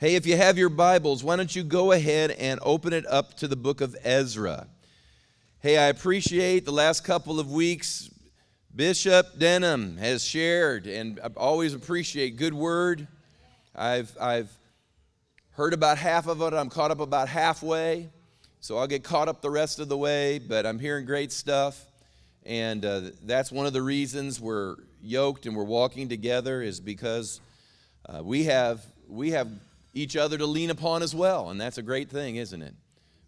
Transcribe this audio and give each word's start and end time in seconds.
Hey, 0.00 0.14
if 0.14 0.28
you 0.28 0.36
have 0.36 0.56
your 0.56 0.68
Bibles, 0.68 1.24
why 1.24 1.34
don't 1.34 1.56
you 1.56 1.64
go 1.64 1.90
ahead 1.90 2.30
and 2.30 2.60
open 2.62 2.92
it 2.92 3.04
up 3.08 3.34
to 3.38 3.48
the 3.48 3.56
book 3.56 3.80
of 3.80 3.96
Ezra? 4.04 4.68
Hey, 5.58 5.76
I 5.76 5.86
appreciate 5.86 6.64
the 6.64 6.70
last 6.70 7.02
couple 7.02 7.40
of 7.40 7.50
weeks. 7.50 8.08
Bishop 8.72 9.26
Denham 9.40 9.96
has 9.96 10.24
shared, 10.24 10.86
and 10.86 11.18
I 11.18 11.30
always 11.36 11.74
appreciate 11.74 12.36
good 12.36 12.54
word. 12.54 13.08
I've, 13.74 14.16
I've 14.20 14.56
heard 15.50 15.74
about 15.74 15.98
half 15.98 16.28
of 16.28 16.42
it, 16.42 16.54
I'm 16.54 16.70
caught 16.70 16.92
up 16.92 17.00
about 17.00 17.28
halfway, 17.28 18.08
so 18.60 18.78
I'll 18.78 18.86
get 18.86 19.02
caught 19.02 19.26
up 19.26 19.42
the 19.42 19.50
rest 19.50 19.80
of 19.80 19.88
the 19.88 19.98
way, 19.98 20.38
but 20.38 20.64
I'm 20.64 20.78
hearing 20.78 21.06
great 21.06 21.32
stuff. 21.32 21.84
And 22.46 22.84
uh, 22.84 23.00
that's 23.24 23.50
one 23.50 23.66
of 23.66 23.72
the 23.72 23.82
reasons 23.82 24.40
we're 24.40 24.76
yoked 25.02 25.46
and 25.46 25.56
we're 25.56 25.64
walking 25.64 26.08
together, 26.08 26.62
is 26.62 26.78
because 26.78 27.40
uh, 28.08 28.22
we, 28.22 28.44
have, 28.44 28.86
we 29.08 29.32
have 29.32 29.50
each 29.94 30.16
other 30.16 30.38
to 30.38 30.46
lean 30.46 30.70
upon 30.70 31.02
as 31.02 31.14
well, 31.14 31.50
and 31.50 31.60
that's 31.60 31.78
a 31.78 31.82
great 31.82 32.10
thing, 32.10 32.36
isn't 32.36 32.62
it? 32.62 32.74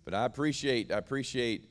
But 0.05 0.15
I 0.15 0.25
appreciate, 0.25 0.93
I 0.93 0.99
appreciate 0.99 1.71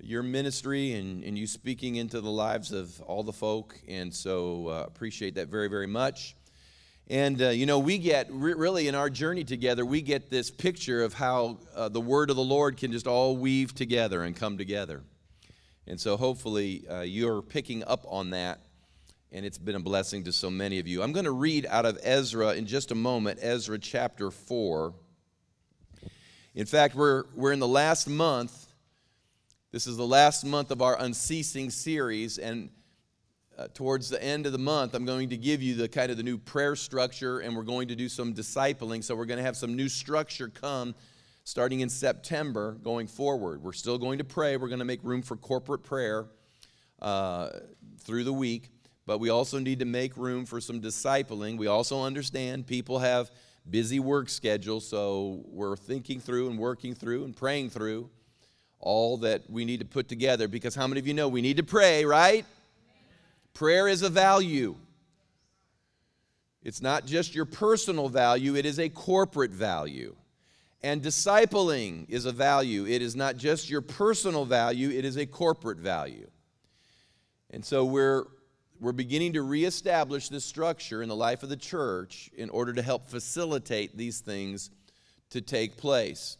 your 0.00 0.22
ministry 0.22 0.94
and, 0.94 1.22
and 1.22 1.38
you 1.38 1.46
speaking 1.46 1.96
into 1.96 2.20
the 2.20 2.30
lives 2.30 2.72
of 2.72 3.00
all 3.02 3.22
the 3.22 3.32
folk, 3.32 3.78
and 3.88 4.12
so 4.12 4.68
uh, 4.68 4.84
appreciate 4.86 5.34
that 5.36 5.48
very, 5.48 5.68
very 5.68 5.86
much. 5.86 6.34
And 7.08 7.42
uh, 7.42 7.48
you 7.48 7.66
know, 7.66 7.78
we 7.78 7.98
get 7.98 8.28
re- 8.30 8.54
really 8.54 8.88
in 8.88 8.94
our 8.94 9.10
journey 9.10 9.44
together, 9.44 9.84
we 9.84 10.02
get 10.02 10.30
this 10.30 10.50
picture 10.50 11.02
of 11.02 11.14
how 11.14 11.58
uh, 11.74 11.88
the 11.88 12.00
word 12.00 12.30
of 12.30 12.36
the 12.36 12.42
Lord 12.42 12.76
can 12.76 12.92
just 12.92 13.06
all 13.06 13.36
weave 13.36 13.74
together 13.74 14.22
and 14.22 14.34
come 14.36 14.56
together. 14.56 15.02
And 15.86 16.00
so, 16.00 16.16
hopefully, 16.16 16.86
uh, 16.88 17.00
you're 17.00 17.42
picking 17.42 17.82
up 17.84 18.04
on 18.08 18.30
that 18.30 18.60
and 19.32 19.46
it's 19.46 19.56
been 19.56 19.76
a 19.76 19.80
blessing 19.80 20.22
to 20.24 20.32
so 20.32 20.50
many 20.50 20.78
of 20.78 20.86
you. 20.86 21.02
I'm 21.02 21.12
going 21.12 21.24
to 21.24 21.32
read 21.32 21.64
out 21.66 21.86
of 21.86 21.98
Ezra 22.02 22.52
in 22.52 22.66
just 22.66 22.90
a 22.90 22.94
moment, 22.94 23.38
Ezra 23.40 23.78
chapter 23.78 24.30
4. 24.30 24.92
In 26.54 26.66
fact, 26.66 26.94
we're, 26.94 27.24
we're 27.34 27.52
in 27.52 27.58
the 27.58 27.66
last 27.66 28.08
month. 28.08 28.66
This 29.70 29.86
is 29.86 29.96
the 29.96 30.06
last 30.06 30.44
month 30.44 30.70
of 30.70 30.82
our 30.82 31.00
unceasing 31.00 31.70
series, 31.70 32.36
and 32.36 32.68
uh, 33.56 33.68
towards 33.72 34.10
the 34.10 34.22
end 34.22 34.44
of 34.44 34.52
the 34.52 34.58
month, 34.58 34.92
I'm 34.94 35.06
going 35.06 35.30
to 35.30 35.36
give 35.38 35.62
you 35.62 35.76
the 35.76 35.88
kind 35.88 36.10
of 36.10 36.18
the 36.18 36.22
new 36.22 36.36
prayer 36.36 36.76
structure, 36.76 37.40
and 37.40 37.56
we're 37.56 37.62
going 37.62 37.88
to 37.88 37.96
do 37.96 38.10
some 38.10 38.34
discipling. 38.34 39.02
So 39.02 39.16
we're 39.16 39.24
going 39.24 39.38
to 39.38 39.44
have 39.44 39.56
some 39.56 39.74
new 39.74 39.88
structure 39.88 40.48
come 40.48 40.94
starting 41.44 41.80
in 41.80 41.88
September 41.88 42.72
going 42.82 43.06
forward. 43.06 43.62
We're 43.62 43.72
still 43.72 43.96
going 43.96 44.18
to 44.18 44.24
pray. 44.24 44.58
We're 44.58 44.68
going 44.68 44.78
to 44.80 44.84
make 44.84 45.02
room 45.02 45.22
for 45.22 45.36
corporate 45.36 45.84
prayer 45.84 46.26
uh, 47.00 47.48
through 48.04 48.24
the 48.24 48.32
week 48.32 48.71
but 49.06 49.18
we 49.18 49.30
also 49.30 49.58
need 49.58 49.80
to 49.80 49.84
make 49.84 50.16
room 50.16 50.46
for 50.46 50.60
some 50.60 50.80
discipling. 50.80 51.58
We 51.58 51.66
also 51.66 52.02
understand 52.02 52.66
people 52.66 52.98
have 53.00 53.30
busy 53.68 54.00
work 54.00 54.28
schedules, 54.28 54.86
so 54.86 55.42
we're 55.46 55.76
thinking 55.76 56.20
through 56.20 56.50
and 56.50 56.58
working 56.58 56.94
through 56.94 57.24
and 57.24 57.36
praying 57.36 57.70
through 57.70 58.10
all 58.78 59.16
that 59.18 59.48
we 59.48 59.64
need 59.64 59.78
to 59.80 59.86
put 59.86 60.08
together 60.08 60.48
because 60.48 60.74
how 60.74 60.86
many 60.86 60.98
of 60.98 61.06
you 61.06 61.14
know 61.14 61.28
we 61.28 61.40
need 61.40 61.56
to 61.56 61.62
pray, 61.62 62.04
right? 62.04 62.44
Prayer 63.54 63.86
is 63.86 64.02
a 64.02 64.10
value. 64.10 64.74
It's 66.64 66.82
not 66.82 67.06
just 67.06 67.34
your 67.34 67.44
personal 67.44 68.08
value, 68.08 68.56
it 68.56 68.66
is 68.66 68.78
a 68.78 68.88
corporate 68.88 69.52
value. 69.52 70.14
And 70.84 71.00
discipling 71.00 72.08
is 72.08 72.24
a 72.24 72.32
value. 72.32 72.86
It 72.86 73.02
is 73.02 73.14
not 73.14 73.36
just 73.36 73.70
your 73.70 73.82
personal 73.82 74.44
value, 74.44 74.90
it 74.90 75.04
is 75.04 75.16
a 75.16 75.26
corporate 75.26 75.78
value. 75.78 76.28
And 77.50 77.64
so 77.64 77.84
we're 77.84 78.24
we're 78.82 78.90
beginning 78.90 79.34
to 79.34 79.42
reestablish 79.42 80.28
this 80.28 80.44
structure 80.44 81.04
in 81.04 81.08
the 81.08 81.14
life 81.14 81.44
of 81.44 81.48
the 81.48 81.56
church 81.56 82.28
in 82.36 82.50
order 82.50 82.72
to 82.72 82.82
help 82.82 83.06
facilitate 83.06 83.96
these 83.96 84.18
things 84.18 84.70
to 85.30 85.40
take 85.40 85.76
place. 85.76 86.36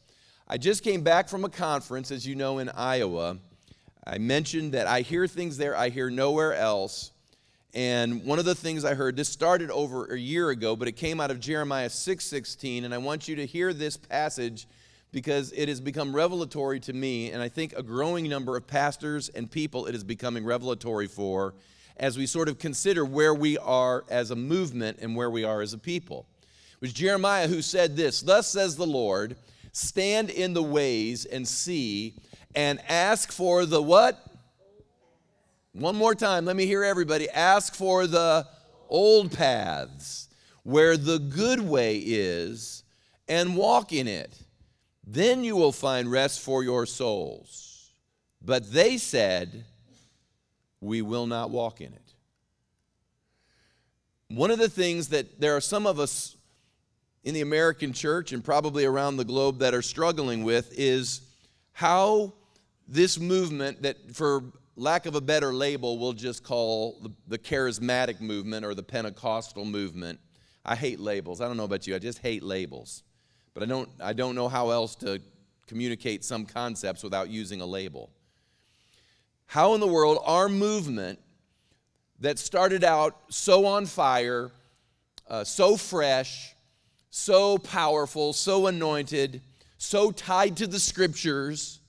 I 0.49 0.59
just 0.59 0.83
came 0.83 1.03
back 1.03 1.29
from 1.29 1.45
a 1.45 1.49
conference, 1.49 2.11
as 2.11 2.27
you 2.27 2.35
know, 2.35 2.59
in 2.59 2.69
Iowa. 2.71 3.37
I 4.05 4.19
mentioned 4.19 4.73
that 4.73 4.89
I 4.89 5.03
hear 5.03 5.29
things 5.29 5.57
there 5.57 5.77
I 5.77 5.89
hear 5.89 6.11
nowhere 6.11 6.53
else. 6.53 7.13
And 7.75 8.25
one 8.25 8.41
of 8.41 8.45
the 8.45 8.57
things 8.57 8.85
I 8.85 8.95
heard, 8.95 9.15
this 9.15 9.29
started 9.29 9.71
over 9.71 10.07
a 10.07 10.19
year 10.19 10.51
ago, 10.51 10.75
but 10.75 10.89
it 10.89 10.97
came 10.97 11.21
out 11.21 11.31
of 11.31 11.39
Jeremiah 11.39 11.89
6:16, 11.91 12.85
and 12.85 12.93
I 12.93 12.99
want 12.99 13.29
you 13.29 13.37
to 13.37 13.47
hear 13.47 13.73
this 13.73 13.97
passage 13.97 14.67
because 15.13 15.53
it 15.53 15.69
has 15.69 15.81
become 15.81 16.15
revelatory 16.15 16.81
to 16.81 16.93
me, 16.93 17.31
and 17.31 17.41
I 17.41 17.49
think 17.49 17.73
a 17.77 17.85
growing 17.85 18.29
number 18.29 18.57
of 18.57 18.67
pastors 18.67 19.29
and 19.29 19.49
people 19.49 19.87
it 19.87 19.95
is 19.95 20.03
becoming 20.03 20.45
revelatory 20.45 21.07
for 21.07 21.55
as 22.03 22.19
we 22.19 22.27
sort 22.27 22.49
of 22.49 22.59
consider 22.59 23.05
where 23.05 23.33
we 23.33 23.57
are 23.59 24.05
as 24.11 24.33
a 24.33 24.37
movement 24.37 24.99
and 25.01 25.15
where 25.15 25.31
we 25.31 25.45
are 25.45 25.63
as 25.63 25.73
a 25.73 25.79
people. 25.79 26.27
It 26.75 26.81
was 26.81 26.93
Jeremiah 26.93 27.47
who 27.47 27.63
said 27.63 27.97
this 27.97 28.21
Thus 28.21 28.49
says 28.49 28.77
the 28.77 28.87
Lord, 28.87 29.37
stand 29.71 30.29
in 30.29 30.53
the 30.53 30.63
ways 30.63 31.25
and 31.25 31.47
see, 31.47 32.17
and 32.57 32.81
ask 32.89 33.31
for 33.31 33.65
the 33.65 33.81
what? 33.81 34.21
One 35.73 35.95
more 35.95 36.15
time, 36.15 36.45
let 36.45 36.57
me 36.57 36.67
hear 36.67 36.83
everybody. 36.83 37.31
Ask 37.31 37.75
for 37.75 38.07
the 38.09 38.47
old 38.89 39.33
paths 39.33 40.29
where 40.65 40.97
the 40.97 41.21
good 41.21 41.61
way 41.61 41.99
is 41.99 42.83
and 43.29 43.57
walk 43.57 43.93
in 43.93 44.09
it. 44.09 44.39
Then 45.07 45.45
you 45.45 45.55
will 45.57 45.73
find 45.73 46.11
rest 46.11 46.41
for 46.41 46.65
your 46.65 46.85
souls. 46.85 47.93
But 48.45 48.73
they 48.73 48.99
said, 48.99 49.65
we 50.83 51.01
will 51.01 51.27
not 51.27 51.51
walk 51.51 51.81
in 51.81 51.93
it. 51.93 52.15
One 54.29 54.51
of 54.51 54.59
the 54.59 54.69
things 54.69 55.09
that 55.09 55.41
there 55.41 55.57
are 55.57 55.61
some 55.61 55.87
of 55.87 55.99
us 55.99 56.37
in 57.25 57.35
the 57.35 57.41
American 57.41 57.93
church 57.93 58.33
and 58.33 58.45
probably 58.45 58.85
around 58.85 59.17
the 59.17 59.25
globe 59.25 59.61
that 59.61 59.75
are 59.75 59.83
struggling 59.83 60.43
with 60.43 60.75
is 60.77 61.21
how 61.73 62.33
this 62.89 63.19
movement, 63.19 63.83
that 63.83 63.97
for 64.15 64.43
lack 64.75 65.07
of 65.07 65.15
a 65.15 65.21
better 65.21 65.53
label, 65.53 65.99
we'll 65.99 66.15
just 66.15 66.43
call 66.43 66.99
the, 67.03 67.13
the 67.29 67.39
charismatic 67.39 68.21
movement 68.21 68.65
or 68.65 68.75
the 68.75 68.83
Pentecostal 68.83 69.65
movement. 69.65 70.19
I 70.65 70.75
hate 70.75 70.99
labels. 70.99 71.41
I 71.41 71.47
don't 71.47 71.57
know 71.57 71.65
about 71.65 71.87
you, 71.87 71.95
I 71.95 71.99
just 71.99 72.19
hate 72.19 72.43
labels. 72.43 73.05
But 73.55 73.63
I 73.63 73.67
don't, 73.67 73.89
I 74.01 74.15
don't 74.15 74.35
know 74.35 74.49
how 74.49 74.71
else 74.71 74.97
to 74.97 75.21
communicate 75.67 76.25
some 76.25 76.45
concepts 76.45 77.05
without 77.05 77.29
using 77.29 77.61
a 77.61 77.67
label. 77.67 78.11
How 79.53 79.75
in 79.75 79.81
the 79.81 79.87
world 79.87 80.19
our 80.25 80.49
movement 80.49 81.19
that 82.21 82.39
started 82.39 82.83
out 82.83 83.21
so 83.29 83.67
on 83.67 83.85
fire, 83.85 84.51
uh, 85.29 85.45
so 85.45 85.77
fresh, 85.77 86.55
so 87.11 87.59
powerful, 87.59 88.33
so 88.33 88.67
anointed, 88.67 89.43
so 89.77 90.11
tied 90.11 90.57
to 90.57 90.67
the 90.67 90.81
scriptures, 90.81 91.81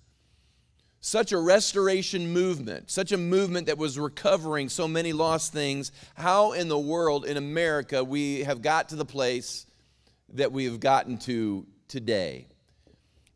such 1.00 1.32
a 1.32 1.38
restoration 1.38 2.34
movement, 2.34 2.92
such 2.92 3.14
a 3.14 3.18
movement 3.18 3.68
that 3.68 3.78
was 3.78 3.98
recovering 3.98 4.68
so 4.68 4.86
many 4.86 5.14
lost 5.14 5.54
things, 5.54 5.94
how 6.16 6.52
in 6.52 6.68
the 6.68 6.78
world 6.78 7.24
in 7.24 7.38
America 7.38 8.04
we 8.04 8.44
have 8.44 8.62
got 8.62 8.90
to 8.90 8.98
the 8.98 9.06
place 9.06 9.66
that 10.34 10.52
we 10.52 10.66
have 10.66 10.82
gotten 10.82 11.18
to 11.20 11.66
today. 11.88 12.46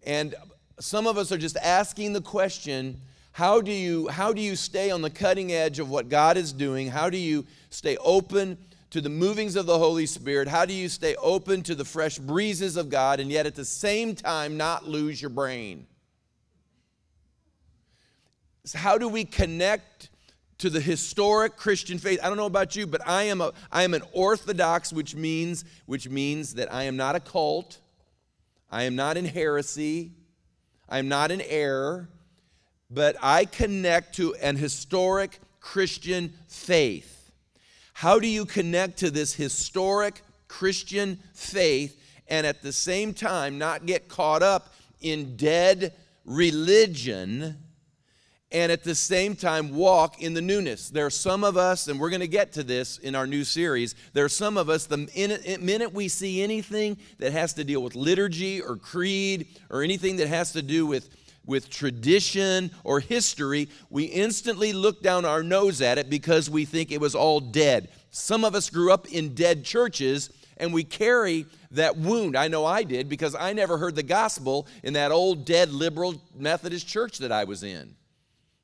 And 0.05 0.35
some 0.81 1.07
of 1.07 1.17
us 1.17 1.31
are 1.31 1.37
just 1.37 1.55
asking 1.55 2.11
the 2.11 2.19
question 2.19 2.99
how 3.37 3.61
do 3.61 3.71
you 3.71 4.07
how 4.07 4.33
do 4.33 4.41
you 4.41 4.55
stay 4.55 4.89
on 4.89 5.03
the 5.03 5.11
cutting 5.11 5.51
edge 5.51 5.77
of 5.77 5.91
what 5.91 6.09
God 6.09 6.37
is 6.37 6.51
doing? 6.51 6.87
How 6.87 7.07
do 7.07 7.19
you 7.19 7.45
stay 7.69 7.95
open 7.97 8.57
to 8.89 8.99
the 8.99 9.09
movings 9.09 9.55
of 9.55 9.67
the 9.67 9.77
Holy 9.77 10.07
Spirit? 10.07 10.47
How 10.47 10.65
do 10.65 10.73
you 10.73 10.89
stay 10.89 11.15
open 11.17 11.61
to 11.61 11.75
the 11.75 11.85
fresh 11.85 12.17
breezes 12.17 12.77
of 12.77 12.89
God 12.89 13.19
and 13.19 13.29
yet 13.29 13.45
at 13.45 13.53
the 13.53 13.63
same 13.63 14.15
time 14.15 14.57
not 14.57 14.87
lose 14.87 15.21
your 15.21 15.29
brain? 15.29 15.85
So 18.63 18.79
how 18.79 18.97
do 18.97 19.07
we 19.07 19.23
connect 19.23 20.09
to 20.57 20.71
the 20.71 20.81
historic 20.81 21.57
Christian 21.57 21.99
faith? 21.99 22.19
I 22.23 22.29
don't 22.29 22.37
know 22.37 22.47
about 22.47 22.75
you, 22.75 22.87
but 22.87 23.07
I 23.07 23.25
am 23.25 23.41
a 23.41 23.53
I 23.71 23.83
am 23.83 23.93
an 23.93 24.01
orthodox, 24.13 24.91
which 24.91 25.13
means 25.13 25.63
which 25.85 26.09
means 26.09 26.55
that 26.55 26.73
I 26.73 26.85
am 26.85 26.97
not 26.97 27.15
a 27.15 27.19
cult. 27.19 27.81
I 28.71 28.85
am 28.85 28.95
not 28.95 29.15
in 29.15 29.25
heresy. 29.25 30.13
I 30.89 30.97
am 30.97 31.07
not 31.07 31.29
in 31.29 31.41
error 31.41 32.09
but 32.89 33.15
I 33.21 33.45
connect 33.45 34.15
to 34.15 34.35
an 34.35 34.55
historic 34.55 35.39
Christian 35.59 36.33
faith. 36.47 37.31
How 37.93 38.19
do 38.19 38.27
you 38.27 38.45
connect 38.45 38.99
to 38.99 39.11
this 39.11 39.33
historic 39.33 40.21
Christian 40.47 41.19
faith 41.33 41.99
and 42.27 42.45
at 42.45 42.61
the 42.61 42.71
same 42.71 43.13
time 43.13 43.57
not 43.57 43.85
get 43.85 44.07
caught 44.07 44.43
up 44.43 44.73
in 45.01 45.35
dead 45.35 45.93
religion 46.25 47.57
and 48.49 48.71
at 48.71 48.83
the 48.83 48.95
same 48.95 49.35
time 49.35 49.75
walk 49.75 50.21
in 50.21 50.33
the 50.33 50.41
newness? 50.41 50.89
There 50.89 51.05
are 51.05 51.09
some 51.09 51.43
of 51.43 51.57
us, 51.57 51.87
and 51.87 51.99
we're 51.99 52.09
going 52.09 52.21
to 52.21 52.27
get 52.27 52.53
to 52.53 52.63
this 52.63 52.97
in 52.99 53.15
our 53.15 53.27
new 53.27 53.43
series. 53.43 53.95
There 54.13 54.23
are 54.23 54.29
some 54.29 54.57
of 54.57 54.69
us, 54.69 54.85
the 54.85 55.09
minute 55.59 55.93
we 55.93 56.07
see 56.07 56.41
anything 56.41 56.97
that 57.17 57.33
has 57.33 57.53
to 57.55 57.63
deal 57.63 57.81
with 57.81 57.95
liturgy 57.95 58.61
or 58.61 58.77
creed 58.77 59.47
or 59.69 59.81
anything 59.81 60.17
that 60.17 60.27
has 60.27 60.53
to 60.53 60.61
do 60.61 60.85
with 60.85 61.09
with 61.47 61.69
tradition 61.69 62.69
or 62.83 62.99
history, 62.99 63.69
we 63.89 64.03
instantly 64.03 64.73
look 64.73 65.01
down 65.01 65.25
our 65.25 65.41
nose 65.41 65.81
at 65.81 65.97
it 65.97 66.09
because 66.09 66.49
we 66.49 66.65
think 66.65 66.91
it 66.91 67.01
was 67.01 67.15
all 67.15 67.39
dead. 67.39 67.89
Some 68.11 68.45
of 68.45 68.53
us 68.53 68.69
grew 68.69 68.91
up 68.91 69.07
in 69.07 69.33
dead 69.33 69.63
churches, 69.63 70.29
and 70.57 70.73
we 70.73 70.83
carry 70.83 71.45
that 71.71 71.97
wound. 71.97 72.37
I 72.37 72.47
know 72.47 72.65
I 72.65 72.83
did 72.83 73.09
because 73.09 73.33
I 73.33 73.53
never 73.53 73.77
heard 73.77 73.95
the 73.95 74.03
gospel 74.03 74.67
in 74.83 74.93
that 74.93 75.11
old, 75.11 75.45
dead, 75.45 75.71
liberal 75.71 76.21
Methodist 76.35 76.87
church 76.87 77.17
that 77.19 77.31
I 77.31 77.45
was 77.45 77.63
in. 77.63 77.95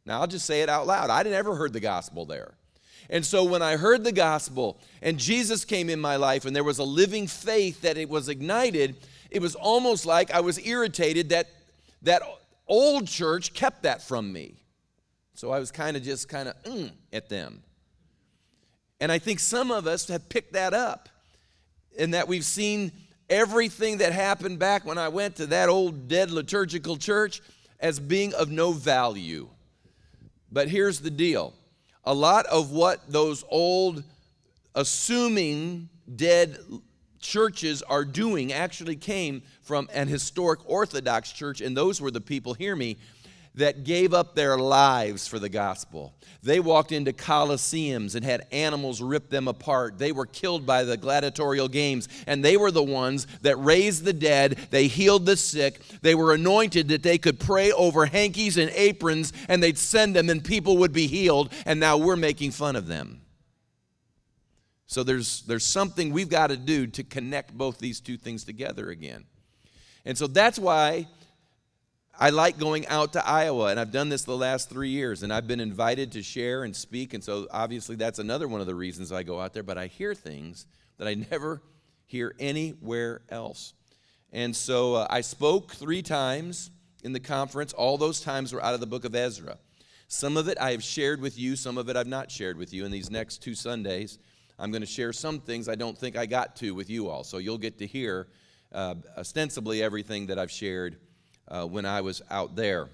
Now, 0.06 0.22
I'll 0.22 0.28
just 0.28 0.46
say 0.46 0.62
it 0.62 0.70
out 0.70 0.86
loud. 0.86 1.10
I 1.10 1.24
never 1.24 1.56
heard 1.56 1.74
the 1.74 1.80
gospel 1.80 2.26
there. 2.26 2.56
And 3.10 3.26
so 3.26 3.44
when 3.44 3.62
I 3.62 3.78
heard 3.78 4.04
the 4.04 4.12
gospel 4.12 4.80
and 5.02 5.18
Jesus 5.18 5.66
came 5.66 5.90
in 5.90 6.00
my 6.00 6.16
life 6.16 6.46
and 6.46 6.56
there 6.56 6.64
was 6.64 6.80
a 6.80 6.84
living 6.84 7.28
faith 7.28 7.82
that 7.82 7.98
it 7.98 8.10
was 8.10 8.28
ignited, 8.30 8.96
it 9.30 9.42
was 9.42 9.56
almost 9.56 10.06
like 10.06 10.32
I 10.32 10.40
was 10.40 10.66
irritated 10.66 11.30
that 11.30 11.48
that 12.04 12.22
old 12.68 13.07
church 13.07 13.54
kept 13.54 13.83
that 13.83 14.01
from 14.01 14.31
me. 14.31 14.56
So 15.36 15.51
I 15.51 15.60
was 15.60 15.71
kind 15.71 15.98
of 15.98 16.04
just 16.04 16.30
kind 16.30 16.50
of 16.50 16.62
mm, 16.63 16.92
at 17.12 17.30
them. 17.30 17.63
And 19.00 19.12
I 19.12 19.19
think 19.19 19.39
some 19.39 19.71
of 19.71 19.88
us 19.88 20.07
have 20.07 20.30
picked 20.30 20.54
that 20.54 20.74
up 20.74 21.10
in 21.98 22.12
that 22.12 22.27
we've 22.27 22.45
seen 22.45 22.92
everything 23.30 23.98
that 23.98 24.13
happened 24.13 24.60
back 24.60 24.86
when 24.86 24.98
I 24.98 25.10
went 25.10 25.36
to 25.38 25.48
that 25.48 25.69
old 25.69 26.07
dead 26.07 26.31
liturgical 26.31 26.98
church 26.98 27.42
as 27.80 28.00
being 28.00 28.33
of 28.33 28.50
no 28.50 28.71
value. 28.71 29.50
But 30.51 30.69
here's 30.69 31.00
the 31.00 31.10
deal 31.10 31.54
a 32.06 32.13
lot 32.13 32.45
of 32.48 32.71
what 32.71 33.12
those 33.12 33.44
old, 33.50 34.04
assuming 34.75 35.89
dead 36.15 36.57
churches 37.19 37.81
are 37.83 38.06
doing 38.06 38.51
actually 38.51 38.95
came 38.95 39.42
from 39.63 39.89
an 39.94 40.07
historic 40.07 40.60
Orthodox 40.69 41.31
church, 41.31 41.62
and 41.62 41.75
those 41.75 42.00
were 42.00 42.12
the 42.12 42.21
people, 42.21 42.54
hear 42.54 42.75
me, 42.75 42.98
that 43.56 43.83
gave 43.83 44.13
up 44.13 44.36
their 44.36 44.57
lives 44.57 45.27
for 45.27 45.38
the 45.38 45.50
gospel. 45.50 46.13
They 46.42 46.60
walked 46.60 46.92
into 46.92 47.13
coliseums 47.13 48.15
and 48.15 48.25
had 48.25 48.48
animals 48.51 49.00
rip 49.01 49.30
them 49.30 49.48
apart. 49.48 50.00
They 50.00 50.12
were 50.12 50.25
killed 50.25 50.65
by 50.65 50.83
the 50.83 50.98
gladiatorial 50.98 51.68
games, 51.68 52.10
and 52.25 52.44
they 52.44 52.57
were 52.57 52.71
the 52.71 52.83
ones 52.83 53.27
that 53.42 53.56
raised 53.57 54.06
the 54.06 54.13
dead. 54.13 54.57
They 54.71 54.88
healed 54.88 55.25
the 55.25 55.38
sick. 55.38 55.80
They 56.01 56.15
were 56.15 56.33
anointed 56.33 56.88
that 56.89 57.04
they 57.04 57.18
could 57.18 57.39
pray 57.39 57.71
over 57.71 58.06
hankies 58.06 58.57
and 58.57 58.71
aprons, 58.71 59.33
and 59.48 59.62
they'd 59.62 59.77
send 59.77 60.15
them, 60.15 60.30
and 60.30 60.44
people 60.44 60.77
would 60.77 60.94
be 60.94 61.07
healed. 61.07 61.54
And 61.65 61.80
now 61.80 61.98
we're 61.98 62.15
making 62.15 62.51
fun 62.51 62.75
of 62.75 62.88
them. 62.88 63.21
So 64.88 65.04
there's, 65.04 65.42
there's 65.44 65.65
something 65.65 66.12
we've 66.12 66.30
got 66.30 66.48
to 66.48 66.57
do 66.57 66.88
to 66.88 67.04
connect 67.04 67.56
both 67.56 67.80
these 67.80 68.00
two 68.00 68.18
things 68.18 68.44
together 68.44 68.89
again. 68.89 69.25
And 70.06 70.18
so 70.18 70.28
that's 70.28 70.60
why 70.60 71.08
I 72.20 72.30
like 72.30 72.60
going 72.60 72.86
out 72.88 73.14
to 73.14 73.28
Iowa, 73.28 73.68
and 73.68 73.80
I've 73.80 73.92
done 73.92 74.10
this 74.10 74.24
the 74.24 74.38
last 74.38 74.70
three 74.70 74.90
years, 74.90 75.24
and 75.24 75.34
I've 75.34 75.48
been 75.48 75.60
invited 75.60 76.12
to 76.12 76.22
share 76.22 76.64
and 76.64 76.76
speak, 76.76 77.14
and 77.14 77.24
so 77.24 77.48
obviously 77.50 77.96
that's 77.96 78.20
another 78.20 78.48
one 78.48 78.62
of 78.62 78.68
the 78.68 78.76
reasons 78.76 79.12
I 79.12 79.24
go 79.24 79.40
out 79.40 79.54
there, 79.54 79.64
but 79.64 79.78
I 79.78 79.88
hear 79.88 80.14
things 80.14 80.68
that 80.98 81.08
I 81.08 81.14
never 81.32 81.62
hear 82.06 82.36
anywhere 82.40 83.22
else. 83.30 83.74
And 84.32 84.56
so 84.56 84.96
uh, 84.96 85.08
I 85.10 85.22
spoke 85.22 85.74
three 85.74 86.02
times 86.02 86.70
in 87.04 87.14
the 87.14 87.20
conference. 87.20 87.74
All 87.74 87.98
those 87.98 88.22
times 88.22 88.54
were 88.54 88.64
out 88.64 88.74
of 88.74 88.80
the 88.80 88.88
book 88.88 89.06
of 89.06 89.16
Ezra. 89.16 89.58
Some 90.08 90.38
of 90.38 90.48
it 90.48 90.58
I 90.60 90.72
have 90.72 90.84
shared 90.84 91.22
with 91.22 91.40
you, 91.40 91.56
some 91.56 91.78
of 91.78 91.90
it 91.90 91.96
I've 91.96 92.08
not 92.08 92.30
shared 92.30 92.58
with 92.58 92.74
you. 92.74 92.86
In 92.86 92.92
these 92.92 93.10
next 93.10 93.42
two 93.42 93.56
Sundays, 93.56 94.20
I'm 94.60 94.72
going 94.72 94.82
to 94.82 94.88
share 94.88 95.14
some 95.14 95.40
things 95.40 95.68
I 95.68 95.76
don't 95.76 95.98
think 95.98 96.16
I 96.16 96.28
got 96.28 96.56
to 96.58 96.76
with 96.76 96.90
you 96.90 97.10
all. 97.10 97.24
So 97.24 97.38
you'll 97.40 97.58
get 97.58 97.80
to 97.80 97.88
hear 97.88 98.28
uh, 98.74 98.96
ostensibly 99.18 99.84
everything 99.84 100.28
that 100.28 100.40
I've 100.40 100.52
shared 100.52 100.98
uh, 101.48 101.66
when 101.66 101.86
I 101.86 102.02
was 102.02 102.22
out 102.30 102.56
there. 102.56 102.90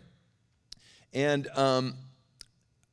And 1.14 1.48
um, 1.56 1.96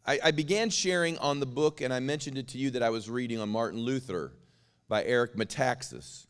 I, 0.07 0.19
I, 0.25 0.31
began 0.31 0.71
sharing 0.71 1.19
on 1.19 1.41
the 1.41 1.47
book, 1.47 1.81
and 1.81 1.93
I 1.93 2.01
mentioned 2.01 2.39
it 2.39 2.49
to 2.49 2.59
you 2.59 2.71
that 2.71 2.83
I 2.83 2.91
was 2.91 3.11
reading 3.11 3.41
on 3.41 3.49
Martin 3.49 3.81
Luther 3.81 4.33
by 4.89 5.05
Eric 5.05 5.35
Metaxas. 5.35 6.27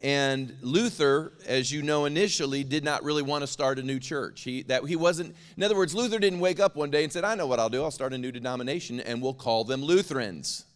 And 0.00 0.56
Luther, 0.60 1.32
as 1.46 1.72
you 1.72 1.82
know 1.82 2.04
initially, 2.04 2.62
did 2.62 2.84
not 2.84 3.02
really 3.02 3.22
want 3.22 3.42
to 3.42 3.46
start 3.46 3.78
a 3.78 3.82
new 3.82 3.98
church. 3.98 4.42
He, 4.42 4.62
that, 4.64 4.84
he 4.84 4.94
wasn't, 4.94 5.34
in 5.56 5.62
other 5.62 5.74
words, 5.74 5.94
Luther 5.94 6.18
didn't 6.18 6.38
wake 6.38 6.60
up 6.60 6.76
one 6.76 6.90
day 6.90 7.02
and 7.02 7.12
said, 7.12 7.24
I 7.24 7.34
know 7.34 7.46
what 7.46 7.58
I'll 7.58 7.68
do. 7.68 7.82
I'll 7.82 7.90
start 7.90 8.12
a 8.12 8.18
new 8.18 8.30
denomination 8.30 9.00
and 9.00 9.20
we'll 9.20 9.34
call 9.34 9.64
them 9.64 9.82
Lutherans. 9.82 10.66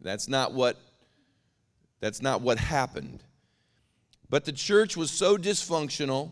That's 0.00 0.28
not 0.28 0.52
what, 0.52 0.76
that's 2.00 2.20
not 2.20 2.40
what 2.40 2.58
happened. 2.58 3.22
But 4.32 4.46
the 4.46 4.52
church 4.52 4.96
was 4.96 5.10
so 5.10 5.36
dysfunctional 5.36 6.30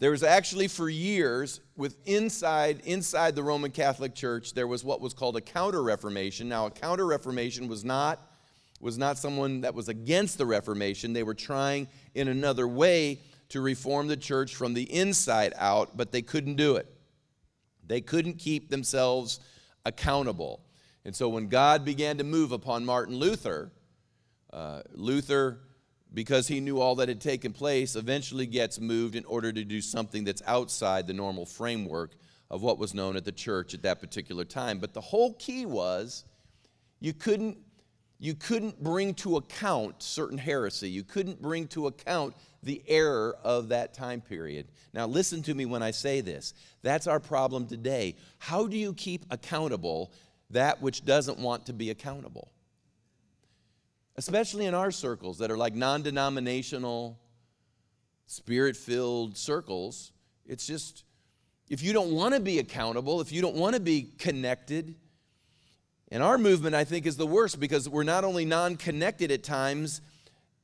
there 0.00 0.10
was 0.10 0.22
actually 0.22 0.68
for 0.68 0.90
years 0.90 1.60
with 1.78 1.96
inside 2.04 2.82
inside 2.84 3.34
the 3.34 3.42
Roman 3.42 3.70
Catholic 3.70 4.14
Church 4.14 4.52
there 4.52 4.66
was 4.66 4.84
what 4.84 5.00
was 5.00 5.14
called 5.14 5.34
a 5.38 5.40
counter 5.40 5.82
reformation. 5.82 6.46
Now 6.46 6.66
a 6.66 6.70
counter 6.70 7.06
reformation 7.06 7.68
was 7.68 7.86
not 7.86 8.20
was 8.82 8.98
not 8.98 9.16
someone 9.16 9.62
that 9.62 9.74
was 9.74 9.88
against 9.88 10.36
the 10.36 10.44
reformation. 10.44 11.14
They 11.14 11.22
were 11.22 11.32
trying 11.32 11.88
in 12.14 12.28
another 12.28 12.68
way 12.68 13.20
to 13.48 13.62
reform 13.62 14.06
the 14.08 14.18
church 14.18 14.54
from 14.54 14.74
the 14.74 14.82
inside 14.92 15.54
out, 15.56 15.96
but 15.96 16.12
they 16.12 16.20
couldn't 16.20 16.56
do 16.56 16.76
it. 16.76 16.86
They 17.86 18.02
couldn't 18.02 18.34
keep 18.34 18.68
themselves 18.68 19.40
accountable. 19.86 20.60
And 21.06 21.16
so 21.16 21.30
when 21.30 21.48
God 21.48 21.82
began 21.82 22.18
to 22.18 22.24
move 22.24 22.52
upon 22.52 22.84
Martin 22.84 23.16
Luther, 23.16 23.72
uh, 24.52 24.82
Luther 24.92 25.60
because 26.14 26.46
he 26.46 26.60
knew 26.60 26.80
all 26.80 26.94
that 26.96 27.08
had 27.08 27.20
taken 27.20 27.52
place, 27.52 27.96
eventually 27.96 28.46
gets 28.46 28.80
moved 28.80 29.16
in 29.16 29.24
order 29.24 29.52
to 29.52 29.64
do 29.64 29.80
something 29.80 30.24
that's 30.24 30.42
outside 30.46 31.06
the 31.06 31.12
normal 31.12 31.44
framework 31.44 32.12
of 32.50 32.62
what 32.62 32.78
was 32.78 32.94
known 32.94 33.16
at 33.16 33.24
the 33.24 33.32
church 33.32 33.74
at 33.74 33.82
that 33.82 34.00
particular 34.00 34.44
time. 34.44 34.78
But 34.78 34.94
the 34.94 35.00
whole 35.00 35.34
key 35.34 35.66
was 35.66 36.24
you 37.00 37.12
couldn't, 37.12 37.58
you 38.20 38.34
couldn't 38.34 38.82
bring 38.82 39.14
to 39.14 39.36
account 39.36 40.02
certain 40.02 40.38
heresy. 40.38 40.88
You 40.88 41.02
couldn't 41.02 41.42
bring 41.42 41.66
to 41.68 41.88
account 41.88 42.34
the 42.62 42.82
error 42.86 43.36
of 43.42 43.68
that 43.68 43.92
time 43.92 44.20
period. 44.20 44.68
Now, 44.92 45.06
listen 45.06 45.42
to 45.42 45.54
me 45.54 45.66
when 45.66 45.82
I 45.82 45.90
say 45.90 46.20
this. 46.20 46.54
That's 46.82 47.06
our 47.08 47.20
problem 47.20 47.66
today. 47.66 48.14
How 48.38 48.66
do 48.66 48.76
you 48.76 48.94
keep 48.94 49.26
accountable 49.30 50.12
that 50.50 50.80
which 50.80 51.04
doesn't 51.04 51.38
want 51.38 51.66
to 51.66 51.72
be 51.72 51.90
accountable? 51.90 52.53
Especially 54.16 54.66
in 54.66 54.74
our 54.74 54.90
circles 54.90 55.38
that 55.38 55.50
are 55.50 55.56
like 55.56 55.74
non 55.74 56.02
denominational, 56.02 57.18
spirit 58.26 58.76
filled 58.76 59.36
circles. 59.36 60.12
It's 60.46 60.66
just, 60.66 61.04
if 61.68 61.82
you 61.82 61.92
don't 61.92 62.12
want 62.12 62.34
to 62.34 62.40
be 62.40 62.58
accountable, 62.58 63.20
if 63.20 63.32
you 63.32 63.40
don't 63.40 63.56
want 63.56 63.74
to 63.74 63.80
be 63.80 64.12
connected, 64.18 64.94
and 66.10 66.22
our 66.22 66.38
movement, 66.38 66.74
I 66.74 66.84
think, 66.84 67.06
is 67.06 67.16
the 67.16 67.26
worst 67.26 67.58
because 67.58 67.88
we're 67.88 68.04
not 68.04 68.24
only 68.24 68.44
non 68.44 68.76
connected 68.76 69.30
at 69.30 69.42
times 69.42 70.00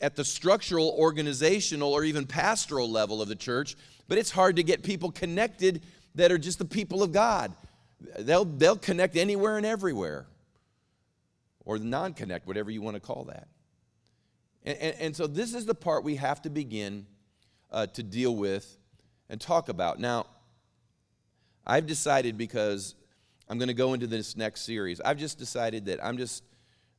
at 0.00 0.16
the 0.16 0.24
structural, 0.24 0.94
organizational, 0.98 1.92
or 1.92 2.04
even 2.04 2.26
pastoral 2.26 2.90
level 2.90 3.20
of 3.20 3.28
the 3.28 3.34
church, 3.34 3.76
but 4.08 4.16
it's 4.16 4.30
hard 4.30 4.56
to 4.56 4.62
get 4.62 4.82
people 4.82 5.10
connected 5.10 5.82
that 6.14 6.32
are 6.32 6.38
just 6.38 6.58
the 6.58 6.64
people 6.64 7.02
of 7.02 7.12
God. 7.12 7.52
They'll, 8.18 8.46
they'll 8.46 8.76
connect 8.76 9.16
anywhere 9.16 9.56
and 9.56 9.66
everywhere 9.66 10.26
or 11.64 11.78
the 11.78 11.84
non 11.84 12.14
connect, 12.14 12.46
whatever 12.46 12.70
you 12.70 12.82
want 12.82 12.94
to 12.94 13.00
call 13.00 13.24
that. 13.24 13.48
And, 14.64 14.78
and, 14.78 14.96
and, 15.00 15.16
so, 15.16 15.26
this 15.26 15.54
is 15.54 15.66
the 15.66 15.74
part 15.74 16.04
we 16.04 16.16
have 16.16 16.42
to 16.42 16.50
begin 16.50 17.06
uh, 17.70 17.86
to 17.88 18.02
deal 18.02 18.36
with 18.36 18.76
and 19.28 19.40
talk 19.40 19.68
about. 19.68 19.98
Now, 19.98 20.26
I've 21.66 21.86
decided 21.86 22.36
because 22.36 22.94
I'm 23.48 23.58
going 23.58 23.68
to 23.68 23.74
go 23.74 23.94
into 23.94 24.06
this 24.06 24.36
next 24.36 24.62
series, 24.62 25.00
I've 25.00 25.18
just 25.18 25.38
decided 25.38 25.86
that 25.86 26.04
I'm 26.04 26.18
just, 26.18 26.44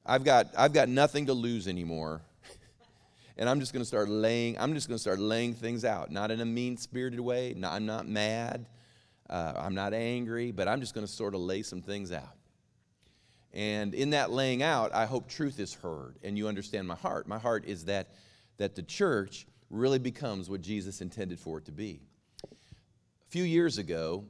I've 0.06 0.24
got, 0.24 0.48
I've 0.58 0.74
got 0.74 0.89
nothing 0.89 1.27
to 1.27 1.34
lose 1.34 1.68
anymore. 1.68 2.22
and 3.38 3.48
I'm 3.48 3.60
just 3.60 3.74
going 3.74 3.82
to 3.82 3.88
start 3.88 4.10
laying, 4.10 4.58
I'm 4.58 4.74
just 4.74 4.88
going 4.88 4.96
to 4.98 5.01
start 5.01 5.20
laying 5.20 5.53
things 5.53 5.86
out, 5.86 6.12
not 6.12 6.32
in 6.32 6.41
a 6.41 6.46
mean 6.46 6.77
spirited 6.77 7.20
way. 7.20 7.53
Not, 7.56 7.74
I'm 7.74 7.86
not 7.86 8.08
mad. 8.08 8.65
Uh, 9.30 9.53
I'm 9.56 9.75
not 9.75 9.94
angry, 9.94 10.51
but 10.51 10.68
I'm 10.68 10.82
just 10.82 10.94
going 10.94 11.06
to 11.06 11.12
sort 11.12 11.36
of 11.36 11.41
lay 11.41 11.62
some 11.62 11.82
things 11.82 12.12
out. 12.12 12.36
And 13.53 13.93
in 13.93 14.12
that 14.12 14.31
laying 14.31 14.63
out, 14.63 14.93
I 14.93 15.05
hope 15.05 15.27
truth 15.27 15.60
is 15.60 15.74
heard 15.74 16.17
and 16.24 16.38
you 16.38 16.48
understand 16.48 16.88
my 16.88 16.96
heart. 16.96 17.27
My 17.27 17.39
heart 17.39 17.65
is 17.65 17.86
that, 17.86 18.12
that 18.58 18.75
the 18.75 18.84
church 18.84 19.46
really 19.70 20.00
becomes 20.00 20.50
what 20.50 20.62
Jesus 20.62 21.01
intended 21.01 21.39
for 21.39 21.58
it 21.58 21.65
to 21.65 21.72
be. 21.72 22.01
A 22.43 23.29
few 23.29 23.43
years 23.43 23.77
ago, 23.77 24.25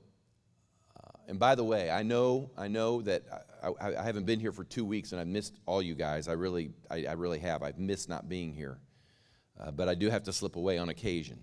uh, 0.97 1.17
and 1.27 1.39
by 1.39 1.55
the 1.55 1.63
way, 1.63 1.91
I 1.91 2.01
know, 2.03 2.49
I 2.57 2.67
know 2.67 3.01
that 3.03 3.23
I, 3.63 3.67
I, 3.67 3.99
I, 3.99 4.03
haven't 4.03 4.25
been 4.25 4.39
here 4.39 4.51
for 4.51 4.63
two 4.63 4.85
weeks 4.85 5.11
and 5.11 5.21
I've 5.21 5.27
missed 5.27 5.55
all 5.65 5.81
you 5.81 5.93
guys. 5.93 6.27
I 6.27 6.33
really, 6.33 6.71
I, 6.89 7.05
I 7.05 7.13
really 7.13 7.39
have. 7.39 7.61
I've 7.61 7.79
missed 7.79 8.09
not 8.09 8.27
being 8.27 8.53
here. 8.53 8.79
Uh, 9.59 9.69
but 9.69 9.87
I 9.87 9.93
do 9.93 10.09
have 10.09 10.23
to 10.23 10.33
slip 10.33 10.55
away 10.55 10.79
on 10.79 10.89
occasion. 10.89 11.39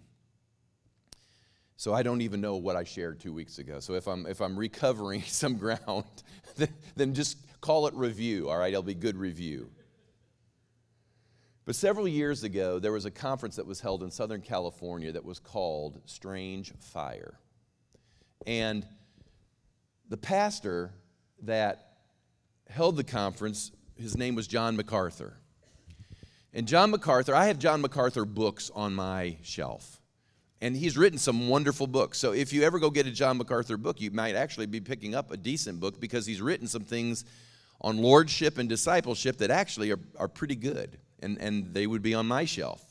So 1.77 1.95
I 1.95 2.03
don't 2.03 2.23
even 2.23 2.41
know 2.41 2.57
what 2.57 2.75
I 2.75 2.83
shared 2.83 3.21
two 3.21 3.33
weeks 3.33 3.59
ago. 3.59 3.79
So 3.79 3.95
if 3.95 4.09
I'm, 4.09 4.27
if 4.27 4.41
I'm 4.41 4.59
recovering 4.59 5.23
some 5.27 5.57
ground, 5.57 6.05
then 6.97 7.15
just 7.15 7.39
call 7.61 7.87
it 7.87 7.95
review, 7.95 8.49
all 8.49 8.59
right? 8.59 8.73
It'll 8.73 8.83
be 8.83 8.95
good 8.95 9.17
review. 9.17 9.71
But 11.65 11.77
several 11.77 12.09
years 12.09 12.45
ago, 12.45 12.79
there 12.79 12.93
was 12.93 13.05
a 13.05 13.11
conference 13.11 13.57
that 13.57 13.67
was 13.67 13.81
held 13.81 14.03
in 14.03 14.11
Southern 14.11 14.41
California 14.41 15.13
that 15.13 15.25
was 15.25 15.39
called 15.39 16.01
Strange 16.07 16.73
Fire. 16.79 17.39
And 18.47 18.87
the 20.09 20.17
pastor 20.17 20.95
that 21.43 21.99
held 22.71 22.97
the 22.97 23.05
conference, 23.05 23.71
his 23.97 24.17
name 24.17 24.35
was 24.35 24.47
John 24.47 24.77
MacArthur. 24.77 25.37
And 26.55 26.67
John 26.67 26.91
MacArthur, 26.91 27.35
I 27.35 27.47
have 27.47 27.59
John 27.59 27.83
MacArthur 27.83 28.25
books 28.25 28.71
on 28.75 28.95
my 28.95 29.37
shelf. 29.43 30.01
And 30.61 30.75
he's 30.75 30.97
written 30.97 31.19
some 31.19 31.49
wonderful 31.49 31.87
books. 31.87 32.19
So 32.19 32.33
if 32.33 32.53
you 32.53 32.63
ever 32.63 32.79
go 32.79 32.91
get 32.91 33.07
a 33.07 33.11
John 33.11 33.37
MacArthur 33.37 33.77
book, 33.77 34.01
you 34.01 34.11
might 34.11 34.35
actually 34.35 34.67
be 34.67 34.81
picking 34.81 35.15
up 35.15 35.31
a 35.31 35.37
decent 35.37 35.79
book 35.79 36.01
because 36.01 36.25
he's 36.25 36.41
written 36.41 36.67
some 36.67 36.83
things 36.83 37.25
on 37.81 37.99
lordship 37.99 38.59
and 38.59 38.69
discipleship 38.69 39.39
that 39.39 39.51
actually 39.51 39.91
are, 39.93 40.01
are 40.19 40.29
pretty 40.29 40.57
good. 40.57 40.99
And, 41.21 41.39
and 41.39 41.75
they 41.75 41.87
would 41.87 42.03
be 42.03 42.15
on 42.15 42.27
my 42.27 42.45
shelf. 42.45 42.85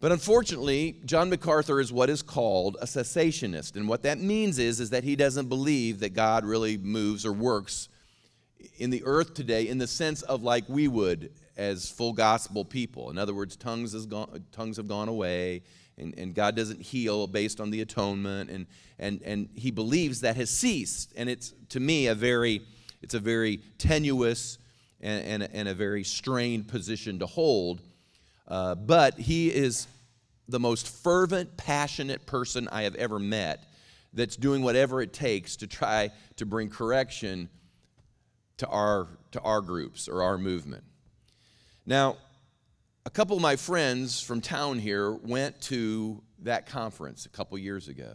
But 0.00 0.12
unfortunately, 0.12 1.00
John 1.04 1.30
MacArthur 1.30 1.80
is 1.80 1.92
what 1.92 2.10
is 2.10 2.20
called 2.20 2.76
a 2.80 2.84
cessationist. 2.84 3.76
And 3.76 3.88
what 3.88 4.02
that 4.02 4.18
means 4.18 4.58
is, 4.58 4.78
is 4.78 4.90
that 4.90 5.02
he 5.02 5.16
doesn't 5.16 5.48
believe 5.48 6.00
that 6.00 6.10
God 6.10 6.44
really 6.44 6.76
moves 6.76 7.24
or 7.24 7.32
works 7.32 7.88
in 8.76 8.90
the 8.90 9.02
earth 9.04 9.34
today 9.34 9.68
in 9.68 9.78
the 9.78 9.86
sense 9.86 10.22
of 10.22 10.42
like 10.42 10.64
we 10.68 10.88
would 10.88 11.32
as 11.56 11.88
full 11.88 12.12
gospel 12.12 12.64
people. 12.64 13.10
In 13.10 13.18
other 13.18 13.34
words, 13.34 13.56
tongues, 13.56 13.92
has 13.92 14.06
gone, 14.06 14.44
tongues 14.52 14.76
have 14.76 14.88
gone 14.88 15.08
away, 15.08 15.62
and, 15.96 16.14
and 16.18 16.34
God 16.34 16.56
doesn't 16.56 16.82
heal 16.82 17.26
based 17.26 17.60
on 17.60 17.70
the 17.70 17.80
atonement, 17.80 18.50
and, 18.50 18.66
and, 18.98 19.22
and 19.22 19.48
he 19.54 19.70
believes 19.70 20.20
that 20.20 20.36
has 20.36 20.50
ceased. 20.50 21.12
And 21.16 21.28
it's, 21.28 21.54
to 21.70 21.80
me, 21.80 22.08
a 22.08 22.14
very, 22.14 22.62
it's 23.04 23.12
a 23.12 23.20
very 23.20 23.58
tenuous 23.76 24.56
and, 24.98 25.42
and, 25.42 25.50
and 25.52 25.68
a 25.68 25.74
very 25.74 26.04
strained 26.04 26.68
position 26.68 27.18
to 27.18 27.26
hold. 27.26 27.82
Uh, 28.48 28.74
but 28.74 29.18
he 29.18 29.48
is 29.48 29.86
the 30.48 30.58
most 30.58 30.88
fervent, 30.88 31.54
passionate 31.58 32.24
person 32.24 32.66
I 32.72 32.84
have 32.84 32.94
ever 32.94 33.18
met 33.18 33.70
that's 34.14 34.36
doing 34.36 34.62
whatever 34.62 35.02
it 35.02 35.12
takes 35.12 35.56
to 35.56 35.66
try 35.66 36.12
to 36.36 36.46
bring 36.46 36.70
correction 36.70 37.50
to 38.56 38.66
our, 38.68 39.08
to 39.32 39.40
our 39.42 39.60
groups 39.60 40.08
or 40.08 40.22
our 40.22 40.38
movement. 40.38 40.84
Now, 41.84 42.16
a 43.04 43.10
couple 43.10 43.36
of 43.36 43.42
my 43.42 43.56
friends 43.56 44.22
from 44.22 44.40
town 44.40 44.78
here 44.78 45.12
went 45.12 45.60
to 45.62 46.22
that 46.38 46.64
conference 46.64 47.26
a 47.26 47.28
couple 47.28 47.58
years 47.58 47.88
ago. 47.88 48.14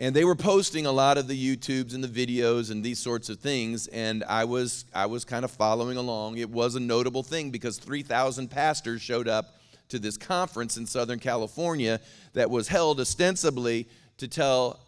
And 0.00 0.16
they 0.16 0.24
were 0.24 0.34
posting 0.34 0.86
a 0.86 0.92
lot 0.92 1.18
of 1.18 1.28
the 1.28 1.56
YouTubes 1.56 1.94
and 1.94 2.02
the 2.02 2.08
videos 2.08 2.70
and 2.70 2.82
these 2.82 2.98
sorts 2.98 3.28
of 3.28 3.38
things, 3.38 3.86
and 3.88 4.24
I 4.24 4.44
was 4.44 4.86
I 4.94 5.04
was 5.04 5.26
kind 5.26 5.44
of 5.44 5.50
following 5.50 5.98
along. 5.98 6.38
It 6.38 6.48
was 6.48 6.74
a 6.74 6.80
notable 6.80 7.22
thing 7.22 7.50
because 7.50 7.76
3,000 7.76 8.50
pastors 8.50 9.02
showed 9.02 9.28
up 9.28 9.60
to 9.90 9.98
this 9.98 10.16
conference 10.16 10.78
in 10.78 10.86
Southern 10.86 11.18
California 11.18 12.00
that 12.32 12.48
was 12.48 12.66
held 12.66 12.98
ostensibly 12.98 13.86
to 14.16 14.26
tell 14.26 14.80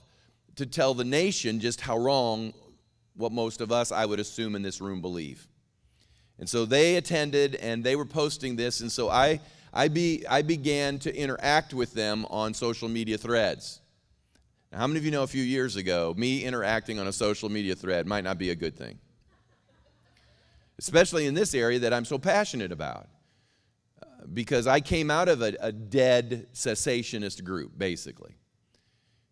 to 0.57 0.65
tell 0.65 0.95
the 0.95 1.05
nation 1.05 1.61
just 1.61 1.83
how 1.83 1.99
wrong 1.99 2.55
what 3.15 3.33
most 3.33 3.61
of 3.61 3.71
us, 3.71 3.93
I 3.93 4.07
would 4.07 4.19
assume, 4.19 4.57
in 4.57 4.63
this 4.63 4.81
room 4.81 5.03
believe. 5.03 5.47
And 6.39 6.49
so 6.49 6.65
they 6.65 6.97
attended 6.97 7.57
and 7.57 7.85
they 7.85 7.97
were 7.97 8.07
posting 8.07 8.57
this. 8.57 8.81
And 8.81 8.91
so 8.91 9.11
I, 9.11 9.41
I, 9.75 9.89
be, 9.89 10.25
I 10.27 10.41
began 10.41 10.99
to 11.01 11.15
interact 11.15 11.75
with 11.75 11.93
them 11.93 12.25
on 12.31 12.55
social 12.55 12.89
media 12.89 13.19
threads. 13.19 13.82
Now, 14.73 14.79
how 14.79 14.87
many 14.87 14.99
of 14.99 15.05
you 15.05 15.11
know 15.11 15.23
a 15.23 15.27
few 15.27 15.43
years 15.43 15.77
ago, 15.77 16.15
me 16.17 16.45
interacting 16.45 16.99
on 16.99 17.07
a 17.07 17.13
social 17.13 17.51
media 17.51 17.75
thread 17.75 18.07
might 18.07 18.25
not 18.25 18.39
be 18.39 18.51
a 18.51 18.55
good 18.55 18.75
thing? 18.75 18.99
Especially 20.79 21.27
in 21.27 21.35
this 21.35 21.55
area 21.55 21.79
that 21.81 21.93
I'm 21.93 22.07
so 22.07 22.19
passionate 22.19 22.73
about. 22.73 23.07
Uh, 24.03 24.07
because 24.33 24.67
I 24.67 24.81
came 24.81 25.11
out 25.11 25.29
of 25.29 25.43
a, 25.43 25.55
a 25.61 25.73
dead 25.73 26.47
cessationist 26.55 27.45
group, 27.45 27.77
basically. 27.77 28.35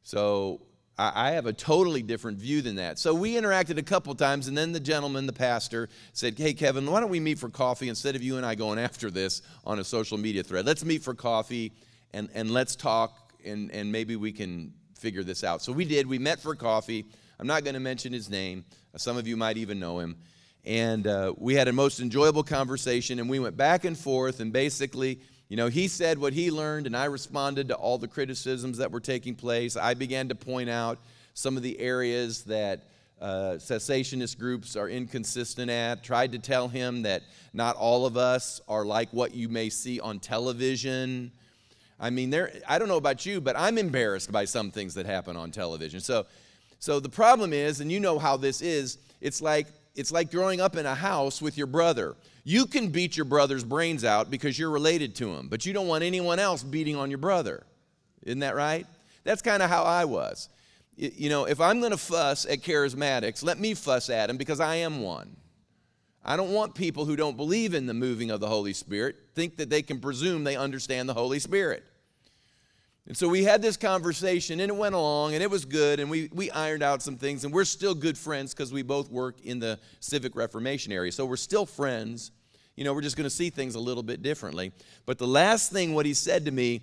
So 0.02 0.60
I 0.98 1.30
have 1.30 1.46
a 1.46 1.52
totally 1.54 2.02
different 2.02 2.36
view 2.36 2.60
than 2.60 2.76
that. 2.76 2.98
So 2.98 3.14
we 3.14 3.34
interacted 3.34 3.78
a 3.78 3.82
couple 3.82 4.14
times, 4.14 4.48
and 4.48 4.58
then 4.58 4.72
the 4.72 4.80
gentleman, 4.80 5.24
the 5.24 5.32
pastor, 5.32 5.88
said, 6.12 6.36
Hey, 6.36 6.52
Kevin, 6.52 6.84
why 6.84 7.00
don't 7.00 7.08
we 7.08 7.20
meet 7.20 7.38
for 7.38 7.48
coffee 7.48 7.88
instead 7.88 8.14
of 8.14 8.22
you 8.22 8.36
and 8.36 8.44
I 8.44 8.54
going 8.54 8.78
after 8.78 9.10
this 9.10 9.40
on 9.64 9.78
a 9.78 9.84
social 9.84 10.18
media 10.18 10.42
thread? 10.42 10.66
Let's 10.66 10.84
meet 10.84 11.02
for 11.02 11.14
coffee 11.14 11.72
and, 12.12 12.28
and 12.34 12.50
let's 12.50 12.76
talk, 12.76 13.32
and, 13.42 13.70
and 13.70 13.90
maybe 13.90 14.16
we 14.16 14.32
can 14.32 14.74
figure 15.00 15.24
this 15.24 15.42
out. 15.42 15.62
So 15.62 15.72
we 15.72 15.84
did. 15.84 16.06
We 16.06 16.18
met 16.18 16.40
for 16.40 16.54
coffee. 16.54 17.06
I'm 17.38 17.46
not 17.46 17.64
going 17.64 17.74
to 17.74 17.80
mention 17.80 18.12
his 18.12 18.28
name, 18.28 18.64
some 18.96 19.16
of 19.16 19.26
you 19.26 19.36
might 19.36 19.56
even 19.56 19.80
know 19.80 19.98
him. 19.98 20.16
And 20.64 21.06
uh, 21.06 21.32
we 21.38 21.54
had 21.54 21.68
a 21.68 21.72
most 21.72 22.00
enjoyable 22.00 22.42
conversation, 22.42 23.18
and 23.18 23.30
we 23.30 23.38
went 23.38 23.56
back 23.56 23.86
and 23.86 23.96
forth, 23.96 24.40
and 24.40 24.52
basically, 24.52 25.20
you 25.48 25.56
know, 25.56 25.68
he 25.68 25.88
said 25.88 26.18
what 26.18 26.34
he 26.34 26.50
learned, 26.50 26.86
and 26.86 26.94
I 26.94 27.06
responded 27.06 27.68
to 27.68 27.74
all 27.74 27.96
the 27.96 28.08
criticisms 28.08 28.76
that 28.76 28.92
were 28.92 29.00
taking 29.00 29.34
place. 29.34 29.74
I 29.74 29.94
began 29.94 30.28
to 30.28 30.34
point 30.34 30.68
out 30.68 30.98
some 31.32 31.56
of 31.56 31.62
the 31.62 31.80
areas 31.80 32.44
that 32.44 32.82
uh, 33.20 33.54
cessationist 33.56 34.38
groups 34.38 34.76
are 34.76 34.88
inconsistent 34.88 35.70
at. 35.70 36.04
Tried 36.04 36.32
to 36.32 36.38
tell 36.38 36.68
him 36.68 37.02
that 37.02 37.22
not 37.54 37.76
all 37.76 38.04
of 38.04 38.18
us 38.18 38.60
are 38.68 38.84
like 38.84 39.08
what 39.12 39.34
you 39.34 39.48
may 39.48 39.70
see 39.70 39.98
on 39.98 40.20
television. 40.20 41.32
I 42.00 42.10
mean, 42.10 42.30
there. 42.30 42.52
I 42.66 42.78
don't 42.78 42.88
know 42.88 42.96
about 42.96 43.26
you, 43.26 43.40
but 43.40 43.56
I'm 43.56 43.76
embarrassed 43.76 44.32
by 44.32 44.46
some 44.46 44.70
things 44.70 44.94
that 44.94 45.06
happen 45.06 45.36
on 45.36 45.50
television. 45.50 46.00
So, 46.00 46.26
so 46.78 46.98
the 46.98 47.10
problem 47.10 47.52
is, 47.52 47.80
and 47.80 47.92
you 47.92 48.00
know 48.00 48.18
how 48.18 48.36
this 48.36 48.62
is. 48.62 48.98
It's 49.20 49.42
like 49.42 49.66
it's 49.94 50.10
like 50.10 50.30
growing 50.30 50.60
up 50.60 50.76
in 50.76 50.86
a 50.86 50.94
house 50.94 51.42
with 51.42 51.58
your 51.58 51.66
brother. 51.66 52.16
You 52.42 52.66
can 52.66 52.88
beat 52.88 53.16
your 53.16 53.26
brother's 53.26 53.64
brains 53.64 54.02
out 54.02 54.30
because 54.30 54.58
you're 54.58 54.70
related 54.70 55.14
to 55.16 55.28
him, 55.34 55.48
but 55.48 55.66
you 55.66 55.74
don't 55.74 55.88
want 55.88 56.02
anyone 56.02 56.38
else 56.38 56.62
beating 56.62 56.96
on 56.96 57.10
your 57.10 57.18
brother. 57.18 57.66
Isn't 58.22 58.40
that 58.40 58.56
right? 58.56 58.86
That's 59.24 59.42
kind 59.42 59.62
of 59.62 59.68
how 59.68 59.84
I 59.84 60.06
was. 60.06 60.48
You 60.96 61.28
know, 61.28 61.44
if 61.44 61.60
I'm 61.60 61.80
going 61.80 61.92
to 61.92 61.98
fuss 61.98 62.46
at 62.46 62.60
charismatics, 62.62 63.44
let 63.44 63.58
me 63.58 63.74
fuss 63.74 64.08
at 64.08 64.28
them 64.28 64.36
because 64.36 64.60
I 64.60 64.76
am 64.76 65.02
one. 65.02 65.36
I 66.24 66.36
don't 66.36 66.52
want 66.52 66.74
people 66.74 67.06
who 67.06 67.16
don't 67.16 67.36
believe 67.36 67.74
in 67.74 67.86
the 67.86 67.94
moving 67.94 68.30
of 68.30 68.40
the 68.40 68.48
Holy 68.48 68.72
Spirit 68.72 69.16
think 69.34 69.56
that 69.56 69.70
they 69.70 69.82
can 69.82 70.00
presume 70.00 70.44
they 70.44 70.56
understand 70.56 71.08
the 71.08 71.14
Holy 71.14 71.38
Spirit. 71.38 71.84
And 73.06 73.16
so 73.16 73.28
we 73.28 73.42
had 73.42 73.62
this 73.62 73.76
conversation 73.76 74.60
and 74.60 74.70
it 74.70 74.76
went 74.76 74.94
along 74.94 75.34
and 75.34 75.42
it 75.42 75.50
was 75.50 75.64
good 75.64 76.00
and 76.00 76.10
we, 76.10 76.28
we 76.32 76.50
ironed 76.50 76.82
out 76.82 77.02
some 77.02 77.16
things 77.16 77.44
and 77.44 77.52
we're 77.52 77.64
still 77.64 77.94
good 77.94 78.16
friends 78.16 78.54
because 78.54 78.72
we 78.72 78.82
both 78.82 79.10
work 79.10 79.40
in 79.42 79.58
the 79.58 79.78
civic 80.00 80.36
reformation 80.36 80.92
area. 80.92 81.10
So 81.10 81.24
we're 81.26 81.36
still 81.36 81.66
friends. 81.66 82.30
You 82.76 82.84
know, 82.84 82.94
we're 82.94 83.00
just 83.00 83.16
going 83.16 83.24
to 83.24 83.34
see 83.34 83.50
things 83.50 83.74
a 83.74 83.80
little 83.80 84.02
bit 84.02 84.22
differently. 84.22 84.72
But 85.06 85.18
the 85.18 85.26
last 85.26 85.72
thing, 85.72 85.94
what 85.94 86.06
he 86.06 86.14
said 86.14 86.44
to 86.44 86.50
me, 86.50 86.82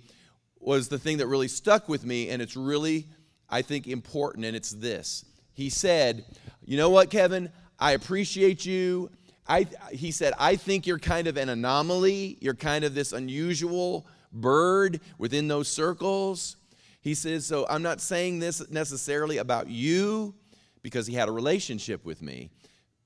was 0.60 0.88
the 0.88 0.98
thing 0.98 1.18
that 1.18 1.26
really 1.26 1.48
stuck 1.48 1.88
with 1.88 2.04
me 2.04 2.30
and 2.30 2.42
it's 2.42 2.56
really, 2.56 3.06
I 3.48 3.62
think, 3.62 3.86
important 3.86 4.44
and 4.44 4.56
it's 4.56 4.70
this. 4.70 5.24
He 5.54 5.70
said, 5.70 6.24
You 6.64 6.76
know 6.76 6.90
what, 6.90 7.10
Kevin? 7.10 7.50
I 7.78 7.92
appreciate 7.92 8.66
you. 8.66 9.10
I, 9.46 9.66
he 9.92 10.10
said, 10.10 10.34
I 10.38 10.56
think 10.56 10.86
you're 10.86 10.98
kind 10.98 11.26
of 11.26 11.36
an 11.36 11.48
anomaly. 11.48 12.36
You're 12.40 12.54
kind 12.54 12.84
of 12.84 12.94
this 12.94 13.12
unusual 13.12 14.06
bird 14.32 15.00
within 15.18 15.48
those 15.48 15.68
circles. 15.68 16.56
He 17.00 17.14
says, 17.14 17.46
So 17.46 17.66
I'm 17.68 17.82
not 17.82 18.00
saying 18.00 18.38
this 18.38 18.68
necessarily 18.70 19.38
about 19.38 19.68
you 19.68 20.34
because 20.82 21.06
he 21.06 21.14
had 21.14 21.28
a 21.28 21.32
relationship 21.32 22.04
with 22.04 22.22
me. 22.22 22.50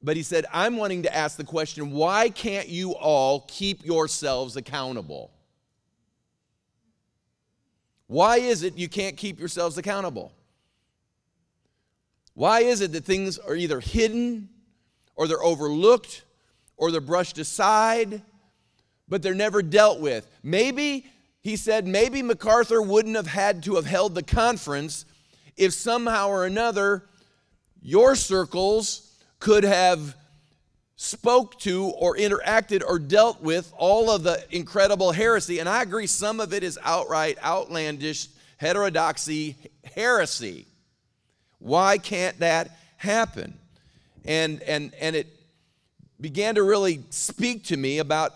But 0.02 0.16
he 0.16 0.22
said, 0.22 0.46
I'm 0.52 0.76
wanting 0.76 1.04
to 1.04 1.14
ask 1.14 1.36
the 1.36 1.44
question 1.44 1.92
why 1.92 2.28
can't 2.28 2.68
you 2.68 2.92
all 2.92 3.44
keep 3.48 3.84
yourselves 3.84 4.56
accountable? 4.56 5.30
Why 8.08 8.38
is 8.38 8.62
it 8.62 8.76
you 8.76 8.88
can't 8.88 9.16
keep 9.16 9.38
yourselves 9.38 9.78
accountable? 9.78 10.32
Why 12.34 12.60
is 12.60 12.80
it 12.80 12.92
that 12.92 13.04
things 13.04 13.38
are 13.38 13.54
either 13.54 13.80
hidden 13.80 14.48
or 15.14 15.28
they're 15.28 15.42
overlooked 15.42 16.24
or 16.76 16.90
they're 16.90 17.00
brushed 17.00 17.38
aside, 17.38 18.22
but 19.08 19.22
they're 19.22 19.34
never 19.34 19.62
dealt 19.62 20.00
with? 20.00 20.26
Maybe 20.42 21.06
he 21.42 21.56
said 21.56 21.86
maybe 21.86 22.22
MacArthur 22.22 22.80
wouldn't 22.80 23.16
have 23.16 23.26
had 23.26 23.62
to 23.64 23.74
have 23.74 23.86
held 23.86 24.14
the 24.14 24.22
conference 24.22 25.04
if 25.56 25.72
somehow 25.72 26.28
or 26.28 26.46
another 26.46 27.04
your 27.82 28.14
circles 28.14 29.12
could 29.40 29.64
have 29.64 30.16
spoke 30.96 31.58
to 31.58 31.86
or 31.86 32.16
interacted 32.16 32.80
or 32.86 32.98
dealt 32.98 33.42
with 33.42 33.72
all 33.76 34.08
of 34.08 34.22
the 34.22 34.40
incredible 34.54 35.10
heresy. 35.10 35.58
And 35.58 35.68
i 35.68 35.82
agree 35.82 36.06
some 36.06 36.38
of 36.38 36.52
it 36.52 36.62
is 36.62 36.78
outright 36.82 37.38
outlandish 37.42 38.28
heterodoxy 38.56 39.56
heresy. 39.82 40.66
Why 41.58 41.98
can't 41.98 42.38
that 42.38 42.70
happen? 42.96 43.58
And 44.24 44.62
and 44.62 44.94
and 45.00 45.16
it 45.16 45.26
began 46.20 46.54
to 46.54 46.62
really 46.62 47.02
speak 47.10 47.64
to 47.64 47.76
me 47.76 47.98
about 47.98 48.32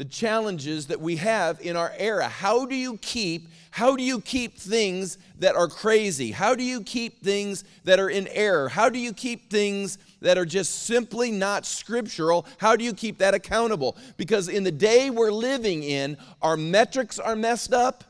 the 0.00 0.04
challenges 0.06 0.86
that 0.86 0.98
we 0.98 1.16
have 1.16 1.60
in 1.60 1.76
our 1.76 1.92
era. 1.98 2.26
How 2.26 2.64
do 2.64 2.74
you 2.74 2.96
keep 3.02 3.48
how 3.70 3.96
do 3.96 4.02
you 4.02 4.18
keep 4.22 4.56
things 4.56 5.18
that 5.40 5.56
are 5.56 5.68
crazy? 5.68 6.30
How 6.30 6.54
do 6.54 6.64
you 6.64 6.82
keep 6.82 7.22
things 7.22 7.64
that 7.84 8.00
are 8.00 8.08
in 8.08 8.26
error? 8.28 8.70
How 8.70 8.88
do 8.88 8.98
you 8.98 9.12
keep 9.12 9.50
things 9.50 9.98
that 10.22 10.38
are 10.38 10.46
just 10.46 10.84
simply 10.84 11.30
not 11.30 11.66
scriptural? 11.66 12.46
How 12.56 12.76
do 12.76 12.82
you 12.82 12.94
keep 12.94 13.18
that 13.18 13.34
accountable? 13.34 13.94
Because 14.16 14.48
in 14.48 14.64
the 14.64 14.72
day 14.72 15.10
we're 15.10 15.30
living 15.30 15.82
in, 15.82 16.16
our 16.40 16.56
metrics 16.56 17.18
are 17.18 17.36
messed 17.36 17.74
up. 17.74 18.02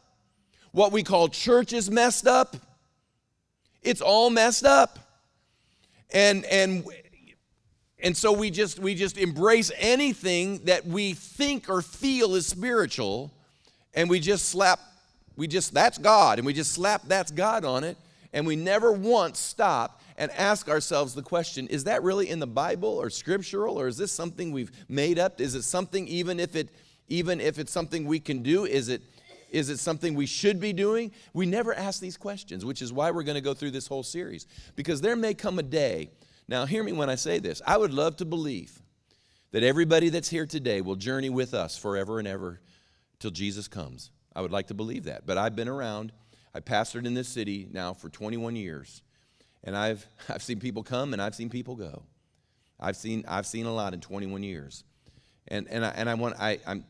What 0.70 0.92
we 0.92 1.02
call 1.02 1.28
church 1.28 1.72
is 1.72 1.90
messed 1.90 2.28
up. 2.28 2.56
It's 3.82 4.00
all 4.00 4.30
messed 4.30 4.64
up. 4.64 5.00
And 6.12 6.44
and 6.44 6.84
and 8.02 8.16
so 8.16 8.32
we 8.32 8.50
just 8.50 8.78
we 8.78 8.94
just 8.94 9.18
embrace 9.18 9.70
anything 9.78 10.58
that 10.64 10.86
we 10.86 11.12
think 11.14 11.68
or 11.68 11.82
feel 11.82 12.34
is 12.34 12.46
spiritual 12.46 13.30
and 13.94 14.08
we 14.08 14.20
just 14.20 14.46
slap 14.48 14.80
we 15.36 15.46
just 15.46 15.72
that's 15.74 15.98
god 15.98 16.38
and 16.38 16.46
we 16.46 16.52
just 16.52 16.72
slap 16.72 17.02
that's 17.06 17.30
god 17.30 17.64
on 17.64 17.84
it 17.84 17.96
and 18.32 18.46
we 18.46 18.56
never 18.56 18.92
once 18.92 19.38
stop 19.38 20.00
and 20.16 20.30
ask 20.32 20.68
ourselves 20.68 21.14
the 21.14 21.22
question 21.22 21.66
is 21.68 21.84
that 21.84 22.02
really 22.02 22.28
in 22.28 22.38
the 22.38 22.46
bible 22.46 22.88
or 22.88 23.08
scriptural 23.10 23.80
or 23.80 23.88
is 23.88 23.96
this 23.96 24.12
something 24.12 24.52
we've 24.52 24.70
made 24.88 25.18
up? 25.18 25.40
Is 25.40 25.54
it 25.54 25.62
something 25.62 26.06
even 26.08 26.38
if 26.38 26.54
it 26.54 26.68
even 27.08 27.40
if 27.40 27.58
it's 27.58 27.72
something 27.72 28.04
we 28.04 28.20
can 28.20 28.42
do 28.42 28.66
is 28.66 28.88
it 28.88 29.02
is 29.50 29.68
it 29.68 29.78
something 29.78 30.14
we 30.14 30.26
should 30.26 30.60
be 30.60 30.72
doing? 30.72 31.10
We 31.32 31.44
never 31.44 31.74
ask 31.74 32.00
these 32.00 32.16
questions 32.18 32.64
which 32.64 32.82
is 32.82 32.92
why 32.92 33.10
we're 33.10 33.22
going 33.22 33.36
to 33.36 33.40
go 33.40 33.54
through 33.54 33.72
this 33.72 33.86
whole 33.86 34.02
series 34.02 34.46
because 34.76 35.00
there 35.00 35.16
may 35.16 35.32
come 35.32 35.58
a 35.58 35.62
day 35.62 36.10
now, 36.50 36.66
hear 36.66 36.82
me 36.82 36.90
when 36.90 37.08
I 37.08 37.14
say 37.14 37.38
this. 37.38 37.62
I 37.64 37.76
would 37.76 37.94
love 37.94 38.16
to 38.16 38.24
believe 38.24 38.82
that 39.52 39.62
everybody 39.62 40.08
that's 40.08 40.28
here 40.28 40.46
today 40.46 40.80
will 40.80 40.96
journey 40.96 41.30
with 41.30 41.54
us 41.54 41.78
forever 41.78 42.18
and 42.18 42.26
ever 42.26 42.60
till 43.20 43.30
Jesus 43.30 43.68
comes. 43.68 44.10
I 44.34 44.40
would 44.40 44.50
like 44.50 44.66
to 44.66 44.74
believe 44.74 45.04
that. 45.04 45.24
But 45.26 45.38
I've 45.38 45.54
been 45.54 45.68
around. 45.68 46.10
I 46.52 46.58
pastored 46.58 47.06
in 47.06 47.14
this 47.14 47.28
city 47.28 47.68
now 47.70 47.94
for 47.94 48.08
21 48.08 48.56
years. 48.56 49.02
And 49.62 49.76
I've, 49.76 50.04
I've 50.28 50.42
seen 50.42 50.58
people 50.58 50.82
come 50.82 51.12
and 51.12 51.22
I've 51.22 51.36
seen 51.36 51.50
people 51.50 51.76
go. 51.76 52.02
I've 52.80 52.96
seen, 52.96 53.24
I've 53.28 53.46
seen 53.46 53.66
a 53.66 53.72
lot 53.72 53.94
in 53.94 54.00
21 54.00 54.42
years. 54.42 54.82
And, 55.46 55.68
and, 55.68 55.86
I, 55.86 55.90
and 55.90 56.10
I 56.10 56.14
want, 56.14 56.34
I, 56.40 56.58
I'm, 56.66 56.84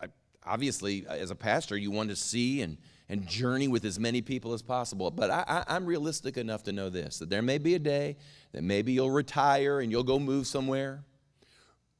I, 0.00 0.06
obviously, 0.44 1.06
as 1.08 1.30
a 1.30 1.36
pastor, 1.36 1.76
you 1.76 1.92
want 1.92 2.10
to 2.10 2.16
see 2.16 2.62
and, 2.62 2.78
and 3.08 3.28
journey 3.28 3.68
with 3.68 3.84
as 3.84 4.00
many 4.00 4.22
people 4.22 4.54
as 4.54 4.62
possible. 4.62 5.10
But 5.10 5.30
I, 5.30 5.64
I, 5.68 5.76
am 5.76 5.84
realistic 5.84 6.38
enough 6.38 6.62
to 6.64 6.72
know 6.72 6.88
this 6.88 7.18
that 7.18 7.28
there 7.28 7.42
may 7.42 7.58
be 7.58 7.74
a 7.74 7.78
day 7.78 8.16
that 8.52 8.62
maybe 8.62 8.92
you'll 8.92 9.10
retire 9.10 9.80
and 9.80 9.90
you'll 9.90 10.02
go 10.02 10.18
move 10.18 10.46
somewhere, 10.46 11.04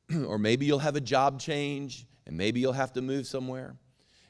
or 0.27 0.39
maybe 0.39 0.67
you'll 0.67 0.79
have 0.79 0.97
a 0.97 1.01
job 1.01 1.41
change 1.41 2.07
and 2.27 2.37
maybe 2.37 2.61
you'll 2.61 2.73
have 2.73 2.93
to 2.93 3.03
move 3.03 3.27
somewhere. 3.27 3.77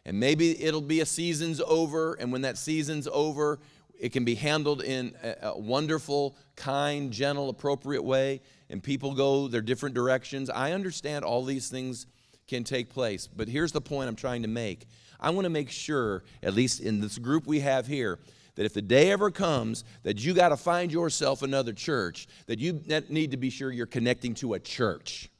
And 0.04 0.18
maybe 0.18 0.60
it'll 0.60 0.80
be 0.80 1.00
a 1.00 1.06
season's 1.06 1.60
over, 1.60 2.14
and 2.14 2.32
when 2.32 2.42
that 2.42 2.58
season's 2.58 3.06
over, 3.12 3.60
it 3.98 4.12
can 4.12 4.24
be 4.24 4.34
handled 4.34 4.82
in 4.82 5.14
a, 5.42 5.56
wonderful, 5.56 6.36
kind, 6.56 7.12
gentle, 7.12 7.48
appropriate 7.48 8.02
way, 8.02 8.40
and 8.68 8.82
people 8.82 9.14
go 9.14 9.46
their 9.46 9.60
different 9.60 9.94
directions. 9.94 10.50
I 10.50 10.72
understand 10.72 11.24
all 11.24 11.44
these 11.44 11.68
things 11.68 12.08
can 12.48 12.64
take 12.64 12.90
place, 12.90 13.28
but 13.28 13.46
here's 13.46 13.70
the 13.70 13.80
point 13.80 14.08
I'm 14.08 14.16
trying 14.16 14.42
to 14.42 14.48
make 14.48 14.86
I 15.22 15.30
want 15.30 15.44
to 15.44 15.50
make 15.50 15.70
sure, 15.70 16.24
at 16.42 16.52
least 16.52 16.80
in 16.80 17.00
this 17.00 17.16
group 17.16 17.46
we 17.46 17.60
have 17.60 17.86
here, 17.86 18.18
that 18.54 18.64
if 18.66 18.74
the 18.74 18.82
day 18.82 19.10
ever 19.10 19.30
comes 19.30 19.84
that 20.02 20.22
you 20.22 20.34
got 20.34 20.50
to 20.50 20.56
find 20.56 20.92
yourself 20.92 21.42
another 21.42 21.72
church, 21.72 22.28
that 22.46 22.58
you 22.58 22.80
need 23.08 23.30
to 23.30 23.36
be 23.36 23.50
sure 23.50 23.72
you're 23.72 23.86
connecting 23.86 24.34
to 24.34 24.54
a 24.54 24.60
church 24.60 25.30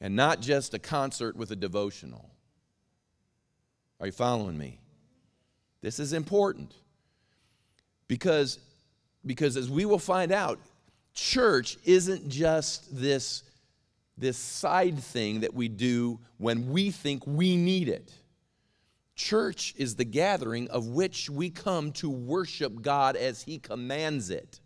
and 0.00 0.16
not 0.16 0.40
just 0.40 0.74
a 0.74 0.78
concert 0.78 1.36
with 1.36 1.50
a 1.50 1.56
devotional. 1.56 2.30
Are 4.00 4.06
you 4.06 4.12
following 4.12 4.58
me? 4.58 4.80
This 5.80 5.98
is 5.98 6.12
important 6.12 6.74
because, 8.08 8.58
because 9.24 9.56
as 9.56 9.70
we 9.70 9.84
will 9.84 9.98
find 9.98 10.32
out, 10.32 10.58
church 11.14 11.78
isn't 11.84 12.28
just 12.28 12.94
this 13.00 13.44
this 14.16 14.38
side 14.38 14.98
thing 14.98 15.40
that 15.40 15.54
we 15.54 15.68
do 15.68 16.20
when 16.38 16.70
we 16.70 16.90
think 16.90 17.26
we 17.26 17.56
need 17.56 17.88
it. 17.88 18.12
Church 19.14 19.74
is 19.76 19.96
the 19.96 20.04
gathering 20.04 20.68
of 20.70 20.88
which 20.88 21.30
we 21.30 21.50
come 21.50 21.92
to 21.92 22.10
worship 22.10 22.82
God 22.82 23.16
as 23.16 23.42
He 23.42 23.58
commands 23.58 24.30
it. 24.30 24.60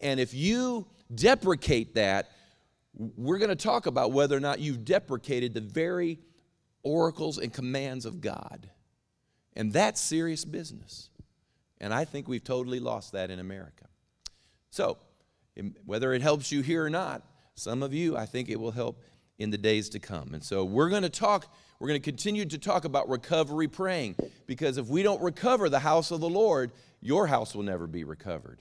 And 0.00 0.20
if 0.20 0.34
you 0.34 0.86
deprecate 1.14 1.94
that, 1.94 2.30
we're 2.94 3.38
going 3.38 3.48
to 3.48 3.56
talk 3.56 3.86
about 3.86 4.12
whether 4.12 4.36
or 4.36 4.40
not 4.40 4.60
you've 4.60 4.84
deprecated 4.84 5.54
the 5.54 5.60
very 5.60 6.18
oracles 6.82 7.38
and 7.38 7.52
commands 7.52 8.04
of 8.04 8.20
God. 8.20 8.68
And 9.54 9.72
that's 9.72 10.00
serious 10.00 10.44
business. 10.44 11.08
And 11.80 11.92
I 11.94 12.04
think 12.04 12.28
we've 12.28 12.44
totally 12.44 12.80
lost 12.80 13.12
that 13.12 13.30
in 13.30 13.38
America. 13.38 13.86
So, 14.70 14.98
whether 15.84 16.12
it 16.12 16.22
helps 16.22 16.50
you 16.50 16.62
here 16.62 16.84
or 16.84 16.90
not, 16.90 17.22
some 17.54 17.82
of 17.82 17.92
you, 17.92 18.16
I 18.16 18.26
think 18.26 18.48
it 18.48 18.58
will 18.58 18.70
help 18.70 19.02
in 19.38 19.50
the 19.50 19.58
days 19.58 19.88
to 19.90 19.98
come. 19.98 20.34
And 20.34 20.42
so 20.42 20.64
we're 20.64 20.88
going 20.88 21.02
to 21.02 21.10
talk, 21.10 21.52
we're 21.82 21.88
going 21.88 22.00
to 22.00 22.10
continue 22.10 22.44
to 22.44 22.58
talk 22.58 22.84
about 22.84 23.08
recovery 23.08 23.66
praying 23.66 24.14
because 24.46 24.78
if 24.78 24.86
we 24.86 25.02
don't 25.02 25.20
recover 25.20 25.68
the 25.68 25.80
house 25.80 26.12
of 26.12 26.20
the 26.20 26.28
Lord, 26.28 26.70
your 27.00 27.26
house 27.26 27.56
will 27.56 27.64
never 27.64 27.88
be 27.88 28.04
recovered. 28.04 28.60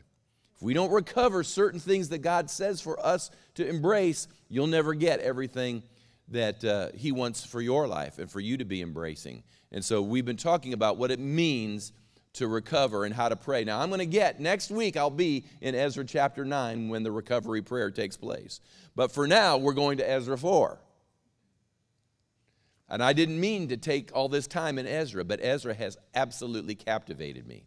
If 0.56 0.64
we 0.64 0.74
don't 0.74 0.90
recover 0.90 1.44
certain 1.44 1.80
things 1.80 2.10
that 2.10 2.24
God 2.24 2.50
says 2.50 2.82
for 2.82 3.00
us 3.06 3.30
to 3.54 3.68
embrace, 3.68 4.28
you'll 4.50 4.66
never 4.66 4.96
get 4.96 5.20
everything 5.20 5.84
that 6.30 6.64
uh, 6.64 6.88
He 6.96 7.12
wants 7.12 7.46
for 7.46 7.62
your 7.62 7.88
life 7.88 8.18
and 8.18 8.28
for 8.28 8.40
you 8.40 8.58
to 8.58 8.66
be 8.66 8.82
embracing. 8.82 9.44
And 9.72 9.86
so 9.86 10.02
we've 10.02 10.26
been 10.26 10.36
talking 10.36 10.74
about 10.74 10.98
what 10.98 11.12
it 11.12 11.20
means 11.20 11.94
to 12.34 12.48
recover 12.48 13.06
and 13.06 13.14
how 13.14 13.30
to 13.30 13.36
pray. 13.36 13.64
Now, 13.64 13.82
I'm 13.82 13.90
going 13.90 14.00
to 14.00 14.08
get, 14.08 14.40
next 14.40 14.72
week, 14.72 14.98
I'll 14.98 15.12
be 15.12 15.46
in 15.62 15.76
Ezra 15.76 16.06
chapter 16.06 16.44
9 16.44 16.90
when 16.90 17.04
the 17.04 17.12
recovery 17.12 17.62
prayer 17.62 17.92
takes 17.92 18.18
place. 18.18 18.62
But 18.96 19.12
for 19.12 19.28
now, 19.28 19.58
we're 19.58 19.74
going 19.74 20.00
to 20.00 20.10
Ezra 20.10 20.40
4. 20.40 20.80
And 22.92 23.02
I 23.02 23.14
didn't 23.14 23.40
mean 23.40 23.70
to 23.70 23.78
take 23.78 24.12
all 24.14 24.28
this 24.28 24.48
time 24.48 24.78
in 24.78 24.86
Ezra, 24.86 25.24
but 25.24 25.40
Ezra 25.42 25.74
has 25.74 25.98
absolutely 26.14 26.76
captivated 26.76 27.48
me. 27.48 27.64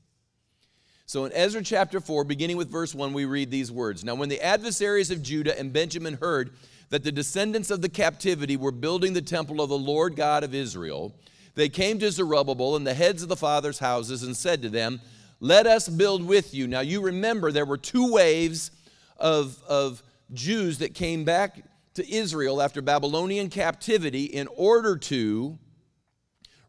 So 1.07 1.25
in 1.25 1.33
Ezra 1.33 1.63
chapter 1.63 1.99
4, 1.99 2.25
beginning 2.25 2.59
with 2.59 2.71
verse 2.71 2.95
1, 2.95 3.15
we 3.15 3.25
read 3.25 3.51
these 3.51 3.73
words 3.73 4.05
Now, 4.05 4.17
when 4.17 4.29
the 4.29 4.43
adversaries 4.43 5.11
of 5.11 5.23
Judah 5.23 5.59
and 5.59 5.73
Benjamin 5.73 6.19
heard 6.21 6.51
that 6.91 7.05
the 7.05 7.11
descendants 7.13 7.71
of 7.71 7.81
the 7.81 7.89
captivity 7.89 8.59
were 8.59 8.71
building 8.71 9.15
the 9.15 9.23
temple 9.23 9.63
of 9.63 9.71
the 9.71 9.79
Lord 9.79 10.15
God 10.15 10.45
of 10.45 10.55
Israel, 10.55 11.15
they 11.55 11.71
came 11.71 11.99
to 12.01 12.11
Zerubbabel 12.11 12.77
and 12.77 12.87
the 12.87 12.93
heads 12.93 13.23
of 13.23 13.31
the 13.31 13.37
fathers' 13.37 13.79
houses 13.79 14.23
and 14.23 14.37
said 14.37 14.61
to 14.61 14.69
them, 14.69 15.01
Let 15.41 15.67
us 15.67 15.89
build 15.89 16.23
with 16.23 16.53
you. 16.53 16.67
Now, 16.67 16.81
you 16.81 17.01
remember 17.01 17.51
there 17.51 17.65
were 17.65 17.79
two 17.79 18.13
waves 18.13 18.71
of, 19.17 19.63
of 19.67 20.03
Jews 20.35 20.79
that 20.79 20.95
came 20.95 21.25
back 21.25 21.63
to 21.95 22.13
Israel 22.13 22.61
after 22.61 22.83
Babylonian 22.83 23.49
captivity 23.51 24.25
in 24.25 24.49
order 24.57 24.97
to 24.97 25.59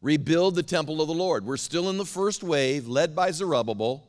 rebuild 0.01 0.55
the 0.55 0.63
temple 0.63 1.01
of 1.01 1.07
the 1.07 1.13
Lord. 1.13 1.45
We're 1.45 1.57
still 1.57 1.89
in 1.89 1.97
the 1.97 2.05
first 2.05 2.43
wave, 2.43 2.87
led 2.87 3.15
by 3.15 3.31
Zerubbabel. 3.31 4.07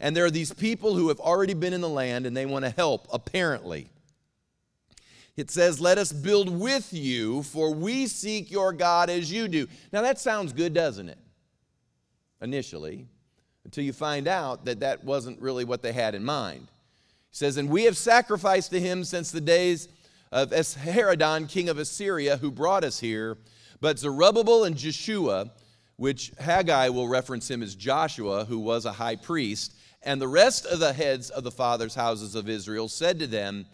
And 0.00 0.16
there 0.16 0.24
are 0.24 0.30
these 0.30 0.52
people 0.54 0.94
who 0.94 1.08
have 1.08 1.20
already 1.20 1.52
been 1.52 1.74
in 1.74 1.82
the 1.82 1.88
land 1.88 2.24
and 2.24 2.34
they 2.34 2.46
want 2.46 2.64
to 2.64 2.70
help, 2.70 3.06
apparently. 3.12 3.90
It 5.36 5.50
says, 5.50 5.80
Let 5.80 5.98
us 5.98 6.12
build 6.12 6.48
with 6.48 6.92
you, 6.92 7.42
for 7.42 7.74
we 7.74 8.06
seek 8.06 8.50
your 8.50 8.72
God 8.72 9.10
as 9.10 9.30
you 9.30 9.48
do. 9.48 9.66
Now 9.92 10.02
that 10.02 10.18
sounds 10.18 10.54
good, 10.54 10.72
doesn't 10.72 11.08
it? 11.08 11.18
Initially, 12.40 13.06
until 13.64 13.84
you 13.84 13.92
find 13.92 14.26
out 14.26 14.64
that 14.64 14.80
that 14.80 15.04
wasn't 15.04 15.40
really 15.40 15.64
what 15.64 15.82
they 15.82 15.92
had 15.92 16.14
in 16.14 16.24
mind. 16.24 16.68
He 17.30 17.36
says, 17.36 17.56
And 17.56 17.70
we 17.70 17.84
have 17.84 17.96
sacrificed 17.96 18.70
to 18.70 18.80
him 18.80 19.04
since 19.04 19.30
the 19.30 19.40
days 19.40 19.88
of 20.32 20.50
Esarhaddon, 20.50 21.48
king 21.48 21.68
of 21.68 21.78
Assyria, 21.78 22.36
who 22.36 22.50
brought 22.50 22.84
us 22.84 23.00
here. 23.00 23.38
But 23.80 23.98
Zerubbabel 23.98 24.64
and 24.64 24.76
Jeshua, 24.76 25.50
which 25.96 26.32
Haggai 26.38 26.88
will 26.88 27.08
reference 27.08 27.50
him 27.50 27.62
as 27.62 27.74
Joshua, 27.74 28.44
who 28.44 28.58
was 28.58 28.84
a 28.84 28.92
high 28.92 29.16
priest, 29.16 29.74
and 30.02 30.20
the 30.20 30.28
rest 30.28 30.66
of 30.66 30.78
the 30.78 30.92
heads 30.92 31.30
of 31.30 31.44
the 31.44 31.50
fathers' 31.50 31.94
houses 31.94 32.34
of 32.34 32.48
Israel 32.48 32.88
said 32.88 33.18
to 33.18 33.26
them, 33.26 33.66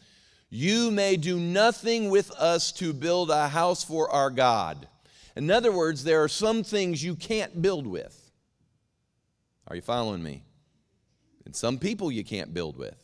you 0.48 0.90
may 0.90 1.16
do 1.16 1.38
nothing 1.38 2.10
with 2.10 2.30
us 2.32 2.70
to 2.72 2.92
build 2.92 3.30
a 3.30 3.48
house 3.48 3.82
for 3.82 4.10
our 4.10 4.30
God. 4.30 4.86
In 5.34 5.50
other 5.50 5.72
words, 5.72 6.04
there 6.04 6.22
are 6.22 6.28
some 6.28 6.62
things 6.62 7.02
you 7.02 7.16
can't 7.16 7.60
build 7.60 7.86
with. 7.86 8.30
Are 9.68 9.76
you 9.76 9.82
following 9.82 10.22
me? 10.22 10.44
And 11.44 11.54
some 11.54 11.78
people 11.78 12.12
you 12.12 12.24
can't 12.24 12.54
build 12.54 12.76
with. 12.76 12.96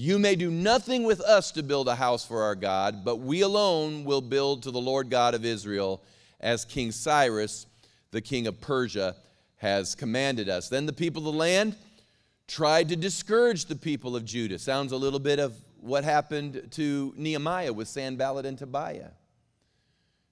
You 0.00 0.20
may 0.20 0.36
do 0.36 0.48
nothing 0.48 1.02
with 1.02 1.20
us 1.20 1.50
to 1.50 1.62
build 1.64 1.88
a 1.88 1.96
house 1.96 2.24
for 2.24 2.44
our 2.44 2.54
God, 2.54 3.04
but 3.04 3.16
we 3.16 3.40
alone 3.40 4.04
will 4.04 4.20
build 4.20 4.62
to 4.62 4.70
the 4.70 4.80
Lord 4.80 5.10
God 5.10 5.34
of 5.34 5.44
Israel 5.44 6.00
as 6.38 6.64
King 6.64 6.92
Cyrus, 6.92 7.66
the 8.12 8.20
king 8.20 8.46
of 8.46 8.60
Persia, 8.60 9.16
has 9.56 9.96
commanded 9.96 10.48
us. 10.48 10.68
Then 10.68 10.86
the 10.86 10.92
people 10.92 11.26
of 11.26 11.34
the 11.34 11.38
land 11.40 11.74
tried 12.46 12.90
to 12.90 12.94
discourage 12.94 13.64
the 13.64 13.74
people 13.74 14.14
of 14.14 14.24
Judah. 14.24 14.60
Sounds 14.60 14.92
a 14.92 14.96
little 14.96 15.18
bit 15.18 15.40
of 15.40 15.56
what 15.80 16.04
happened 16.04 16.68
to 16.70 17.12
Nehemiah 17.16 17.72
with 17.72 17.88
Sanballat 17.88 18.46
and 18.46 18.56
Tobiah. 18.56 19.10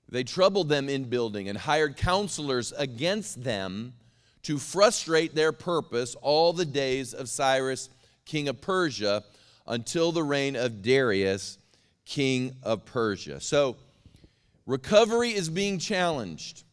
They 0.08 0.22
troubled 0.22 0.68
them 0.68 0.88
in 0.88 1.08
building 1.08 1.48
and 1.48 1.58
hired 1.58 1.96
counselors 1.96 2.72
against 2.78 3.42
them 3.42 3.94
to 4.44 4.60
frustrate 4.60 5.34
their 5.34 5.50
purpose 5.50 6.14
all 6.22 6.52
the 6.52 6.64
days 6.64 7.12
of 7.12 7.28
Cyrus, 7.28 7.90
king 8.26 8.46
of 8.46 8.60
Persia, 8.60 9.24
until 9.66 10.12
the 10.12 10.22
reign 10.22 10.56
of 10.56 10.82
Darius, 10.82 11.58
king 12.04 12.56
of 12.62 12.84
Persia. 12.84 13.40
So, 13.40 13.76
recovery 14.66 15.30
is 15.30 15.48
being 15.48 15.78
challenged. 15.78 16.64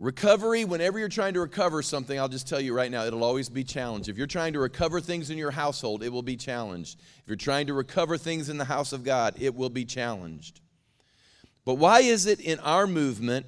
Recovery, 0.00 0.64
whenever 0.64 0.98
you're 0.98 1.08
trying 1.08 1.34
to 1.34 1.40
recover 1.40 1.80
something, 1.80 2.18
I'll 2.18 2.28
just 2.28 2.48
tell 2.48 2.60
you 2.60 2.74
right 2.74 2.90
now, 2.90 3.04
it'll 3.04 3.24
always 3.24 3.48
be 3.48 3.64
challenged. 3.64 4.08
If 4.08 4.18
you're 4.18 4.26
trying 4.26 4.52
to 4.52 4.58
recover 4.58 5.00
things 5.00 5.30
in 5.30 5.38
your 5.38 5.52
household, 5.52 6.02
it 6.02 6.10
will 6.10 6.22
be 6.22 6.36
challenged. 6.36 7.00
If 7.20 7.28
you're 7.28 7.36
trying 7.36 7.68
to 7.68 7.74
recover 7.74 8.18
things 8.18 8.48
in 8.48 8.58
the 8.58 8.64
house 8.64 8.92
of 8.92 9.04
God, 9.04 9.34
it 9.38 9.54
will 9.54 9.70
be 9.70 9.84
challenged. 9.84 10.60
But 11.64 11.74
why 11.74 12.00
is 12.00 12.26
it 12.26 12.40
in 12.40 12.58
our 12.58 12.86
movement, 12.86 13.46